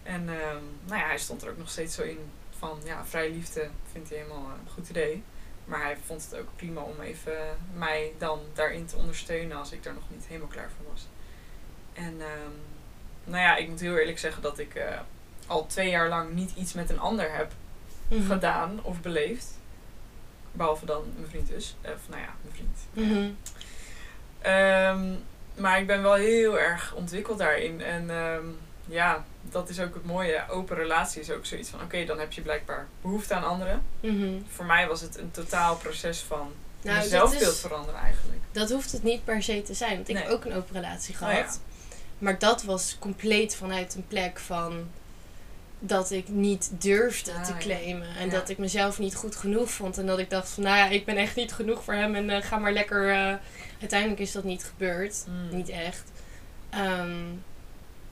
En 0.02 0.28
ehm, 0.28 0.62
nou 0.86 1.00
ja, 1.00 1.06
hij 1.06 1.18
stond 1.18 1.42
er 1.42 1.50
ook 1.50 1.58
nog 1.58 1.70
steeds 1.70 1.94
zo 1.94 2.02
in 2.02 2.18
van, 2.58 2.78
ja, 2.84 3.06
vrije 3.06 3.30
liefde 3.30 3.68
vindt 3.92 4.08
hij 4.08 4.18
helemaal 4.18 4.44
eh, 4.44 4.52
een 4.64 4.72
goed 4.72 4.88
idee. 4.88 5.22
Maar 5.70 5.82
hij 5.82 5.96
vond 6.06 6.24
het 6.30 6.40
ook 6.40 6.48
prima 6.56 6.80
om 6.80 7.00
even 7.00 7.36
mij 7.74 8.12
dan 8.18 8.40
daarin 8.52 8.86
te 8.86 8.96
ondersteunen 8.96 9.56
als 9.56 9.72
ik 9.72 9.82
daar 9.82 9.94
nog 9.94 10.02
niet 10.08 10.26
helemaal 10.26 10.48
klaar 10.48 10.70
voor 10.76 10.92
was. 10.92 11.06
En 11.92 12.14
ehm, 12.20 12.50
nou 13.24 13.42
ja, 13.42 13.56
ik 13.56 13.68
moet 13.68 13.80
heel 13.80 13.96
eerlijk 13.96 14.18
zeggen 14.18 14.42
dat 14.42 14.58
ik 14.58 14.74
eh, 14.74 14.98
al 15.46 15.66
twee 15.66 15.90
jaar 15.90 16.08
lang 16.08 16.30
niet 16.32 16.52
iets 16.56 16.72
met 16.72 16.90
een 16.90 17.00
ander 17.00 17.36
heb 17.36 17.52
Mhm. 18.08 18.26
gedaan 18.26 18.78
of 18.82 19.00
beleefd. 19.00 19.58
Behalve 20.52 20.86
dan 20.86 21.04
mijn 21.16 21.28
vriend 21.30 21.48
dus. 21.48 21.76
Of 21.82 22.08
nou 22.08 22.20
ja, 22.20 22.34
mijn 22.42 22.54
vriend. 22.54 22.78
Mhm. 22.92 23.30
Ehm, 24.40 25.14
maar 25.62 25.80
ik 25.80 25.86
ben 25.86 26.02
wel 26.02 26.14
heel 26.14 26.58
erg 26.58 26.94
ontwikkeld 26.94 27.38
daarin. 27.38 27.80
En 27.82 28.10
ehm, 28.10 28.44
ja, 28.90 29.24
dat 29.42 29.68
is 29.68 29.80
ook 29.80 29.94
het 29.94 30.04
mooie. 30.04 30.48
Open 30.48 30.76
relatie 30.76 31.20
is 31.20 31.30
ook 31.30 31.46
zoiets 31.46 31.68
van: 31.68 31.80
oké, 31.82 32.04
dan 32.04 32.18
heb 32.18 32.32
je 32.32 32.40
blijkbaar 32.40 32.86
behoefte 33.02 33.34
aan 33.34 33.44
anderen. 33.44 33.82
Mhm. 34.00 34.28
Voor 34.48 34.64
mij 34.64 34.86
was 34.88 35.00
het 35.00 35.18
een 35.18 35.30
totaal 35.30 35.76
proces 35.76 36.18
van 36.20 36.52
Nou, 36.82 37.08
zelfbeeld 37.08 37.52
is, 37.52 37.60
veranderen 37.60 38.00
eigenlijk. 38.00 38.38
dat 38.52 38.70
hoeft 38.70 38.92
het 38.92 39.02
niet 39.02 39.24
per 39.24 39.42
se 39.42 39.62
te 39.62 39.74
zijn. 39.74 39.94
Want 39.96 40.08
ik 40.08 40.14
Nee. 40.14 40.22
heb 40.24 40.32
ook 40.32 40.44
een 40.44 40.54
open 40.54 40.74
relatie 40.74 41.12
Oh 41.14 41.18
gehad. 41.18 41.34
ja. 41.34 41.76
Maar 42.18 42.38
dat 42.38 42.62
was 42.62 42.96
compleet 42.98 43.54
vanuit 43.56 43.94
een 43.94 44.06
plek 44.08 44.38
van 44.38 44.88
dat 45.78 46.10
ik 46.10 46.28
niet 46.28 46.70
durfde 46.78 47.32
Ah, 47.32 47.44
te 47.44 47.52
ja. 47.52 47.58
claimen. 47.58 48.08
En 48.18 48.24
Ja. 48.26 48.32
dat 48.32 48.48
ik 48.48 48.58
mezelf 48.58 48.98
niet 48.98 49.14
goed 49.14 49.36
genoeg 49.36 49.70
vond. 49.70 49.98
En 49.98 50.06
dat 50.06 50.18
ik 50.18 50.30
dacht 50.30 50.48
van, 50.48 50.62
nou 50.62 50.76
ja, 50.76 50.88
ik 50.88 51.04
ben 51.04 51.16
echt 51.16 51.36
niet 51.36 51.52
genoeg 51.52 51.84
voor 51.84 51.94
hem. 51.94 52.14
En 52.14 52.30
eh, 52.30 52.42
ga 52.42 52.58
maar 52.58 52.72
lekker... 52.72 53.10
eh, 53.10 53.34
Uiteindelijk 53.80 54.20
is 54.20 54.32
dat 54.32 54.44
niet 54.44 54.64
gebeurd. 54.64 55.24
Mm. 55.28 55.56
Niet 55.56 55.68
echt. 55.68 56.02
Ehm, 56.70 57.16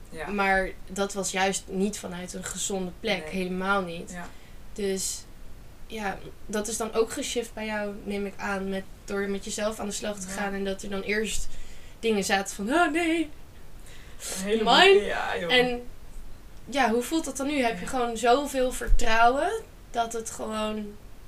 Ja. 0.09 0.27
Maar 0.27 0.69
dat 0.87 1.13
was 1.13 1.31
juist 1.31 1.63
niet 1.67 1.99
vanuit 1.99 2.33
een 2.33 2.43
gezonde 2.43 2.91
plek. 2.99 3.23
Nee. 3.23 3.33
Helemaal 3.33 3.81
niet. 3.81 4.11
Ja. 4.11 4.29
Dus 4.73 5.23
ja, 5.87 6.17
dat 6.45 6.67
is 6.67 6.77
dan 6.77 6.93
ook 6.93 7.11
geshift 7.11 7.53
bij 7.53 7.65
jou, 7.65 7.93
neem 8.03 8.25
ik 8.25 8.33
aan. 8.37 8.69
Met, 8.69 8.83
door 9.05 9.29
met 9.29 9.45
jezelf 9.45 9.79
aan 9.79 9.85
de 9.85 9.91
slag 9.91 10.19
te 10.19 10.27
Ja. 10.27 10.33
gaan. 10.33 10.53
En 10.53 10.63
dat 10.65 10.81
er 10.81 10.89
dan 10.89 11.01
eerst 11.01 11.47
dingen 11.99 12.23
zaten 12.23 12.55
van, 12.55 12.69
oh 12.73 12.91
nee. 12.91 13.29
Mine. 14.45 15.01
Ja, 15.05 15.37
joh. 15.39 15.53
En 15.53 15.81
ja, 16.65 16.91
hoe 16.91 17.01
voelt 17.03 17.25
dat 17.25 17.37
dan 17.37 17.47
nu? 17.47 17.61
Heb 17.63 17.79
je 17.79 17.85
gewoon 17.87 18.17
zoveel 18.17 18.71
vertrouwen 18.71 19.51
dat 19.91 20.13
het 20.13 20.29
gewoon 20.29 20.87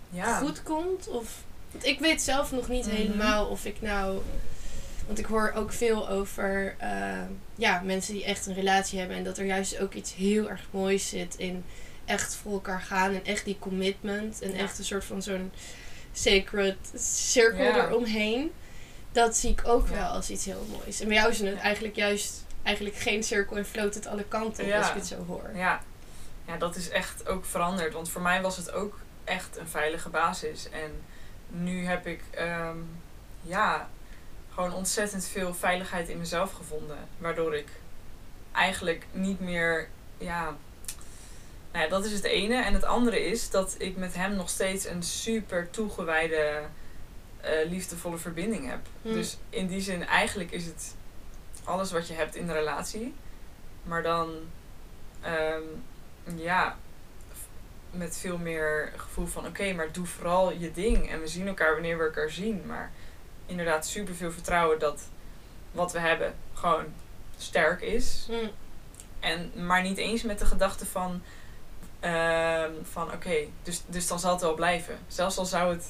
ja. 0.10 0.38
goed 0.38 0.64
komt? 0.64 1.08
Of, 1.08 1.44
want 1.72 1.86
ik 1.86 2.00
weet 2.00 2.22
zelf 2.22 2.52
nog 2.52 2.68
niet 2.68 2.86
Mhm. 2.86 2.96
helemaal 2.96 3.46
of 3.46 3.66
ik 3.66 3.82
nou... 3.82 4.20
Want 5.06 5.20
ik 5.20 5.26
hoor 5.26 5.52
ook 5.56 5.72
veel 5.74 6.10
over 6.10 6.76
eh, 6.78 7.22
ja, 7.56 7.82
mensen 7.86 8.14
die 8.14 8.24
echt 8.26 8.46
een 8.46 8.54
relatie 8.54 9.00
hebben. 9.00 9.18
En 9.18 9.24
dat 9.24 9.38
er 9.38 9.46
juist 9.46 9.80
ook 9.80 9.94
iets 9.94 10.14
heel 10.16 10.50
erg 10.50 10.62
moois 10.72 11.10
zit 11.10 11.36
in 11.38 11.64
echt 12.06 12.36
voor 12.36 12.52
elkaar 12.52 12.82
gaan. 12.82 13.14
En 13.14 13.26
echt 13.26 13.46
die 13.46 13.60
commitment. 13.60 14.42
En 14.42 14.52
Ja. 14.52 14.58
echt 14.58 14.78
een 14.78 14.86
soort 14.86 15.06
van 15.06 15.22
zo'n 15.22 15.52
sacred 16.14 16.78
cirkel 16.96 17.64
Ja. 17.64 17.88
eromheen. 17.88 18.52
Dat 19.12 19.38
zie 19.38 19.52
ik 19.52 19.62
ook 19.68 19.88
Ja. 19.88 19.94
wel 19.96 20.08
als 20.08 20.30
iets 20.30 20.46
heel 20.46 20.66
moois. 20.72 21.00
En 21.02 21.08
bij 21.08 21.16
jou 21.18 21.30
is 21.30 21.40
het 21.40 21.58
eigenlijk 21.60 21.96
juist 21.96 22.46
eigenlijk 22.64 22.96
geen 22.96 23.24
cirkel 23.24 23.58
en 23.58 23.66
floot 23.66 23.94
het 23.94 24.08
alle 24.08 24.24
kanten 24.24 24.74
als 24.74 24.88
ik 24.90 24.94
het 24.94 25.08
zo 25.08 25.26
hoor. 25.28 25.50
Ja. 25.56 25.82
ja, 26.48 26.58
dat 26.58 26.76
is 26.76 26.90
echt 26.90 27.28
ook 27.28 27.46
veranderd. 27.46 27.94
Want 27.94 28.10
voor 28.10 28.22
mij 28.22 28.42
was 28.42 28.58
het 28.58 28.72
ook 28.72 29.00
echt 29.24 29.58
een 29.58 29.68
veilige 29.68 30.10
basis. 30.10 30.70
En 30.70 30.92
nu 31.48 31.86
heb 31.86 32.08
ik 32.08 32.22
ehm, 32.32 32.78
ja, 33.42 33.90
gewoon 34.54 34.74
ontzettend 34.74 35.26
veel 35.26 35.54
veiligheid 35.54 36.10
in 36.10 36.18
mezelf 36.18 36.52
gevonden. 36.52 36.98
Waardoor 37.18 37.56
ik 37.56 37.68
eigenlijk 38.52 39.06
niet 39.12 39.40
meer, 39.40 39.88
ja, 40.18 40.56
nou 41.72 41.84
ja, 41.84 41.90
dat 41.90 42.06
is 42.06 42.12
het 42.12 42.24
ene. 42.24 42.64
En 42.64 42.74
het 42.74 42.84
andere 42.84 43.26
is 43.26 43.50
dat 43.50 43.76
ik 43.78 43.98
met 43.98 44.16
hem 44.16 44.36
nog 44.36 44.50
steeds 44.50 44.86
een 44.88 45.04
super 45.04 45.70
toegewijde, 45.70 46.62
eh, 47.42 47.70
liefdevolle 47.70 48.18
verbinding 48.18 48.70
heb. 48.70 48.80
Hmm. 49.02 49.14
Dus 49.14 49.38
in 49.50 49.68
die 49.68 49.82
zin, 49.82 50.06
eigenlijk 50.06 50.52
is 50.52 50.66
het 50.66 50.96
alles 51.64 51.92
wat 51.92 52.08
je 52.08 52.14
hebt 52.14 52.36
in 52.36 52.48
de 52.48 52.54
relatie. 52.54 53.14
Maar 53.84 54.04
dan, 54.04 54.30
ehm, 55.22 55.62
ja, 56.36 56.78
met 57.92 58.18
veel 58.18 58.38
meer 58.38 58.94
gevoel 58.96 59.26
van: 59.26 59.46
oké, 59.46 59.74
maar 59.74 59.92
doe 59.92 60.06
vooral 60.06 60.52
je 60.52 60.72
ding. 60.72 61.10
En 61.10 61.20
we 61.20 61.28
zien 61.28 61.48
elkaar 61.48 61.74
wanneer 61.74 61.98
we 61.98 62.04
elkaar 62.04 62.30
zien. 62.30 62.64
Maar 62.66 62.92
inderdaad, 63.52 63.86
super 63.86 64.16
veel 64.16 64.32
vertrouwen 64.32 64.80
dat 64.80 65.02
wat 65.72 65.92
we 65.92 66.00
hebben 66.00 66.36
gewoon 66.54 66.86
sterk 67.38 67.82
is. 67.82 68.26
Hm. 68.28 68.48
En, 69.20 69.66
maar 69.66 69.82
niet 69.82 69.98
eens 69.98 70.24
met 70.24 70.40
de 70.40 70.46
gedachte 70.46 70.86
van, 70.86 71.22
ehm, 72.00 72.72
van 72.84 73.12
oké, 73.12 73.36
dus, 73.64 73.82
dus 73.88 74.08
dan 74.08 74.20
zal 74.20 74.32
het 74.32 74.42
wel 74.42 74.54
blijven. 74.54 75.00
Zelfs 75.08 75.38
al 75.38 75.46
zou 75.46 75.74
het 75.74 75.86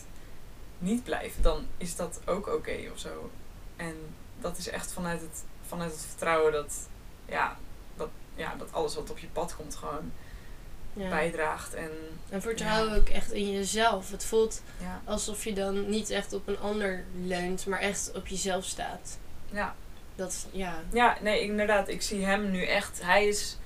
niet 0.78 1.04
blijven, 1.04 1.44
dan 1.44 1.68
is 1.78 1.96
dat 1.96 2.20
ook 2.26 2.48
oké 2.48 2.90
of 2.92 3.00
zo. 3.00 3.32
En 3.76 3.96
dat 4.40 4.58
is 4.58 4.70
echt 4.70 4.94
vanuit 4.94 5.22
het, 5.22 5.44
vanuit 5.68 5.92
het 5.92 6.06
vertrouwen 6.06 6.52
dat, 6.52 6.88
ja, 7.26 7.58
dat, 7.96 8.10
ja, 8.36 8.56
dat 8.56 8.74
alles 8.74 8.96
wat 8.96 9.10
op 9.10 9.18
je 9.18 9.28
pad 9.28 9.56
komt 9.56 9.76
gewoon 9.76 10.12
Ja. 10.94 11.10
bijdraagt. 11.10 11.74
En 11.74 11.90
En 12.30 12.42
vertrouwen 12.42 12.92
Ja. 12.92 12.98
ook 12.98 13.10
echt 13.10 13.32
in 13.32 13.52
jezelf. 13.52 14.12
Het 14.12 14.26
voelt 14.26 14.62
ja, 14.82 15.02
alsof 15.06 15.44
je 15.44 15.54
dan 15.54 15.90
niet 15.90 16.10
echt 16.10 16.34
op 16.34 16.48
een 16.48 16.60
ander 16.60 17.04
leunt, 17.24 17.66
maar 17.66 17.80
echt 17.80 18.12
op 18.16 18.28
jezelf 18.28 18.64
staat. 18.66 19.18
ja, 19.50 19.76
Dat, 20.16 20.48
ja. 20.52 20.82
Ja, 20.92 21.18
nee, 21.22 21.42
inderdaad. 21.42 21.88
Ik 21.88 22.02
zie 22.02 22.26
hem 22.26 22.52
nu 22.52 22.66
echt. 22.66 23.02
Hij 23.04 23.28
is 23.28 23.58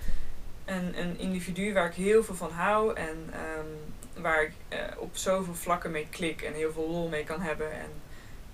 een, 0.66 1.00
een 1.00 1.20
individu 1.20 1.74
waar 1.74 1.86
ik 1.86 1.94
heel 1.94 2.24
veel 2.24 2.36
van 2.36 2.52
hou. 2.52 2.96
En 2.96 3.30
ehm, 3.32 4.22
waar 4.22 4.44
ik 4.44 4.52
eh, 4.68 4.80
op 4.98 5.18
zoveel 5.18 5.56
vlakken 5.56 5.92
mee 5.92 6.08
klik 6.10 6.42
en 6.42 6.54
heel 6.54 6.72
veel 6.72 6.90
lol 6.90 7.08
mee 7.08 7.24
kan 7.24 7.42
hebben. 7.42 7.72
En 7.72 7.90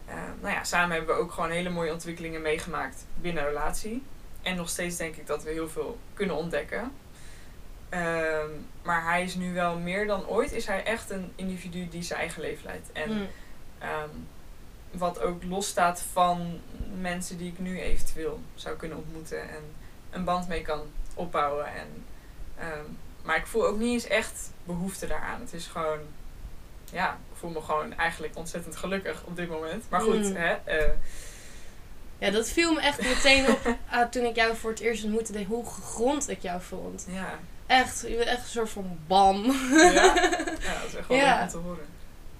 eh, 0.05 0.15
nou 0.41 0.53
ja, 0.53 0.63
samen 0.63 0.95
hebben 0.95 1.15
we 1.15 1.21
ook 1.21 1.31
gewoon 1.31 1.49
hele 1.51 1.69
mooie 1.69 1.91
ontwikkelingen 1.91 2.41
meegemaakt 2.41 3.05
binnen 3.21 3.43
een 3.43 3.49
relatie. 3.49 4.03
En 4.41 4.55
nog 4.55 4.69
steeds 4.69 4.95
denk 4.97 5.15
ik 5.15 5.27
dat 5.27 5.43
we 5.43 5.49
heel 5.49 5.69
veel 5.69 5.97
kunnen 6.13 6.35
ontdekken. 6.35 6.91
Ehm, 7.91 8.49
maar 8.81 9.03
hij 9.03 9.23
is 9.23 9.35
nu 9.35 9.53
wel 9.53 9.77
meer 9.77 10.07
dan 10.07 10.27
ooit, 10.27 10.51
is 10.51 10.65
hij 10.67 10.83
echt 10.83 11.09
een 11.09 11.31
individu 11.35 11.87
die 11.89 12.03
zijn 12.03 12.19
eigen 12.19 12.41
leven 12.41 12.65
leidt. 12.65 12.91
En 12.91 13.09
Hm. 13.11 13.23
Ehm, 13.79 14.09
wat 14.91 15.19
ook 15.21 15.43
losstaat 15.43 16.01
van 16.11 16.59
mensen 16.99 17.37
die 17.37 17.51
ik 17.51 17.59
nu 17.59 17.79
eventueel 17.79 18.39
zou 18.55 18.75
kunnen 18.75 18.97
ontmoeten 18.97 19.41
en 19.49 19.63
een 20.09 20.23
band 20.23 20.47
mee 20.47 20.61
kan 20.61 20.81
opbouwen. 21.13 21.65
En, 21.73 21.87
ehm, 22.57 22.85
maar 23.23 23.37
ik 23.37 23.47
voel 23.47 23.67
ook 23.67 23.77
niet 23.77 23.91
eens 23.93 24.07
echt 24.07 24.51
behoefte 24.63 25.07
daaraan. 25.07 25.39
Het 25.41 25.53
is 25.53 25.67
gewoon, 25.67 25.99
ja, 26.91 27.11
ik 27.31 27.37
voel 27.37 27.49
me 27.49 27.61
gewoon 27.61 27.93
eigenlijk 27.97 28.35
ontzettend 28.37 28.75
gelukkig 28.75 29.23
op 29.25 29.35
dit 29.35 29.49
moment. 29.49 29.85
Maar 29.89 30.01
goed, 30.01 30.29
Mm. 30.29 30.35
hè, 30.35 30.53
eh, 30.63 30.91
Ja, 32.17 32.29
dat 32.31 32.49
viel 32.49 32.73
me 32.73 32.81
echt 32.81 33.01
meteen 33.01 33.49
op 33.49 33.59
ah, 33.91 34.09
toen 34.09 34.25
ik 34.25 34.35
jou 34.35 34.55
voor 34.55 34.69
het 34.69 34.79
eerst 34.79 35.03
ontmoette. 35.03 35.43
Hoe 35.43 35.65
gegrond 35.65 36.29
ik 36.29 36.41
jou 36.41 36.61
vond. 36.61 37.05
ja. 37.09 37.39
Echt, 37.71 38.01
je 38.07 38.15
bent 38.15 38.29
echt 38.29 38.41
een 38.43 38.49
soort 38.49 38.69
van 38.69 38.97
bam. 39.07 39.43
ja. 39.71 39.91
ja, 40.65 40.73
dat 40.79 40.87
is 40.87 40.95
echt 40.95 41.07
wel 41.07 41.17
Ja. 41.17 41.33
leuk 41.35 41.41
om 41.43 41.49
te 41.49 41.57
horen. 41.57 41.85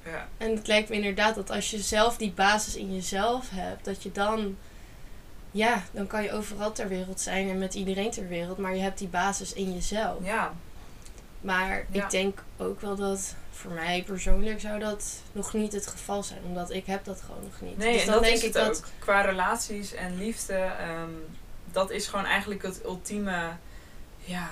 Ja. 0.05 0.27
En 0.37 0.55
het 0.55 0.67
lijkt 0.67 0.89
me 0.89 0.95
inderdaad 0.95 1.35
dat 1.35 1.49
als 1.49 1.71
je 1.71 1.79
zelf 1.79 2.17
die 2.17 2.31
basis 2.31 2.75
in 2.75 2.93
jezelf 2.95 3.47
hebt, 3.51 3.85
dat 3.85 4.03
je 4.03 4.11
dan, 4.11 4.57
ja, 5.51 5.83
dan 5.91 6.07
kan 6.07 6.23
je 6.23 6.31
overal 6.31 6.71
ter 6.71 6.87
wereld 6.87 7.21
zijn 7.21 7.49
en 7.49 7.57
met 7.57 7.73
iedereen 7.73 8.11
ter 8.11 8.27
wereld, 8.27 8.57
maar 8.57 8.75
je 8.75 8.81
hebt 8.81 8.97
die 8.97 9.07
basis 9.07 9.53
in 9.53 9.73
jezelf. 9.73 10.25
Ja. 10.25 10.53
Maar 11.41 11.85
Ja. 11.91 12.03
ik 12.03 12.09
denk 12.09 12.43
ook 12.57 12.81
wel 12.81 12.95
dat 12.95 13.35
voor 13.51 13.71
mij 13.71 14.03
persoonlijk 14.05 14.59
zou 14.59 14.79
dat 14.79 15.03
nog 15.31 15.53
niet 15.53 15.73
het 15.73 15.87
geval 15.87 16.23
zijn, 16.23 16.39
omdat 16.45 16.71
ik 16.71 16.85
heb 16.85 17.05
dat 17.05 17.21
gewoon 17.25 17.43
nog 17.43 17.61
niet. 17.61 17.77
Nee, 17.77 17.93
dus 17.93 18.05
dan 18.05 18.13
dat 18.13 18.23
denk 18.23 18.35
is 18.35 18.43
ik 18.43 18.53
het 18.53 18.65
dat. 18.65 18.77
ook. 18.77 18.85
Qua 18.99 19.21
relaties 19.21 19.93
en 19.93 20.17
liefde, 20.17 20.53
ehm, 20.53 21.09
dat 21.71 21.91
is 21.91 22.07
gewoon 22.07 22.25
eigenlijk 22.25 22.61
het 22.63 22.83
ultieme, 22.85 23.49
ja, 24.23 24.49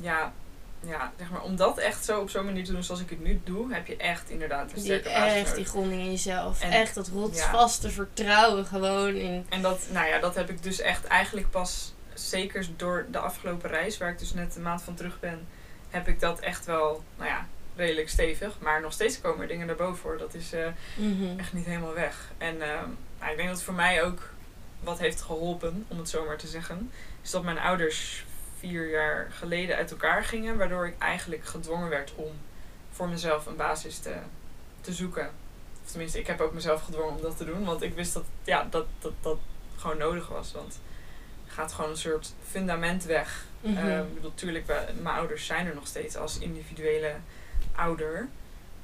ja, 0.00 0.32
ja, 0.80 1.12
zeg 1.18 1.30
maar, 1.30 1.42
om 1.42 1.56
dat 1.56 1.78
echt 1.78 2.04
zo 2.04 2.20
op 2.20 2.30
zo'n 2.30 2.44
manier 2.44 2.64
te 2.64 2.72
doen 2.72 2.82
zoals 2.82 3.00
ik 3.00 3.10
het 3.10 3.22
nu 3.24 3.40
doe, 3.44 3.74
heb 3.74 3.86
je 3.86 3.96
echt 3.96 4.30
inderdaad 4.30 4.72
een 4.72 4.80
sterke 4.80 5.08
basis 5.08 5.34
echt 5.34 5.54
die 5.54 5.64
gronding 5.64 6.00
in 6.00 6.10
jezelf. 6.10 6.60
En- 6.62 6.70
echt 6.70 6.94
dat 6.94 7.08
rotsvaste 7.08 7.90
vertrouwen 7.90 8.66
gewoon 8.66 9.14
in. 9.14 9.46
En 9.48 9.62
dat, 9.62 9.86
nou 9.90 10.06
ja, 10.06 10.18
dat 10.18 10.34
heb 10.34 10.50
ik 10.50 10.62
dus 10.62 10.80
echt 10.80 11.04
eigenlijk 11.04 11.50
pas, 11.50 11.94
zeker 12.14 12.66
door 12.76 13.06
de 13.10 13.18
afgelopen 13.18 13.70
reis, 13.70 13.98
waar 13.98 14.10
ik 14.10 14.18
dus 14.18 14.34
net 14.34 14.56
een 14.56 14.62
maand 14.62 14.82
van 14.82 14.94
terug 14.94 15.20
ben, 15.20 15.46
heb 15.90 16.08
ik 16.08 16.20
dat 16.20 16.40
echt 16.40 16.64
wel, 16.66 17.04
nou 17.16 17.28
ja, 17.30 17.46
redelijk 17.76 18.08
stevig. 18.08 18.58
Maar 18.60 18.80
nog 18.80 18.92
steeds 18.92 19.20
komen 19.20 19.40
er 19.42 19.48
dingen 19.48 19.66
daarboven 19.66 19.96
voor. 19.96 20.18
Dat 20.18 20.34
is 20.34 20.52
eh, 20.52 20.66
Mhm. 20.96 21.38
echt 21.38 21.52
niet 21.52 21.64
helemaal 21.66 21.94
weg. 21.94 22.30
En 22.38 22.62
ehm, 22.62 22.88
nou, 23.20 23.30
ik 23.30 23.36
denk 23.36 23.48
dat 23.48 23.62
voor 23.62 23.74
mij 23.74 24.02
ook 24.04 24.30
wat 24.80 24.98
heeft 24.98 25.20
geholpen, 25.22 25.84
om 25.88 25.98
het 25.98 26.08
zo 26.08 26.24
maar 26.24 26.36
te 26.36 26.46
zeggen, 26.46 26.90
is 27.22 27.30
dat 27.30 27.42
mijn 27.42 27.58
ouders 27.58 28.24
vier 28.58 28.90
jaar 28.90 29.26
geleden 29.30 29.76
uit 29.76 29.90
elkaar 29.90 30.24
gingen, 30.24 30.56
waardoor 30.58 30.86
ik 30.86 30.94
eigenlijk 30.98 31.44
gedwongen 31.46 31.88
werd 31.88 32.12
om 32.14 32.32
voor 32.90 33.08
mezelf 33.08 33.46
een 33.46 33.56
basis 33.56 33.98
te, 33.98 34.14
te 34.80 34.92
zoeken. 34.92 35.30
Of 35.84 35.90
tenminste, 35.90 36.18
ik 36.18 36.26
heb 36.26 36.40
ook 36.40 36.52
mezelf 36.54 36.82
gedwongen 36.84 37.14
om 37.16 37.22
dat 37.22 37.36
te 37.36 37.44
doen, 37.44 37.64
want 37.64 37.82
ik 37.82 37.94
wist 37.94 38.14
dat 38.14 38.24
ja, 38.44 38.66
dat, 38.70 38.86
dat, 38.98 39.12
dat 39.20 39.38
gewoon 39.76 39.98
nodig 39.98 40.28
was. 40.28 40.52
Want 40.52 40.78
gaat 41.46 41.72
gewoon 41.72 41.90
een 41.90 41.96
soort 41.96 42.32
fundament 42.48 43.04
weg. 43.04 43.44
Eh, 43.62 43.98
ik 43.98 44.14
bedoel, 44.14 44.30
natuurlijk, 44.30 44.66
we- 44.66 44.92
mijn 45.02 45.16
ouders 45.16 45.46
zijn 45.46 45.66
er 45.66 45.74
nog 45.74 45.86
steeds 45.86 46.16
als 46.16 46.38
individuele 46.38 47.14
ouder. 47.74 48.28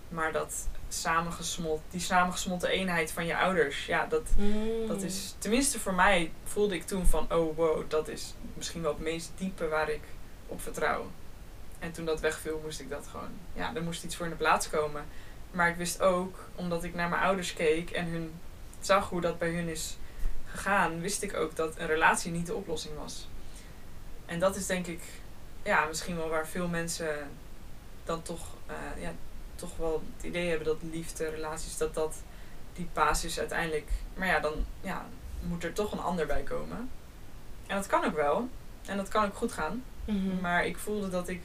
Maar 0.08 0.32
dat 0.32 0.68
samengesmolten, 0.92 1.84
die 1.90 2.00
samengesmolten 2.00 2.68
eenheid 2.68 3.12
van 3.12 3.26
je 3.26 3.36
ouders, 3.36 3.86
ja, 3.86 4.06
dat, 4.06 4.22
Mm. 4.36 4.86
dat 4.86 5.02
is, 5.02 5.34
tenminste 5.38 5.80
voor 5.80 5.94
mij 5.94 6.32
voelde 6.44 6.74
ik 6.74 6.86
toen 6.86 7.06
van, 7.06 7.32
oh 7.32 7.56
wow, 7.56 7.90
dat 7.90 8.08
is 8.08 8.34
misschien 8.54 8.82
wel 8.82 8.92
het 8.92 9.02
meest 9.02 9.30
diepe 9.36 9.68
waar 9.68 9.88
ik 9.88 10.02
op 10.46 10.60
vertrouw. 10.60 11.10
En 11.78 11.92
toen 11.92 12.04
dat 12.04 12.20
wegviel, 12.20 12.60
moest 12.64 12.80
ik 12.80 12.90
dat 12.90 13.06
gewoon, 13.10 13.30
ja, 13.54 13.74
er 13.74 13.82
moest 13.82 14.04
iets 14.04 14.16
voor 14.16 14.24
in 14.26 14.30
de 14.32 14.38
plaats 14.38 14.70
komen. 14.70 15.04
Maar 15.50 15.68
ik 15.68 15.76
wist 15.76 16.00
ook, 16.00 16.38
omdat 16.54 16.84
ik 16.84 16.94
naar 16.94 17.08
mijn 17.08 17.22
ouders 17.22 17.52
keek 17.52 17.90
en 17.90 18.06
hun 18.06 18.32
zag 18.80 19.08
hoe 19.08 19.20
dat 19.20 19.38
bij 19.38 19.50
hun 19.50 19.68
is 19.68 19.96
gegaan, 20.46 21.00
wist 21.00 21.22
ik 21.22 21.34
ook 21.36 21.56
dat 21.56 21.78
een 21.78 21.86
relatie 21.86 22.32
niet 22.32 22.46
de 22.46 22.54
oplossing 22.54 22.94
was. 22.98 23.28
En 24.26 24.38
dat 24.38 24.56
is 24.56 24.66
denk 24.66 24.86
ik, 24.86 25.00
ja, 25.62 25.84
misschien 25.84 26.16
wel 26.16 26.28
waar 26.28 26.46
veel 26.46 26.68
mensen 26.68 27.30
dan 28.04 28.22
toch, 28.22 28.46
eh, 28.66 29.02
ja, 29.02 29.12
toch 29.62 29.76
wel 29.76 30.02
het 30.16 30.24
idee 30.26 30.48
hebben 30.48 30.66
dat 30.66 30.82
liefde, 30.90 31.28
relaties, 31.28 31.76
dat 31.76 31.94
dat 31.94 32.16
die 32.72 32.88
basis 32.92 33.38
uiteindelijk. 33.38 33.90
Maar 34.14 34.26
ja, 34.26 34.40
dan 34.40 34.52
ja, 34.80 35.06
moet 35.40 35.64
er 35.64 35.72
toch 35.72 35.92
een 35.92 36.00
ander 36.00 36.26
bij 36.26 36.42
komen. 36.42 36.90
En 37.66 37.76
dat 37.76 37.86
kan 37.86 38.04
ook 38.04 38.14
wel. 38.16 38.48
En 38.86 38.96
dat 38.96 39.08
kan 39.08 39.24
ook 39.24 39.36
goed 39.36 39.52
gaan. 39.52 39.84
Mhm. 40.04 40.40
Maar 40.40 40.66
ik 40.66 40.78
voelde 40.78 41.08
dat 41.08 41.28
ik 41.28 41.42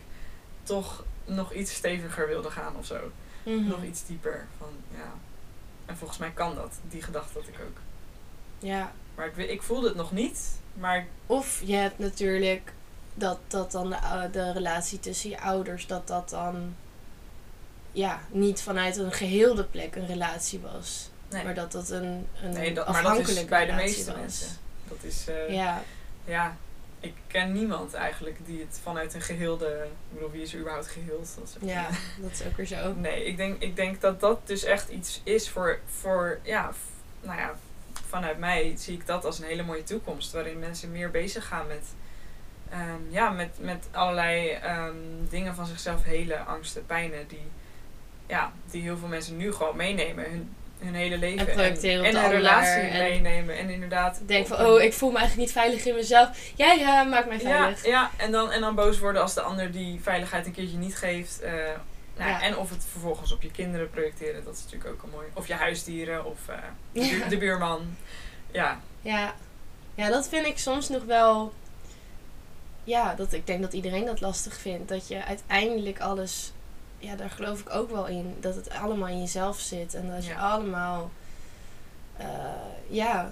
toch 0.63 1.03
nog 1.25 1.53
iets 1.53 1.73
steviger 1.73 2.27
wilde 2.27 2.51
gaan 2.51 2.75
of 2.75 2.85
zo. 2.85 3.11
Mhm. 3.43 3.67
Nog 3.67 3.83
iets 3.83 4.05
dieper. 4.05 4.47
Van, 4.57 4.69
ja. 4.91 5.13
En 5.85 5.97
volgens 5.97 6.19
mij 6.19 6.31
kan 6.31 6.55
dat. 6.55 6.79
Die 6.89 7.01
gedachte 7.01 7.37
had 7.39 7.47
ik 7.47 7.59
ook. 7.67 7.77
Ja. 8.59 8.91
Maar 9.15 9.27
ik, 9.27 9.37
ik 9.37 9.61
voelde 9.61 9.87
het 9.87 9.97
nog 9.97 10.11
niet. 10.11 10.59
Maar 10.73 11.07
Of 11.25 11.61
je 11.65 11.75
hebt 11.75 11.99
natuurlijk 11.99 12.73
dat, 13.13 13.39
dat 13.47 13.71
dan 13.71 13.89
de, 13.89 14.29
de 14.31 14.51
relatie 14.51 14.99
tussen 14.99 15.29
je 15.29 15.41
ouders, 15.41 15.87
dat 15.87 16.07
dat 16.07 16.29
dan 16.29 16.75
ja, 17.97 18.19
niet 18.29 18.61
vanuit 18.61 18.97
een 18.97 19.11
geheelde 19.11 19.63
plek 19.63 19.95
een 19.95 20.05
relatie 20.07 20.59
was. 20.59 21.09
nee, 21.29 21.43
Maar 21.43 21.53
dat 21.53 21.71
dat 21.71 21.89
een, 21.89 22.27
een 22.41 22.53
nee 22.53 22.73
dat, 22.73 22.87
maar 22.87 23.03
dat 23.03 23.11
afhankelijke 23.11 23.41
is 23.41 23.47
bij 23.49 23.65
de 23.65 23.71
meeste 23.71 24.11
was. 24.11 24.19
mensen. 24.19 24.47
Dat 24.87 24.97
is, 25.01 25.27
eh, 25.27 25.49
Ja, 25.53 25.81
ja, 26.25 26.57
ik 26.99 27.13
ken 27.27 27.51
niemand 27.51 27.93
eigenlijk 27.93 28.37
die 28.45 28.59
het 28.59 28.79
vanuit 28.83 29.13
een 29.13 29.21
geheelde... 29.21 29.87
Ik 30.09 30.13
bedoel, 30.13 30.31
wie 30.31 30.41
is 30.41 30.53
er 30.53 30.59
überhaupt 30.59 30.87
geheeld? 30.87 31.29
Dat 31.39 31.57
is 31.61 31.69
ja, 31.69 31.89
dat 32.17 32.31
is 32.31 32.45
ook 32.45 32.57
weer 32.57 32.65
zo. 32.65 32.93
Nee, 32.97 33.25
ik 33.25 33.37
denk, 33.37 33.61
ik 33.61 33.75
denk 33.75 34.01
dat 34.01 34.19
dat 34.19 34.47
dus 34.47 34.63
echt 34.63 34.89
iets 34.89 35.21
is 35.23 35.49
voor, 35.49 35.79
voor 35.99 36.39
ja, 36.43 36.71
nou 37.21 37.39
ja, 37.39 37.55
vanuit 38.07 38.37
mij 38.37 38.73
zie 38.77 38.93
ik 38.93 39.05
dat 39.05 39.25
als 39.25 39.39
een 39.39 39.45
hele 39.45 39.63
mooie 39.63 39.83
toekomst. 39.83 40.31
Waarin 40.31 40.59
mensen 40.59 40.91
meer 40.91 41.11
bezig 41.11 41.47
gaan 41.47 41.67
met, 41.67 41.85
ehm, 42.69 43.01
ja, 43.09 43.29
met, 43.29 43.49
met 43.59 43.87
allerlei 43.91 44.49
ehm, 44.49 44.95
dingen 45.29 45.55
van 45.55 45.65
zichzelf 45.65 46.03
helen, 46.03 46.45
angsten, 46.45 46.85
pijnen. 46.85 47.27
Die, 47.27 47.47
ja, 48.27 48.51
die 48.71 48.81
heel 48.81 48.97
veel 48.97 49.07
mensen 49.07 49.37
nu 49.37 49.53
gewoon 49.53 49.75
meenemen. 49.75 50.23
Hun, 50.29 50.55
hun 50.79 50.95
hele 50.95 51.17
leven. 51.17 51.47
En 51.47 51.53
projecteren 51.53 51.99
op 51.99 52.05
en 52.05 52.11
de 52.11 52.17
hun 52.17 52.25
ander 52.25 52.39
relatie 52.39 52.71
en- 52.81 52.97
meenemen. 53.23 53.57
En 53.57 53.69
inderdaad. 53.69 54.19
Denk 54.25 54.41
op 54.41 54.47
van, 54.57 54.59
een- 54.65 54.71
oh, 54.71 54.81
ik 54.81 54.93
voel 54.93 55.11
me 55.11 55.17
eigenlijk 55.17 55.47
niet 55.47 55.57
veilig 55.57 55.85
in 55.85 55.95
mezelf. 55.95 56.29
Jij 56.55 57.05
maakt 57.09 57.27
mij 57.27 57.37
ja, 57.39 57.43
veilig. 57.59 57.85
ja 57.85 58.11
en, 58.17 58.31
dan, 58.31 58.51
en 58.51 58.61
dan 58.61 58.75
boos 58.75 58.99
worden 58.99 59.21
als 59.21 59.33
de 59.33 59.41
ander 59.41 59.71
die 59.71 59.99
veiligheid 60.01 60.45
een 60.45 60.51
keertje 60.51 60.77
niet 60.77 60.95
geeft. 60.97 61.41
eh, 61.41 61.51
nou, 62.17 62.29
Ja. 62.29 62.41
En 62.41 62.57
of 62.57 62.69
het 62.69 62.85
vervolgens 62.91 63.31
op 63.31 63.41
je 63.41 63.51
kinderen 63.51 63.89
projecteren, 63.89 64.43
dat 64.43 64.53
is 64.55 64.63
natuurlijk 64.63 64.89
ook 64.91 65.01
al 65.03 65.09
mooi. 65.09 65.27
Of 65.33 65.47
je 65.47 65.53
huisdieren, 65.53 66.25
of 66.25 66.39
eh, 66.47 66.55
de, 66.91 67.05
Ja. 67.05 67.27
de 67.27 67.37
buurman. 67.37 67.97
Ja, 68.51 68.79
Ja. 69.01 69.33
ja, 69.95 70.09
dat 70.09 70.27
vind 70.29 70.45
ik 70.45 70.57
soms 70.57 70.89
nog 70.89 71.03
wel. 71.03 71.53
Ja, 72.83 73.13
dat, 73.15 73.33
ik 73.33 73.47
denk 73.47 73.61
dat 73.61 73.73
iedereen 73.73 74.05
dat 74.05 74.21
lastig 74.21 74.57
vindt. 74.57 74.89
Dat 74.89 75.07
je 75.07 75.23
uiteindelijk 75.25 75.99
alles. 75.99 76.51
Ja, 76.99 77.15
daar 77.15 77.29
geloof 77.29 77.59
ik 77.59 77.69
ook 77.73 77.91
wel 77.91 78.07
in. 78.07 78.35
Dat 78.39 78.55
het 78.55 78.69
allemaal 78.69 79.07
in 79.07 79.19
jezelf 79.19 79.59
zit. 79.59 79.93
En 79.93 80.09
dat 80.09 80.25
je 80.25 80.31
Ja. 80.31 80.49
allemaal. 80.51 81.11
eh, 82.17 82.25
ja, 82.87 83.31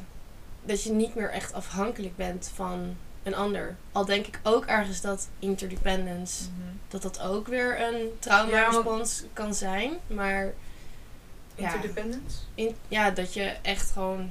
dat 0.63 0.84
je 0.84 0.91
niet 0.91 1.15
meer 1.15 1.30
echt 1.32 1.54
afhankelijk 1.54 2.15
bent 2.15 2.51
van 2.56 2.95
een 3.23 3.36
ander. 3.36 3.75
Al 3.91 4.06
denk 4.06 4.28
ik 4.28 4.39
ook 4.43 4.65
ergens 4.65 5.01
dat 5.01 5.28
interdependence. 5.39 6.43
Dat 6.88 7.01
dat 7.01 7.21
ook 7.21 7.47
weer 7.47 7.82
een 7.82 8.10
trauma-respons 8.19 9.23
kan 9.34 9.54
zijn. 9.54 9.91
Maar 10.08 10.54
Ja. 11.56 11.65
Interdependence? 11.73 12.38
in, 12.56 12.75
ja, 12.88 13.10
dat 13.12 13.34
je 13.34 13.54
echt 13.62 13.91
gewoon 13.91 14.30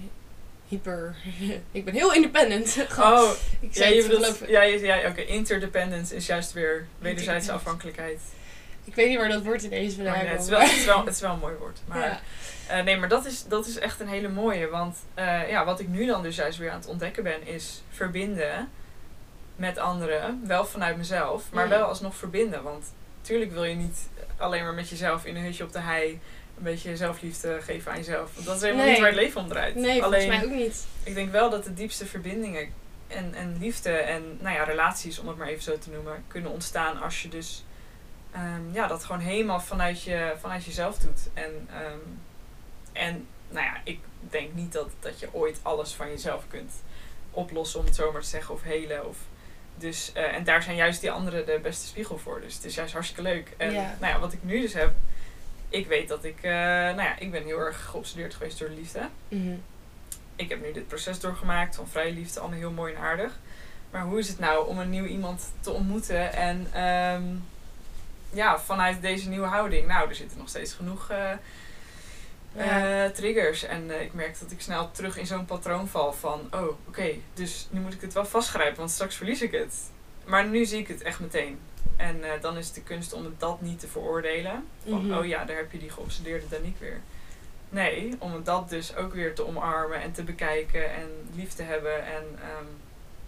hyper. 0.68 1.16
ik 1.72 1.84
ben 1.84 1.94
heel 1.94 2.12
independent. 2.14 2.76
Oh, 3.00 3.30
ik 3.60 3.74
ja, 3.74 3.82
zei 3.82 3.94
je 3.94 4.02
het 4.02 4.10
bedoelt, 4.10 4.38
ja, 4.48 4.62
je- 4.62 4.80
ja 4.80 5.08
oké, 5.08 5.20
interdependence 5.20 6.14
is 6.16 6.26
juist 6.26 6.52
weer 6.52 6.86
wederzijdse 6.98 7.52
afhankelijkheid. 7.52 8.20
Ik 8.84 8.94
weet 8.94 9.08
niet 9.08 9.18
waar 9.18 9.28
dat 9.28 9.42
woord 9.42 9.62
ineens 9.62 9.96
Maar 9.96 10.04
vandaan 10.06 10.24
nee, 10.24 10.32
het, 10.32 10.42
is 10.42 10.48
komt. 10.48 10.58
wel, 10.58 10.68
het, 10.68 10.76
is 10.78 10.84
wel, 10.84 11.04
het 11.04 11.14
is 11.14 11.20
wel 11.20 11.32
een 11.32 11.38
mooi 11.38 11.54
woord. 11.54 11.78
Maar, 11.86 11.98
Ja. 11.98 12.20
eh, 12.66 12.84
nee, 12.84 12.96
maar 12.96 13.08
dat 13.08 13.24
is, 13.26 13.44
dat 13.44 13.66
is 13.66 13.78
echt 13.78 14.00
een 14.00 14.08
hele 14.08 14.28
mooie. 14.28 14.68
Want 14.68 14.96
eh, 15.14 15.48
ja, 15.50 15.64
wat 15.64 15.80
ik 15.80 15.88
nu 15.88 16.06
dan 16.06 16.22
dus 16.22 16.36
juist 16.36 16.58
weer 16.58 16.70
aan 16.70 16.78
het 16.78 16.86
ontdekken 16.88 17.22
ben, 17.22 17.46
is 17.46 17.82
verbinden 17.90 18.68
met 19.56 19.78
anderen. 19.78 20.42
Wel 20.46 20.64
vanuit 20.66 20.96
mezelf, 20.96 21.44
maar 21.52 21.64
Mm. 21.64 21.70
wel 21.70 21.82
alsnog 21.86 22.14
verbinden. 22.16 22.62
Want 22.62 22.92
natuurlijk 23.20 23.52
wil 23.52 23.64
je 23.64 23.74
niet 23.74 23.98
alleen 24.36 24.62
maar 24.64 24.74
met 24.74 24.88
jezelf 24.88 25.24
in 25.24 25.36
een 25.36 25.42
hutje 25.44 25.64
op 25.64 25.72
de 25.72 25.78
hei 25.80 26.20
een 26.56 26.62
beetje 26.62 26.96
zelfliefde 26.96 27.58
geven 27.62 27.90
aan 27.90 27.96
jezelf. 27.98 28.34
Want 28.34 28.46
dat 28.46 28.56
is 28.56 28.62
helemaal 28.62 28.82
Nee. 28.84 28.92
niet 28.92 29.00
waar 29.02 29.10
het 29.12 29.20
leven 29.20 29.40
om 29.40 29.48
draait. 29.48 29.74
Nee, 29.74 30.02
alleen, 30.02 30.20
volgens 30.20 30.26
mij 30.26 30.44
ook 30.58 30.62
niet. 30.64 30.86
ik 31.02 31.14
denk 31.14 31.32
wel 31.32 31.50
dat 31.50 31.64
de 31.64 31.74
diepste 31.74 32.06
verbindingen 32.06 32.68
en, 33.08 33.34
en 33.34 33.56
liefde 33.60 33.90
en 33.90 34.38
nou 34.40 34.54
ja, 34.54 34.62
relaties, 34.64 35.18
om 35.18 35.28
het 35.28 35.36
maar 35.36 35.46
even 35.48 35.62
zo 35.62 35.78
te 35.78 35.90
noemen, 35.90 36.24
kunnen 36.28 36.50
ontstaan 36.50 37.00
als 37.02 37.22
je 37.22 37.28
dus 37.28 37.64
ehm, 38.34 38.72
ja, 38.72 38.86
dat 38.86 39.04
gewoon 39.04 39.20
helemaal 39.20 39.60
vanuit, 39.60 40.02
je, 40.02 40.34
vanuit 40.40 40.64
jezelf 40.64 40.98
doet. 40.98 41.20
En, 41.34 41.68
ehm, 41.72 41.98
en 42.92 43.26
nou 43.48 43.64
ja, 43.66 43.80
ik 43.84 43.98
denk 44.20 44.54
niet 44.54 44.72
dat, 44.72 44.88
dat 45.00 45.20
je 45.20 45.28
ooit 45.32 45.58
alles 45.62 45.92
van 45.92 46.08
jezelf 46.08 46.44
kunt 46.48 46.72
oplossen, 47.30 47.80
om 47.80 47.87
het 47.87 47.94
zo 47.94 48.12
maar 48.12 48.20
te 48.22 48.28
zeggen, 48.28 48.54
of 48.54 48.62
helen. 48.62 49.08
Of, 49.08 49.16
dus, 49.76 50.12
eh, 50.12 50.35
en 50.35 50.44
daar 50.44 50.62
zijn 50.62 50.76
juist 50.76 51.00
die 51.00 51.10
anderen 51.10 51.46
de 51.46 51.58
beste 51.62 51.87
spiegel 51.87 52.18
voor. 52.18 52.40
Dus 52.40 52.54
het 52.54 52.64
is 52.64 52.74
juist 52.74 52.92
hartstikke 52.92 53.22
leuk. 53.22 53.54
En 53.56 53.72
Ja. 53.72 53.96
nou 54.00 54.12
ja, 54.12 54.18
wat 54.18 54.32
ik 54.32 54.42
nu 54.42 54.60
dus 54.60 54.74
heb, 54.74 54.92
ik 55.68 55.87
weet 55.87 56.08
dat 56.08 56.24
ik, 56.24 56.37
eh, 56.42 56.50
nou 56.52 57.02
ja, 57.02 57.18
ik 57.18 57.30
ben 57.30 57.44
heel 57.44 57.58
erg 57.58 57.85
geobsedeerd 57.85 58.35
geweest 58.35 58.58
door 58.58 58.68
de 58.68 58.74
liefde 58.74 59.08
Mhm. 59.28 59.54
ik 60.37 60.48
heb 60.48 60.62
nu 60.62 60.72
dit 60.72 60.88
proces 60.88 61.20
doorgemaakt 61.20 61.76
van 61.76 61.88
vrije 61.88 62.12
liefde, 62.12 62.40
allemaal 62.40 62.58
heel 62.58 62.70
mooi 62.70 62.94
en 62.94 63.00
aardig. 63.00 63.38
Maar 63.90 64.02
hoe 64.02 64.18
is 64.18 64.28
het 64.28 64.38
nou 64.38 64.68
om 64.68 64.78
een 64.78 64.90
nieuw 64.90 65.04
iemand 65.04 65.52
te 65.60 65.70
ontmoeten 65.70 66.32
en 66.32 66.66
ehm, 66.72 67.22
ja, 68.35 68.58
vanuit 68.60 69.00
deze 69.02 69.28
nieuwe 69.28 69.46
houding? 69.46 69.87
Nou, 69.87 70.08
er 70.08 70.14
zitten 70.14 70.38
nog 70.38 70.48
steeds 70.48 70.72
genoeg 70.72 71.10
eh, 71.10 71.30
Ja. 72.52 73.04
eh, 73.04 73.10
triggers. 73.10 73.62
En 73.62 73.90
eh, 73.90 74.00
ik 74.02 74.12
merk 74.14 74.38
dat 74.40 74.50
ik 74.50 74.60
snel 74.60 74.90
terug 74.90 75.16
in 75.16 75.26
zo'n 75.26 75.44
patroon 75.44 75.88
val 75.88 76.12
van, 76.12 76.40
oh, 76.50 76.68
oké, 76.88 77.10
dus 77.35 77.68
nu 77.70 77.80
moet 77.80 77.94
ik 77.94 78.00
het 78.00 78.12
wel 78.12 78.26
vastgrijpen, 78.26 78.76
want 78.78 78.90
straks 78.90 79.16
verlies 79.16 79.42
ik 79.42 79.52
het. 79.52 79.76
Maar 80.24 80.46
nu 80.46 80.64
zie 80.64 80.78
ik 80.78 80.88
het 80.88 81.02
echt 81.02 81.20
meteen. 81.20 81.58
En 81.96 82.20
dan 82.40 82.56
is 82.56 82.66
het 82.66 82.74
de 82.74 82.82
kunst 82.82 83.12
om 83.12 83.24
het 83.24 83.40
dat 83.40 83.60
niet 83.60 83.80
te 83.80 83.88
veroordelen. 83.88 84.64
Van, 84.88 85.06
Mhm. 85.06 85.18
oh 85.18 85.26
ja, 85.26 85.44
daar 85.44 85.56
heb 85.56 85.72
je 85.72 85.78
die 85.78 85.90
geobsedeerde 85.90 86.48
Danique 86.48 86.85
weer. 86.85 87.00
Nee, 87.68 88.16
om 88.18 88.32
het 88.32 88.44
dat 88.44 88.68
dus 88.68 88.96
ook 88.96 89.12
weer 89.14 89.35
te 89.35 89.46
omarmen 89.46 90.00
en 90.02 90.12
te 90.12 90.22
bekijken 90.22 90.94
en 90.94 91.08
lief 91.35 91.52
te 91.52 91.62
hebben 91.62 92.06
en 92.06 92.24
ehm, 92.40 92.64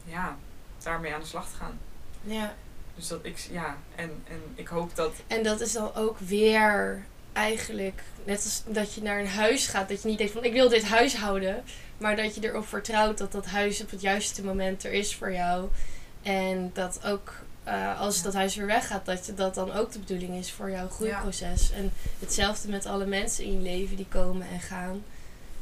ja, 0.04 0.36
daarmee 0.82 1.14
aan 1.14 1.20
de 1.20 1.26
slag 1.26 1.48
te 1.50 1.56
gaan. 1.56 1.78
Ja. 2.22 2.54
Dus 2.96 3.08
dat 3.08 3.18
ik, 3.22 3.38
ja, 3.50 3.76
en, 3.94 4.10
en 4.28 4.40
ik 4.54 4.66
hoop 4.68 4.96
dat, 4.96 5.12
En 5.26 5.42
dat 5.42 5.60
is 5.60 5.72
dan 5.72 5.94
ook 5.94 6.18
weer 6.18 7.04
eigenlijk, 7.32 8.02
net 8.24 8.36
als 8.44 8.62
dat 8.66 8.94
je 8.94 9.02
naar 9.02 9.18
een 9.20 9.28
huis 9.28 9.66
gaat, 9.66 9.88
dat 9.88 10.02
je 10.02 10.08
niet 10.08 10.18
denkt 10.18 10.32
van 10.32 10.44
ik 10.44 10.52
wil 10.52 10.68
dit 10.68 10.84
huis 10.84 11.16
houden, 11.16 11.64
maar 11.98 12.16
dat 12.16 12.34
je 12.34 12.44
erop 12.44 12.66
vertrouwt 12.68 13.18
dat 13.18 13.32
dat 13.32 13.46
huis 13.46 13.80
op 13.82 13.90
het 13.90 14.00
juiste 14.00 14.44
moment 14.44 14.84
er 14.84 14.92
is 14.92 15.14
voor 15.16 15.32
jou. 15.32 15.68
En 16.22 16.70
dat 16.74 17.00
ook 17.04 17.32
eh, 17.64 18.00
als 18.00 18.16
Ja. 18.16 18.22
dat 18.22 18.34
huis 18.34 18.56
weer 18.56 18.66
weggaat, 18.66 19.06
dat 19.06 19.26
je- 19.26 19.34
dat 19.34 19.54
dan 19.54 19.72
ook 19.72 19.92
de 19.92 19.98
bedoeling 19.98 20.34
is 20.38 20.52
voor 20.52 20.70
jouw 20.70 20.88
groeiproces. 20.88 21.70
En 21.72 21.92
hetzelfde 22.18 22.68
met 22.68 22.86
alle 22.86 23.06
mensen 23.06 23.44
in 23.44 23.52
je 23.52 23.58
leven 23.70 23.96
die 23.96 24.06
komen 24.08 24.46
en 24.52 24.60
gaan. 24.60 25.02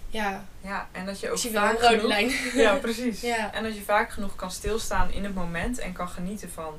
Ja, 0.08 0.44
ja, 0.60 0.88
en 0.92 1.06
dat 1.06 1.20
je 1.20 1.30
ook 1.30 1.38
vaak 1.38 1.72
rode 1.80 1.86
genoeg, 1.94 2.08
lijn. 2.08 2.30
Ja, 2.54 2.74
precies. 2.76 3.20
Ja. 3.34 3.52
En 3.54 3.62
dat 3.62 3.74
je 3.74 3.82
vaak 3.82 4.10
genoeg 4.10 4.36
kan 4.36 4.50
stilstaan 4.50 5.12
in 5.12 5.24
het 5.24 5.34
moment 5.34 5.78
en 5.78 5.92
kan 5.92 6.08
genieten 6.08 6.50
van, 6.50 6.74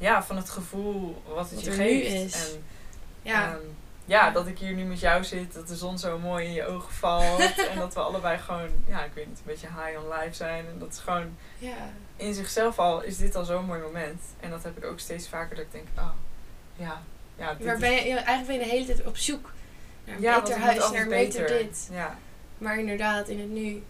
ja, 0.00 0.22
van 0.22 0.36
het 0.36 0.50
gevoel 0.50 1.22
wat 1.26 1.44
het 1.50 1.54
Wat 1.54 1.64
je 1.64 1.70
geeft. 1.72 2.34
En, 2.54 2.62
Ja, 3.22 3.48
Ehm, 3.52 3.58
ja, 4.04 4.30
dat 4.30 4.46
ik 4.46 4.58
hier 4.58 4.72
nu 4.72 4.84
met 4.84 5.00
jou 5.00 5.24
zit, 5.24 5.54
dat 5.54 5.68
de 5.68 5.76
zon 5.76 5.98
zo 5.98 6.18
mooi 6.18 6.46
in 6.46 6.52
je 6.52 6.66
ogen 6.66 6.92
valt. 6.92 7.40
en 7.70 7.78
dat 7.78 7.94
we 7.94 8.00
allebei 8.00 8.38
gewoon, 8.38 8.68
ja, 8.88 9.04
ik 9.04 9.10
weet 9.14 9.26
niet, 9.26 9.36
een 9.38 9.44
beetje 9.46 9.66
high 9.66 9.98
on 10.04 10.08
life 10.20 10.34
zijn. 10.34 10.66
En 10.66 10.78
dat 10.78 10.92
is 10.92 10.98
gewoon, 10.98 11.36
ja. 11.58 11.76
in 12.16 12.34
zichzelf 12.34 12.78
al, 12.78 13.02
is 13.02 13.16
dit 13.16 13.34
al 13.36 13.44
zo'n 13.44 13.64
mooi 13.64 13.80
moment. 13.80 14.22
En 14.40 14.50
dat 14.50 14.62
heb 14.62 14.76
ik 14.76 14.84
ook 14.84 14.98
steeds 14.98 15.28
vaker, 15.28 15.56
dat 15.56 15.64
ik 15.64 15.72
denk, 15.72 15.86
oh, 15.98 16.10
ja, 16.76 17.02
ja, 17.36 17.54
dit 17.54 17.66
Waar 17.66 17.74
is- 17.74 17.80
ben 17.80 17.92
je, 17.92 18.14
eigenlijk 18.14 18.46
ben 18.46 18.54
je 18.54 18.62
de 18.64 18.68
hele 18.70 18.86
tijd 18.86 19.06
op 19.06 19.16
zoek 19.16 19.52
naar 20.04 20.16
een 20.16 20.22
ja, 20.22 20.32
want 20.32 20.44
beter 20.44 20.60
huis, 20.62 20.90
naar 20.90 21.06
beter. 21.08 21.46
dit. 21.46 21.88
Ja, 21.92 22.18
Maar 22.58 22.78
inderdaad, 22.78 23.28
in 23.28 23.40
het 23.40 23.50
nu. 23.50 23.82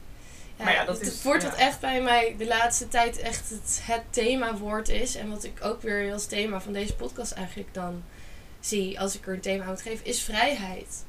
Maar 0.65 0.73
ja, 0.73 0.85
dat 0.85 0.99
het, 0.99 1.07
is- 1.07 1.13
het 1.13 1.23
woord 1.23 1.43
ja. 1.43 1.49
wat 1.49 1.59
echt 1.59 1.81
bij 1.81 2.03
mij 2.03 2.35
de 2.39 2.47
laatste 2.47 2.89
tijd 2.89 3.19
echt 3.19 3.51
het, 3.51 3.81
het 3.83 4.03
themawoord 4.11 4.89
is. 4.89 5.15
En 5.15 5.31
wat 5.31 5.45
ik 5.45 5.65
ook 5.65 5.83
weer 5.83 6.13
als 6.13 6.27
thema 6.27 6.61
van 6.61 6.73
deze 6.73 6.95
podcast 6.95 7.33
eigenlijk 7.33 7.75
dan 7.75 8.03
zie, 8.61 9.01
als 9.01 9.15
ik 9.17 9.27
er 9.27 9.33
een 9.33 9.41
thema 9.41 9.63
aan 9.65 9.69
moet 9.71 9.83
geven, 9.83 10.05
is 10.07 10.23
vrijheid. 10.23 11.05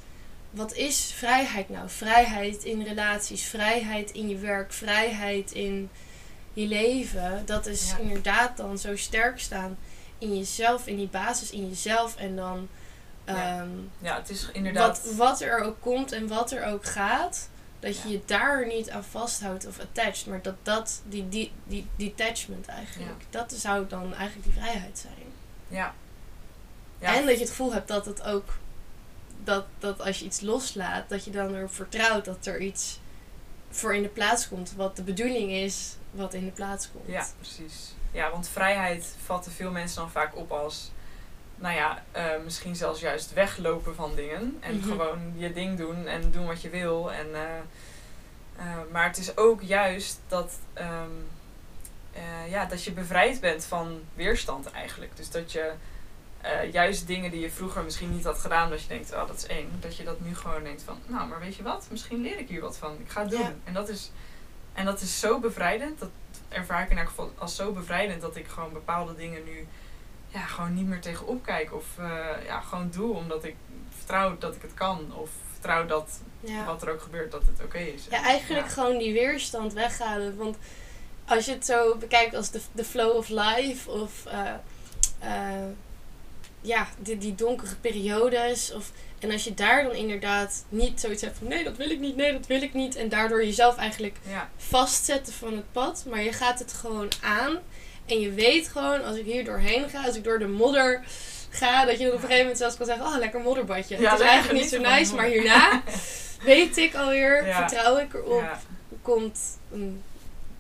Wat 0.52 0.74
is 0.74 1.12
vrijheid 1.16 1.70
nou? 1.70 1.90
Vrijheid 1.90 2.64
in 2.64 2.84
relaties, 2.84 3.44
vrijheid 3.44 4.12
in 4.12 4.30
je 4.30 4.38
werk, 4.38 4.74
vrijheid 4.74 5.52
in 5.52 5.90
je 6.54 6.68
leven. 6.68 7.42
Dat 7.46 7.66
is 7.66 7.90
Ja. 7.90 7.98
inderdaad 7.98 8.58
dan 8.58 8.78
zo 8.78 8.96
sterk 8.96 9.40
staan 9.40 9.78
in 10.18 10.38
jezelf, 10.38 10.88
in 10.88 10.96
die 10.96 11.08
basis 11.08 11.50
in 11.52 11.70
jezelf. 11.70 12.16
En 12.16 12.36
dan 12.36 12.68
Ja. 13.26 13.58
ehm, 13.60 13.70
ja, 14.00 14.16
het 14.16 14.30
is 14.30 14.50
inderdaad... 14.54 15.02
wat, 15.06 15.16
wat 15.16 15.42
er 15.42 15.60
ook 15.60 15.82
komt 15.82 16.12
en 16.12 16.28
wat 16.28 16.52
er 16.52 16.66
ook 16.66 16.86
gaat, 16.86 17.50
dat 17.82 17.98
je 17.98 18.08
Ja. 18.08 18.14
je 18.14 18.22
daar 18.26 18.68
niet 18.68 18.90
aan 18.90 19.04
vasthoudt 19.04 19.68
of 19.68 19.80
attached, 19.80 20.26
maar 20.26 20.42
dat 20.42 20.56
dat, 20.64 21.02
die, 21.06 21.30
die, 21.30 21.52
die 21.64 21.88
detachment 21.96 22.68
eigenlijk, 22.68 23.24
dat 23.30 23.54
zou 23.54 23.88
dan 23.88 24.14
eigenlijk 24.14 24.44
die 24.44 24.62
vrijheid 24.62 25.00
zijn. 25.00 25.32
ja. 25.68 25.94
Ja, 27.00 27.16
En 27.16 27.26
dat 27.26 27.34
je 27.34 27.40
het 27.40 27.50
gevoel 27.50 27.74
hebt 27.74 27.88
dat 27.88 28.06
het 28.06 28.24
ook, 28.24 28.58
dat, 29.44 29.66
dat 29.80 30.02
als 30.02 30.20
je 30.20 30.26
iets 30.26 30.42
loslaat, 30.42 31.10
dat 31.10 31.26
je 31.26 31.32
dan 31.32 31.56
erop 31.56 31.74
vertrouwt 31.74 32.26
dat 32.26 32.46
er 32.46 32.60
iets 32.60 33.00
voor 33.70 33.96
in 33.96 34.02
de 34.02 34.08
plaats 34.10 34.48
komt, 34.48 34.74
wat 34.76 34.96
de 34.96 35.04
bedoeling 35.04 35.52
is, 35.52 35.96
wat 36.12 36.34
in 36.34 36.46
de 36.46 36.52
plaats 36.52 36.92
komt. 36.92 37.08
Ja, 37.08 37.28
precies. 37.40 37.94
Ja, 38.12 38.32
want 38.32 38.48
vrijheid 38.48 39.16
vatten 39.26 39.52
veel 39.52 39.72
mensen 39.72 40.02
dan 40.02 40.12
vaak 40.12 40.36
op 40.36 40.52
als, 40.52 40.92
nou 41.62 41.76
ja, 41.76 42.04
eh, 42.12 42.26
misschien 42.44 42.76
zelfs 42.76 43.00
juist 43.00 43.34
weglopen 43.34 43.96
van 43.96 44.16
dingen. 44.16 44.58
En 44.60 44.76
Mhm. 44.78 44.88
gewoon 44.88 45.34
je 45.36 45.54
ding 45.54 45.78
doen 45.78 46.08
en 46.08 46.32
doen 46.32 46.46
wat 46.46 46.62
je 46.62 46.70
wil. 46.70 47.12
En, 47.12 47.28
eh, 47.36 47.58
eh, 48.56 48.66
maar 48.92 49.04
het 49.06 49.18
is 49.18 49.38
ook 49.38 49.62
juist 49.62 50.20
dat, 50.28 50.60
ehm, 50.74 51.10
eh, 52.14 52.50
ja, 52.52 52.66
dat 52.66 52.84
je 52.84 52.92
bevrijd 52.92 53.40
bent 53.40 53.66
van 53.66 54.02
weerstand 54.14 54.72
eigenlijk. 54.72 55.16
Dus 55.18 55.30
dat 55.30 55.52
je 55.52 55.72
juist 56.72 57.08
dingen 57.08 57.32
die 57.32 57.40
je 57.40 57.52
vroeger 57.52 57.84
misschien 57.84 58.12
niet 58.16 58.24
had 58.24 58.38
gedaan, 58.40 58.70
dat 58.70 58.82
je 58.82 58.88
denkt, 58.88 59.14
oh 59.14 59.28
dat 59.28 59.38
is 59.38 59.46
eng. 59.46 59.70
Dat 59.80 59.98
je 59.98 60.04
dat 60.04 60.20
nu 60.20 60.36
gewoon 60.36 60.64
denkt 60.64 60.84
van, 60.84 60.98
nou 61.06 61.28
maar 61.28 61.40
weet 61.40 61.56
je 61.56 61.64
wat, 61.64 61.88
misschien 61.92 62.22
leer 62.22 62.40
ik 62.40 62.48
hier 62.48 62.62
wat 62.62 62.78
van. 62.78 62.96
Ik 63.00 63.10
ga 63.10 63.22
het 63.22 63.30
doen. 63.30 63.40
Ja. 63.40 63.54
En, 63.64 63.74
dat 63.74 63.90
is, 63.90 64.12
en 64.74 64.86
dat 64.86 65.02
is 65.02 65.20
zo 65.20 65.40
bevrijdend. 65.40 66.00
Dat 66.00 66.10
ervaar 66.50 66.84
ik 66.84 66.90
in 66.90 66.98
elk 66.98 67.08
geval 67.08 67.32
als 67.38 67.56
zo 67.56 67.72
bevrijdend 67.72 68.22
dat 68.22 68.36
ik 68.36 68.48
gewoon 68.48 68.74
bepaalde 68.74 69.16
dingen 69.16 69.44
nu 69.44 69.68
ja, 70.34 70.46
gewoon 70.46 70.74
niet 70.74 70.86
meer 70.88 71.02
tegenop 71.02 71.44
kijk. 71.44 71.74
Of 71.74 71.86
eh, 71.98 72.46
ja, 72.46 72.60
gewoon 72.60 72.90
doe 72.92 73.16
omdat 73.16 73.44
ik 73.44 73.56
vertrouw 73.98 74.38
dat 74.38 74.56
ik 74.56 74.62
het 74.62 74.74
kan. 74.74 75.14
Of 75.16 75.30
vertrouw 75.52 75.86
dat 75.86 76.20
Ja. 76.40 76.66
wat 76.66 76.82
er 76.82 76.90
ook 76.92 77.02
gebeurt, 77.02 77.32
dat 77.32 77.42
het 77.46 77.64
oké 77.64 77.78
is. 77.78 78.06
Ja, 78.10 78.18
En, 78.18 78.24
eigenlijk 78.24 78.66
ja. 78.68 78.72
gewoon 78.74 78.98
die 78.98 79.14
weerstand 79.14 79.74
weghalen. 79.74 80.38
Want 80.38 80.58
als 81.26 81.46
je 81.46 81.52
het 81.52 81.66
zo 81.66 81.96
bekijkt 81.96 82.36
als 82.36 82.52
de, 82.52 82.62
de 82.72 82.84
flow 82.84 83.16
of 83.16 83.30
life 83.30 83.90
of 83.92 84.26
eh, 84.26 84.52
eh, 85.20 85.68
ja, 86.62 86.88
die, 87.00 87.18
die 87.18 87.36
donkere 87.36 87.76
periodes. 87.76 88.74
Of, 88.74 88.92
en 89.20 89.32
als 89.32 89.44
je 89.44 89.54
daar 89.54 89.84
dan 89.84 89.94
inderdaad 89.96 90.66
niet 90.70 91.00
zoiets 91.00 91.22
hebt 91.22 91.38
van 91.38 91.48
nee, 91.48 91.64
dat 91.64 91.78
wil 91.78 91.90
ik 91.90 92.00
niet, 92.00 92.16
nee, 92.16 92.32
dat 92.34 92.48
wil 92.48 92.62
ik 92.62 92.74
niet. 92.74 92.96
En 92.96 93.10
daardoor 93.10 93.46
jezelf 93.46 93.78
eigenlijk 93.78 94.18
Ja, 94.28 94.50
vastzetten 94.58 95.34
van 95.34 95.54
het 95.56 95.72
pad. 95.72 96.06
Maar 96.10 96.24
je 96.24 96.34
gaat 96.34 96.60
het 96.60 96.74
gewoon 96.74 97.08
aan. 97.22 97.60
En 98.12 98.20
je 98.20 98.32
weet 98.32 98.68
gewoon, 98.68 99.04
als 99.04 99.18
ik 99.18 99.26
hier 99.26 99.46
doorheen 99.46 99.90
ga, 99.90 100.06
als 100.06 100.16
ik 100.16 100.24
door 100.24 100.40
de 100.40 100.48
modder 100.48 101.02
ga, 101.50 101.86
dat 101.86 102.00
je 102.00 102.08
op 102.08 102.14
een 102.14 102.20
gegeven 102.20 102.40
moment 102.40 102.58
zelfs 102.58 102.78
kan 102.78 102.86
zeggen, 102.86 103.06
oh, 103.06 103.18
lekker 103.18 103.40
modderbadje. 103.40 104.00
Ja, 104.02 104.12
het 104.12 104.20
is 104.20 104.26
eigenlijk 104.26 104.60
niet 104.62 104.70
zo 104.70 104.80
nice, 104.80 105.16
maar 105.16 105.26
hierna 105.26 105.82
weet 106.44 106.78
ik 106.78 106.96
alweer, 106.96 107.46
Ja. 107.48 107.68
vertrouw 107.70 107.98
ik 107.98 108.14
erop, 108.14 108.42
ja, 108.42 108.60
komt 109.02 109.40
een 109.72 110.02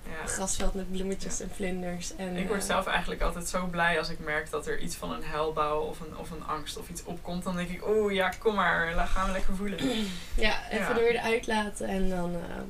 ja. 0.05 0.27
grasveld 0.27 0.73
met 0.73 0.91
bloemetjes 0.91 1.39
en 1.39 1.51
vlinders. 1.55 2.15
En, 2.15 2.35
Ik 2.35 2.47
word 2.47 2.59
eh, 2.61 2.65
zelf 2.67 2.85
eigenlijk 2.87 3.21
altijd 3.21 3.47
zo 3.47 3.65
blij 3.65 3.99
als 3.99 4.09
ik 4.09 4.19
merk 4.19 4.49
dat 4.49 4.67
er 4.67 4.79
iets 4.79 4.95
van 4.95 5.11
een 5.11 5.23
huilbouw 5.23 5.79
of 5.81 5.99
een, 5.99 6.17
of 6.17 6.31
een 6.31 6.43
angst 6.45 6.77
of 6.77 6.89
iets 6.89 7.03
opkomt. 7.03 7.43
Dan 7.43 7.55
denk 7.55 7.69
ik, 7.69 7.87
oeh 7.87 8.13
ja, 8.13 8.29
kom 8.39 8.55
maar, 8.55 8.93
la- 8.95 9.05
gaan 9.05 9.25
we 9.25 9.31
lekker 9.31 9.55
voelen. 9.55 9.79
Ja, 10.35 10.69
even 10.69 10.87
er 10.95 11.03
weer 11.03 11.19
uitlaten 11.19 11.87
en 11.87 12.09
dan 12.09 12.33
eh, 12.35 12.61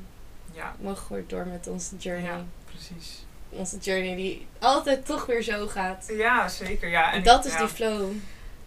Ja, 0.56 0.76
mogen 0.80 1.16
we 1.16 1.24
door 1.28 1.46
met 1.48 1.68
onze 1.68 1.96
journey. 1.98 2.26
ja 2.32 2.46
precies. 2.66 3.26
Onze 3.52 3.78
journey 3.78 4.16
die 4.16 4.47
altijd 4.60 5.06
toch 5.06 5.26
weer 5.26 5.41
zo 5.41 5.68
gaat. 5.68 6.06
Ja, 6.18 6.47
zeker. 6.47 6.89
Ja, 6.89 7.14
en 7.14 7.24
dat 7.24 7.39
ik, 7.39 7.45
is 7.45 7.58
ja, 7.58 7.60
die 7.60 7.68
flow. 7.68 8.12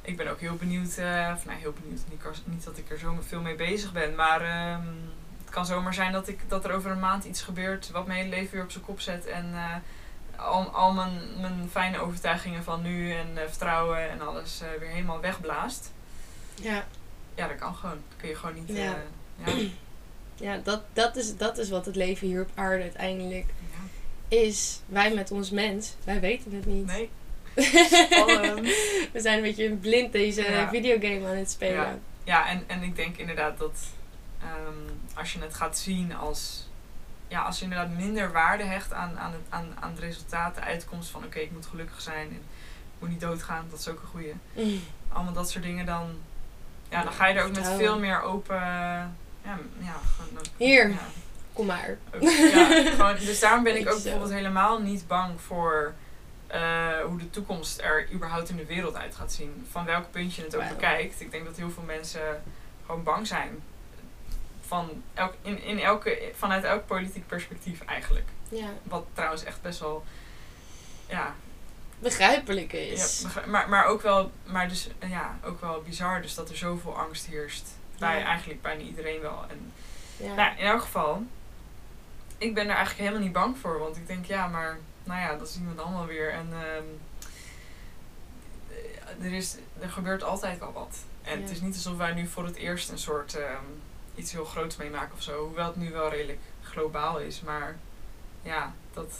Ik 0.02 0.16
ben 0.16 0.30
ook 0.30 0.40
heel 0.40 0.56
benieuwd, 0.56 0.96
eh, 0.96 1.32
of 1.36 1.44
nou 1.44 1.58
heel 1.58 1.74
benieuwd, 1.80 2.00
niet, 2.44 2.64
dat 2.64 2.78
ik 2.78 2.90
er 2.90 2.98
zo 2.98 3.18
veel 3.26 3.40
mee 3.40 3.54
bezig 3.54 3.92
ben, 3.92 4.14
maar 4.14 4.40
ehm, 4.40 4.86
het 5.44 5.50
kan 5.50 5.66
zomaar 5.66 5.94
zijn 5.94 6.12
dat, 6.12 6.28
ik, 6.28 6.40
dat 6.48 6.64
er 6.64 6.72
over 6.72 6.90
een 6.90 6.98
maand 6.98 7.24
iets 7.24 7.42
gebeurt 7.42 7.90
wat 7.90 8.06
mijn 8.06 8.18
hele 8.18 8.36
leven 8.36 8.52
weer 8.54 8.62
op 8.62 8.70
zijn 8.70 8.84
kop 8.84 9.00
zet 9.00 9.26
en 9.26 9.50
eh, 9.54 9.74
al, 10.36 10.66
al 10.66 10.92
mijn, 10.92 11.20
mijn 11.40 11.68
fijne 11.70 11.98
overtuigingen 11.98 12.64
van 12.64 12.82
nu 12.82 13.12
en 13.12 13.28
eh, 13.34 13.42
vertrouwen 13.48 14.10
en 14.10 14.20
alles 14.20 14.62
weer 14.78 14.88
helemaal 14.88 15.20
wegblaast. 15.20 15.92
Ja, 16.54 16.84
Ja, 17.34 17.48
dat 17.48 17.56
kan 17.56 17.74
gewoon. 17.74 17.98
Dat 18.08 18.18
kun 18.18 18.28
je 18.28 18.36
gewoon 18.36 18.54
niet. 18.54 18.76
Ja. 18.76 18.96
ja, 19.44 19.52
ja 20.46 20.60
dat, 20.64 20.82
dat, 20.92 21.16
is, 21.16 21.36
dat 21.36 21.58
is 21.58 21.70
wat 21.70 21.86
het 21.86 21.96
leven 21.96 22.26
hier 22.26 22.42
op 22.42 22.50
aarde 22.54 22.82
uiteindelijk 22.82 23.46
ja. 23.46 23.88
Is. 24.28 24.80
Wij 24.86 25.14
met 25.14 25.30
ons 25.30 25.50
mens, 25.50 25.94
wij 26.04 26.20
weten 26.20 26.52
het 26.54 26.66
niet. 26.66 26.86
Nee. 26.86 27.10
We 29.12 29.20
zijn 29.20 29.36
een 29.36 29.42
beetje 29.42 29.70
blind 29.70 30.12
deze 30.12 30.42
Ja. 30.42 30.68
videogame 30.68 31.26
aan 31.28 31.36
het 31.36 31.50
spelen. 31.50 31.74
Ja. 31.74 31.98
Ja, 32.24 32.48
en, 32.48 32.64
en 32.66 32.82
ik 32.82 32.96
denk 32.96 33.16
inderdaad 33.16 33.58
dat 33.58 33.78
ehm, 34.40 35.18
als 35.18 35.32
je 35.32 35.40
het 35.40 35.54
gaat 35.54 35.78
zien 35.78 36.14
als. 36.16 36.68
Ja, 37.28 37.42
als 37.42 37.58
je 37.58 37.64
inderdaad 37.64 37.90
minder 37.96 38.32
waarde 38.32 38.62
hecht 38.64 38.92
aan, 38.92 39.18
aan, 39.18 39.32
het, 39.32 39.40
aan, 39.48 39.66
aan 39.80 39.90
het 39.90 39.98
resultaat, 39.98 40.54
de 40.54 40.60
uitkomst 40.60 41.10
van 41.10 41.24
oké, 41.24 41.38
ik 41.38 41.50
moet 41.50 41.66
gelukkig 41.66 42.00
zijn 42.00 42.28
en 42.28 42.34
ik 42.34 42.40
moet 42.98 43.08
niet 43.08 43.20
doodgaan, 43.20 43.66
dat 43.70 43.78
is 43.78 43.88
ook 43.88 44.00
een 44.00 44.08
goeie. 44.08 44.32
Mm. 44.52 44.80
Allemaal 45.08 45.32
dat 45.32 45.50
soort 45.50 45.64
dingen, 45.64 45.86
dan, 45.86 46.10
ja, 46.88 47.02
dan 47.02 47.12
ga 47.12 47.26
je 47.26 47.34
er 47.34 47.44
ook 47.44 47.54
met 47.54 47.68
veel 47.68 47.98
meer 47.98 48.22
open. 48.22 48.56
Ja, 48.56 49.58
ja, 49.78 49.94
gewoon, 50.16 50.44
Hier. 50.56 50.88
Ja, 50.88 50.96
Kom 51.54 51.66
maar. 51.66 51.96
ja, 52.20 52.82
gewoon, 52.96 53.16
dus 53.16 53.40
daarom 53.40 53.62
ben 53.62 53.76
ik 53.76 53.88
ook 53.88 54.02
bijvoorbeeld 54.02 54.32
helemaal 54.32 54.80
niet 54.80 55.06
bang 55.06 55.40
voor 55.40 55.94
eh, 56.46 56.88
hoe 57.06 57.18
de 57.18 57.30
toekomst 57.30 57.80
er 57.80 58.08
überhaupt 58.12 58.48
in 58.48 58.56
de 58.56 58.66
wereld 58.66 58.94
uit 58.96 59.14
gaat 59.14 59.32
zien. 59.32 59.66
Van 59.70 59.84
welk 59.84 60.10
punt 60.10 60.34
je 60.34 60.42
het 60.42 60.56
ook 60.56 60.68
bekijkt. 60.68 61.20
Ik 61.20 61.30
denk 61.30 61.44
dat 61.44 61.56
heel 61.56 61.70
veel 61.70 61.82
mensen 61.82 62.42
gewoon 62.86 63.02
bang 63.02 63.26
zijn. 63.26 63.62
Van 64.66 65.02
elk, 65.14 65.34
in, 65.42 65.62
in 65.62 65.78
elke, 65.80 66.32
vanuit 66.36 66.64
elk 66.64 66.86
politiek 66.86 67.26
perspectief 67.26 67.80
eigenlijk. 67.84 68.26
Ja, 68.48 68.68
Wat 68.82 69.06
trouwens 69.12 69.44
echt 69.44 69.62
best 69.62 69.80
wel. 69.80 70.04
Ja, 71.08 71.34
begrijpelijk 71.98 72.72
ja 72.72 72.78
is. 72.78 73.20
begrijp- 73.22 73.46
maar, 73.46 73.68
maar, 73.68 73.84
ook 73.86 74.02
wel, 74.02 74.30
maar 74.44 74.68
dus, 74.68 74.88
ja, 75.08 75.38
ook 75.44 75.60
wel 75.60 75.82
bizar. 75.82 76.22
Dus 76.22 76.34
dat 76.34 76.48
er 76.50 76.56
zoveel 76.56 76.98
angst 76.98 77.26
heerst. 77.26 77.68
Bij 77.98 78.18
Ja. 78.18 78.24
eigenlijk 78.24 78.62
bijna 78.62 78.82
iedereen 78.82 79.20
wel. 79.20 79.44
En 79.48 79.72
Ja. 80.16 80.34
nou, 80.34 80.56
in 80.58 80.66
elk 80.66 80.80
geval, 80.80 81.22
ik 82.44 82.54
ben 82.54 82.64
er 82.68 82.74
eigenlijk 82.74 82.98
helemaal 82.98 83.20
niet 83.22 83.32
bang 83.32 83.58
voor. 83.58 83.78
Want 83.78 83.96
ik 83.96 84.06
denk, 84.06 84.24
ja, 84.24 84.46
maar 84.46 84.78
nou 85.04 85.20
ja, 85.20 85.36
dat 85.36 85.48
zien 85.48 85.68
we 85.68 85.74
dan 85.74 85.84
allemaal 85.84 86.06
weer. 86.06 86.32
En 86.32 86.48
ehm, 86.52 86.84
er, 89.24 89.32
is, 89.32 89.56
er 89.80 89.90
gebeurt 89.90 90.22
altijd 90.22 90.58
wel 90.58 90.72
wat. 90.72 90.96
En 91.22 91.36
Ja. 91.36 91.40
het 91.42 91.50
is 91.50 91.60
niet 91.60 91.74
alsof 91.74 91.96
wij 91.96 92.12
nu 92.12 92.26
voor 92.26 92.44
het 92.44 92.56
eerst 92.56 92.90
een 92.90 92.98
soort 92.98 93.34
ehm, 93.34 93.64
iets 94.14 94.32
heel 94.32 94.44
groots 94.44 94.76
meemaken 94.76 95.14
of 95.16 95.22
zo. 95.22 95.44
Hoewel 95.46 95.66
het 95.66 95.76
nu 95.76 95.90
wel 95.92 96.08
redelijk 96.10 96.38
globaal 96.62 97.18
is. 97.18 97.40
Maar 97.40 97.76
ja, 98.42 98.72
dat 98.92 99.12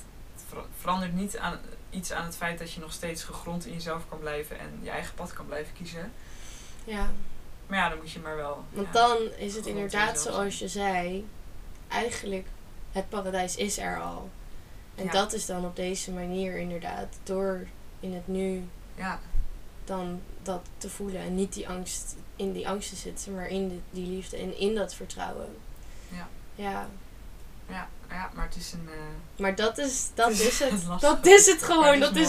ver- 0.49 0.65
verandert 0.81 1.13
niet 1.13 1.39
aan, 1.39 1.61
iets 1.91 2.13
aan 2.13 2.25
het 2.25 2.37
feit 2.37 2.59
dat 2.59 2.73
je 2.73 2.81
nog 2.81 2.93
steeds 2.93 3.25
gegrond 3.25 3.67
in 3.67 3.73
jezelf 3.73 4.03
kan 4.09 4.19
blijven 4.19 4.59
en 4.59 4.79
je 4.83 4.91
eigen 4.91 5.15
pad 5.15 5.33
kan 5.33 5.47
blijven 5.47 5.73
kiezen. 5.75 6.13
Ja, 6.85 7.11
Maar 7.67 7.79
ja, 7.79 7.89
dan 7.89 7.99
moet 7.99 8.11
je 8.11 8.21
maar 8.21 8.37
wel. 8.37 8.65
want 8.71 8.87
ja, 8.87 8.93
dan 8.93 9.19
is 9.37 9.55
het 9.55 9.67
inderdaad 9.67 10.21
zoals 10.21 10.59
je 10.59 10.69
zei. 10.69 11.29
Eigenlijk, 11.89 12.47
het 12.95 13.09
paradijs 13.09 13.57
is 13.57 13.79
er 13.79 14.01
al. 14.01 14.31
En 14.95 15.05
Ja. 15.05 15.11
dat 15.13 15.33
is 15.33 15.47
dan 15.47 15.65
op 15.65 15.77
deze 15.77 16.11
manier 16.11 16.57
inderdaad. 16.57 17.07
Door 17.23 17.67
in 18.01 18.15
het 18.15 18.29
nu 18.29 18.65
ja, 18.95 19.21
dan 19.85 20.21
dat 20.43 20.61
te 20.79 20.89
voelen. 20.91 21.21
En 21.21 21.35
niet 21.35 21.53
die 21.53 21.69
angst, 21.69 22.15
in 22.37 22.53
die 22.53 22.69
angst 22.69 22.89
te 22.89 22.97
zitten. 22.97 23.35
Maar 23.35 23.49
in 23.49 23.69
de, 23.69 23.79
die 23.91 24.07
liefde 24.07 24.37
en 24.37 24.59
in 24.59 24.75
dat 24.75 24.95
vertrouwen. 24.95 25.49
Ja. 26.09 26.29
Ja. 26.55 26.89
ja, 27.69 27.89
ja, 28.11 28.31
maar 28.35 28.45
het 28.45 28.57
is 28.57 28.73
een. 28.73 28.89
eh, 28.89 29.41
Maar 29.41 29.55
dat 29.55 29.79
is, 29.79 30.09
dat 30.15 30.29
het 30.29 30.41
is 30.41 30.59
het. 30.59 30.85
lastig. 30.89 31.11
Dat 31.11 31.27
is 31.27 31.47
het 31.47 31.63
gewoon. 31.63 32.01
Dat 32.01 32.17
is 32.17 32.29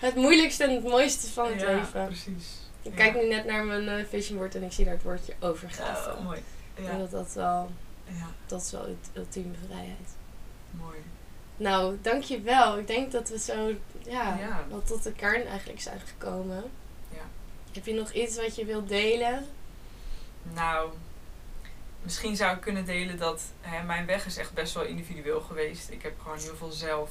het 0.00 0.14
moeilijkste 0.14 0.64
en 0.64 0.74
het 0.74 0.84
mooiste 0.84 1.30
van 1.30 1.46
het 1.52 1.60
ja, 1.60 1.66
leven. 1.74 2.06
precies. 2.06 2.60
Ik 2.82 2.94
kijk 2.94 3.14
nu 3.14 3.28
net 3.28 3.44
naar 3.44 3.64
mijn 3.64 3.88
eh, 3.88 4.04
vision 4.08 4.38
board 4.38 4.54
en 4.54 4.62
ik 4.62 4.72
zie 4.72 4.84
daar 4.84 4.94
het 4.94 5.02
woordje 5.02 5.34
overgave. 5.40 6.10
Ja, 6.10 6.22
mooi. 6.22 6.42
En 6.74 6.82
Ja, 6.84 6.98
dat, 6.98 7.10
dat, 7.10 7.32
wel, 7.32 7.70
ja, 8.18 8.26
dat 8.46 8.62
is 8.62 8.70
wel 8.70 8.88
ult- 8.88 9.10
ultieme 9.14 9.54
vrijheid. 9.66 10.08
mooi. 10.70 10.98
Nou, 11.56 11.98
dankjewel. 12.02 12.78
Ik 12.78 12.86
denk 12.86 13.12
dat 13.12 13.28
we 13.28 13.38
zo 13.38 13.68
ja, 14.04 14.38
Ja. 14.38 14.64
wel 14.68 14.82
tot 14.82 15.02
de 15.02 15.12
kern 15.12 15.46
eigenlijk 15.46 15.80
zijn 15.80 16.00
gekomen. 16.00 16.62
Ja. 17.08 17.22
Heb 17.72 17.86
je 17.86 17.92
nog 17.94 18.12
iets 18.12 18.36
wat 18.36 18.56
je 18.56 18.64
wilt 18.64 18.88
delen? 18.88 19.46
Nou, 20.42 20.90
misschien 22.02 22.36
zou 22.36 22.54
ik 22.54 22.60
kunnen 22.60 22.84
delen 22.84 23.18
dat 23.18 23.42
hè, 23.60 23.82
mijn 23.82 24.06
weg 24.06 24.26
is 24.26 24.36
echt 24.36 24.52
best 24.54 24.74
wel 24.74 24.84
individueel 24.84 25.40
geweest. 25.40 25.90
Ik 25.90 26.02
heb 26.02 26.20
gewoon 26.20 26.38
heel 26.38 26.56
veel 26.56 26.70
zelf, 26.70 27.10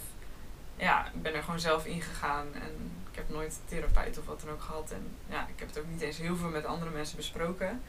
ja, 0.75 1.05
ik 1.13 1.21
ben 1.21 1.33
er 1.33 1.43
gewoon 1.43 1.59
zelf 1.59 1.85
ingegaan 1.85 2.47
en 2.53 2.91
ik 3.11 3.15
heb 3.17 3.29
nooit 3.29 3.59
therapeut 3.65 4.17
of 4.17 4.25
wat 4.25 4.41
dan 4.41 4.49
ook 4.49 4.61
gehad. 4.61 4.91
En 4.91 5.07
ja, 5.29 5.47
ik 5.47 5.59
heb 5.59 5.67
het 5.67 5.79
ook 5.79 5.87
niet 5.91 6.01
eens 6.01 6.17
heel 6.17 6.35
veel 6.35 6.49
met 6.49 6.65
andere 6.65 6.91
mensen 6.91 7.17
besproken. 7.17 7.81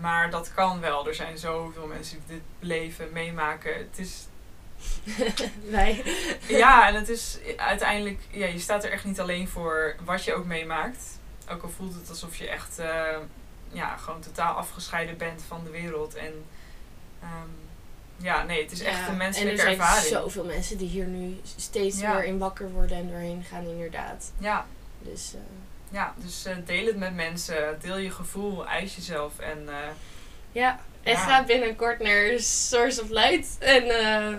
Maar 0.00 0.30
dat 0.30 0.54
kan 0.54 0.80
wel. 0.80 1.08
Er 1.08 1.14
zijn 1.14 1.38
zoveel 1.38 1.86
mensen 1.86 2.18
die 2.26 2.36
dit 2.36 2.44
beleven, 2.58 3.12
meemaken. 3.12 3.74
Het 3.74 3.98
is 3.98 4.26
Wij. 5.70 6.02
ja, 6.48 6.88
en 6.88 6.94
het 6.94 7.08
is 7.08 7.38
uiteindelijk, 7.56 8.20
ja, 8.30 8.46
je 8.46 8.58
staat 8.58 8.84
er 8.84 8.90
echt 8.92 9.04
niet 9.04 9.20
alleen 9.20 9.48
voor 9.48 9.96
wat 10.04 10.24
je 10.24 10.34
ook 10.34 10.44
meemaakt. 10.44 11.04
Ook 11.50 11.62
al 11.62 11.68
voelt 11.68 11.94
het 11.94 12.08
alsof 12.08 12.36
je 12.36 12.48
echt, 12.48 12.78
eh, 12.78 13.16
ja, 13.72 13.96
gewoon 13.96 14.20
totaal 14.20 14.54
afgescheiden 14.54 15.16
bent 15.16 15.42
van 15.48 15.64
de 15.64 15.70
wereld. 15.70 16.14
En 16.14 16.44
ehm, 17.22 17.48
ja, 18.16 18.42
nee, 18.44 18.62
het 18.62 18.72
is 18.72 18.80
echt 18.82 18.98
Ja, 18.98 19.08
een 19.08 19.16
menselijke 19.16 19.62
En 19.62 19.68
er 19.68 19.76
zijn 19.76 19.88
ervaring. 19.88 20.06
zoveel 20.14 20.44
mensen 20.44 20.78
die 20.78 20.88
hier 20.88 21.06
nu 21.06 21.40
steeds 21.56 22.00
Ja. 22.00 22.14
weer 22.14 22.24
in 22.24 22.38
wakker 22.38 22.70
worden 22.70 22.96
en 22.96 23.08
doorheen 23.08 23.44
gaan, 23.50 23.64
inderdaad. 23.66 24.32
Ja, 24.38 24.66
Dus 24.98 25.34
eh, 25.34 25.40
ja, 25.90 26.14
dus 26.16 26.44
eh, 26.44 26.54
deel 26.64 26.86
het 26.86 26.96
met 26.96 27.14
mensen, 27.14 27.78
deel 27.80 27.96
je 27.98 28.10
gevoel, 28.10 28.66
eis 28.66 28.96
jezelf. 28.96 29.38
En 29.38 29.68
eh, 29.68 29.74
ja. 30.52 30.80
En 31.02 31.12
Ja. 31.12 31.18
ga 31.18 31.44
binnenkort 31.44 31.98
naar 31.98 32.38
Source 32.38 33.02
of 33.02 33.08
Light. 33.08 33.46
En 33.58 33.82
eh, 33.82 34.36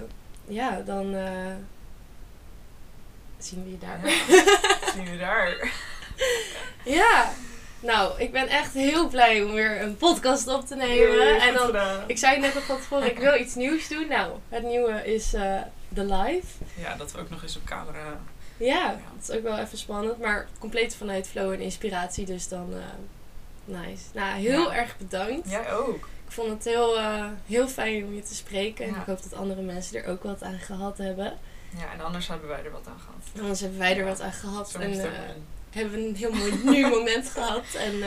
ja, 0.48 0.82
dan 0.86 1.16
eh, 1.16 1.56
zien 3.38 3.64
we 3.64 3.70
je 3.70 3.78
daar. 3.78 4.00
ja, 4.10 4.92
zien 4.94 5.12
we 5.12 5.18
daar. 5.18 5.72
Ja, 6.86 7.32
nou, 7.80 8.22
ik 8.22 8.32
ben 8.32 8.48
echt 8.48 8.74
heel 8.74 9.08
blij 9.08 9.44
om 9.44 9.54
weer 9.54 9.82
een 9.82 9.98
podcast 9.98 10.48
op 10.48 10.68
te 10.68 10.76
nemen. 10.76 11.42
En 11.42 11.54
dan, 11.54 11.76
ik 12.08 12.18
zei 12.18 12.40
net 12.40 12.52
van 12.52 12.78
tevoren, 12.78 13.10
ik 13.10 13.20
wil 13.20 13.36
iets 13.40 13.56
nieuws 13.56 13.88
doen. 13.88 14.08
Nou, 14.08 14.32
het 14.50 14.64
nieuwe 14.64 15.14
is 15.14 15.30
The 15.94 16.04
Live. 16.06 16.48
Ja, 16.76 16.96
dat 16.96 17.12
we 17.12 17.20
ook 17.20 17.30
nog 17.30 17.44
eens 17.44 17.56
op 17.58 17.64
camera. 17.66 18.20
Ja, 18.58 18.90
dat 19.16 19.30
is 19.30 19.36
ook 19.36 19.44
wel 19.44 19.58
even 19.58 19.78
spannend, 19.78 20.20
maar 20.20 20.48
compleet 20.60 20.96
vanuit 20.96 21.28
flow 21.28 21.52
en 21.52 21.60
inspiratie, 21.60 22.26
dus 22.26 22.48
dan 22.48 22.74
eh, 22.74 22.80
nice. 23.66 24.04
Nou, 24.14 24.40
heel 24.40 24.72
Ja. 24.72 24.76
erg 24.76 24.98
bedankt. 24.98 25.50
Jij 25.50 25.74
ook. 25.74 26.10
Ik 26.26 26.34
vond 26.34 26.50
het 26.50 26.64
heel, 26.64 26.98
eh, 26.98 27.26
heel 27.46 27.68
fijn 27.68 28.06
om 28.06 28.14
je 28.16 28.22
te 28.24 28.36
spreken 28.36 28.86
en 28.86 28.92
Ja. 28.94 29.00
ik 29.00 29.06
hoop 29.06 29.24
dat 29.24 29.34
andere 29.34 29.62
mensen 29.62 30.04
er 30.04 30.10
ook 30.10 30.24
wat 30.24 30.44
aan 30.44 30.60
gehad 30.60 30.98
hebben. 30.98 31.38
Ja, 31.78 31.94
en 31.94 32.02
anders 32.02 32.28
hebben 32.28 32.48
wij 32.48 32.64
er 32.66 32.72
wat 32.72 32.88
aan 32.88 33.00
gehad. 33.00 33.42
Anders 33.42 33.60
hebben 33.60 33.80
wij 33.80 33.92
er 33.92 33.98
Ja. 33.98 34.04
wat 34.06 34.22
aan 34.22 34.32
gehad 34.34 34.70
Zo 34.70 34.80
en 34.80 34.92
eh, 35.00 35.12
hebben 35.70 35.94
we 35.94 36.08
een 36.08 36.16
heel 36.16 36.32
mooi 36.34 36.62
nu 36.64 36.82
moment 36.98 37.30
gehad. 37.30 37.64
En 37.78 37.98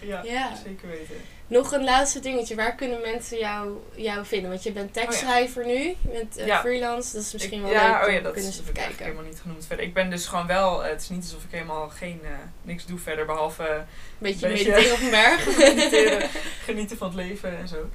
Ja, 0.00 0.22
ja. 0.24 0.54
zeker 0.64 0.88
weten. 0.88 1.14
Nog 1.48 1.72
een 1.72 1.84
laatste 1.84 2.20
dingetje. 2.20 2.54
Waar 2.54 2.74
kunnen 2.74 3.00
mensen 3.00 3.38
jou, 3.38 3.78
jou 3.94 4.26
vinden? 4.26 4.50
Want 4.50 4.62
je 4.62 4.72
bent 4.72 4.92
tekstschrijver 4.92 5.66
nu. 5.66 5.78
Je 5.82 5.96
bent 6.12 6.36
eh, 6.36 6.42
Oh 6.42 6.46
Ja. 6.48 6.60
freelance. 6.60 7.12
Dat 7.12 7.22
is 7.22 7.32
misschien 7.32 7.58
Ik- 7.58 7.64
wel 7.64 7.72
ja, 7.72 7.98
leuk. 7.98 8.06
oh 8.08 8.12
ja, 8.12 8.20
dat 8.20 8.32
kunnen 8.32 8.52
ze 8.52 8.60
even 8.62 8.90
ik 8.90 8.98
helemaal 8.98 9.22
niet 9.24 9.40
genoemd 9.40 9.66
verder. 9.66 9.84
Ik 9.84 9.94
ben 9.94 10.10
dus 10.10 10.26
gewoon 10.26 10.46
wel, 10.46 10.84
eh, 10.84 10.90
het 10.90 11.00
is 11.00 11.08
niet 11.08 11.22
alsof 11.22 11.44
ik 11.44 11.50
helemaal 11.50 11.88
geen, 11.88 12.20
eh, 12.24 12.30
niks 12.62 12.86
doe 12.86 12.98
verder, 12.98 13.26
behalve 13.26 13.62
eh, 13.62 13.76
Beetje 14.18 14.48
Beetje- 14.48 14.70
mediteren 14.70 14.94
op 14.94 15.00
een 15.00 15.10
berg. 15.10 15.56
mediteren, 15.58 16.28
genieten 16.64 16.96
van 16.96 17.06
het 17.06 17.16
leven 17.16 17.58
en 17.58 17.68
zo. 17.68 17.90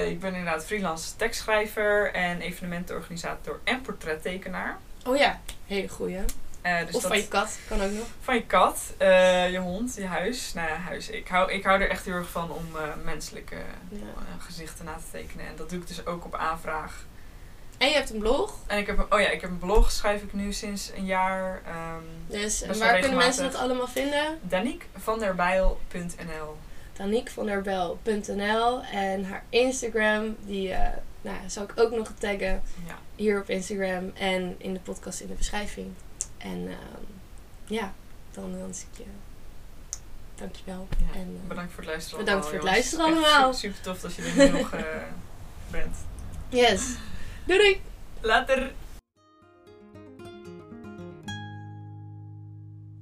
Ik 0.00 0.20
ben 0.20 0.34
inderdaad 0.34 0.64
freelance 0.64 1.16
tekstschrijver 1.16 2.12
en 2.12 2.40
evenementenorganisator 2.40 3.60
en 3.64 3.80
portrettekenaar. 3.80 4.78
oh 5.06 5.16
ja, 5.16 5.40
hele 5.66 5.88
goeie. 5.88 6.18
Eh, 6.66 6.86
dus 6.86 6.94
of 6.94 7.02
dat- 7.02 7.10
van 7.10 7.16
je 7.20 7.28
kat, 7.28 7.58
kan 7.68 7.82
ook 7.82 7.90
nog. 7.90 8.06
van 8.20 8.34
je 8.34 8.46
kat, 8.46 8.94
eh, 8.98 9.50
je 9.50 9.58
hond, 9.58 9.94
je 9.94 10.06
huis. 10.06 10.52
Nou 10.54 10.68
ja, 10.68 10.74
huis. 10.76 11.08
Ik 11.10 11.28
hou, 11.28 11.52
ik 11.52 11.64
hou 11.64 11.80
er 11.80 11.90
echt 11.90 12.04
heel 12.04 12.14
erg 12.14 12.28
van 12.28 12.50
om 12.50 12.76
eh, 12.76 12.82
menselijke 13.04 13.56
Ja. 13.88 13.98
gezichten 14.38 14.84
na 14.84 14.94
te 14.96 15.02
tekenen. 15.18 15.46
En 15.46 15.52
dat 15.56 15.70
doe 15.70 15.78
ik 15.80 15.86
dus 15.86 16.06
ook 16.06 16.24
op 16.24 16.34
aanvraag. 16.34 17.04
En 17.78 17.88
je 17.88 17.94
hebt 17.94 18.10
een 18.10 18.18
blog. 18.18 18.54
En 18.66 18.78
ik 18.78 18.86
heb, 18.86 18.98
een- 18.98 19.12
oh 19.12 19.20
ja, 19.20 19.28
ik 19.28 19.40
heb 19.40 19.50
een 19.50 19.58
blog, 19.58 19.90
schrijf 19.92 20.22
ik 20.22 20.32
nu 20.32 20.52
sinds 20.52 20.90
een 20.96 21.04
jaar. 21.04 21.62
ehm 21.66 22.02
Dus 22.26 22.62
en 22.62 22.78
waar 22.78 22.98
kunnen 22.98 23.18
mensen 23.18 23.42
dat 23.44 23.54
allemaal 23.54 23.88
vinden? 23.88 24.38
daniekvanderbijl.nl 24.42 26.56
daniekvanderbel.nl 26.92 28.82
En 28.92 29.24
haar 29.24 29.44
Instagram, 29.48 30.36
die 30.40 30.74
nou, 31.22 31.36
zal 31.46 31.62
ik 31.62 31.72
ook 31.76 31.90
nog 31.90 32.12
taggen 32.18 32.62
Ja, 32.86 32.98
hier 33.16 33.40
op 33.40 33.50
Instagram 33.50 34.10
en 34.14 34.54
in 34.58 34.72
de 34.72 34.80
podcast 34.80 35.20
in 35.20 35.26
de 35.26 35.34
beschrijving. 35.34 35.92
En 36.52 36.68
ehm, 36.68 37.02
ja, 37.64 37.92
dan 38.30 38.58
wens 38.58 38.80
ik 38.80 38.98
je 38.98 39.04
dankjewel. 40.34 40.88
ja. 40.98 41.18
En, 41.18 41.40
eh, 41.42 41.48
bedankt 41.48 41.72
voor 41.72 41.82
het 41.82 41.90
luisteren 41.92 42.24
bedankt 42.24 42.44
allemaal, 42.46 42.60
voor 42.60 42.68
het 42.68 42.78
luisteren 42.78 43.04
allemaal. 43.04 43.54
Super, 43.54 43.76
super 43.76 43.92
tof 43.92 44.00
dat 44.00 44.14
je 44.14 44.22
er 44.22 44.50
nu 44.52 44.58
nog 44.58 44.72
eh, 44.72 44.84
bent. 45.70 45.96
yes. 46.48 46.94
Doei 47.44 47.58
doei! 47.58 47.82
Later! 48.20 48.72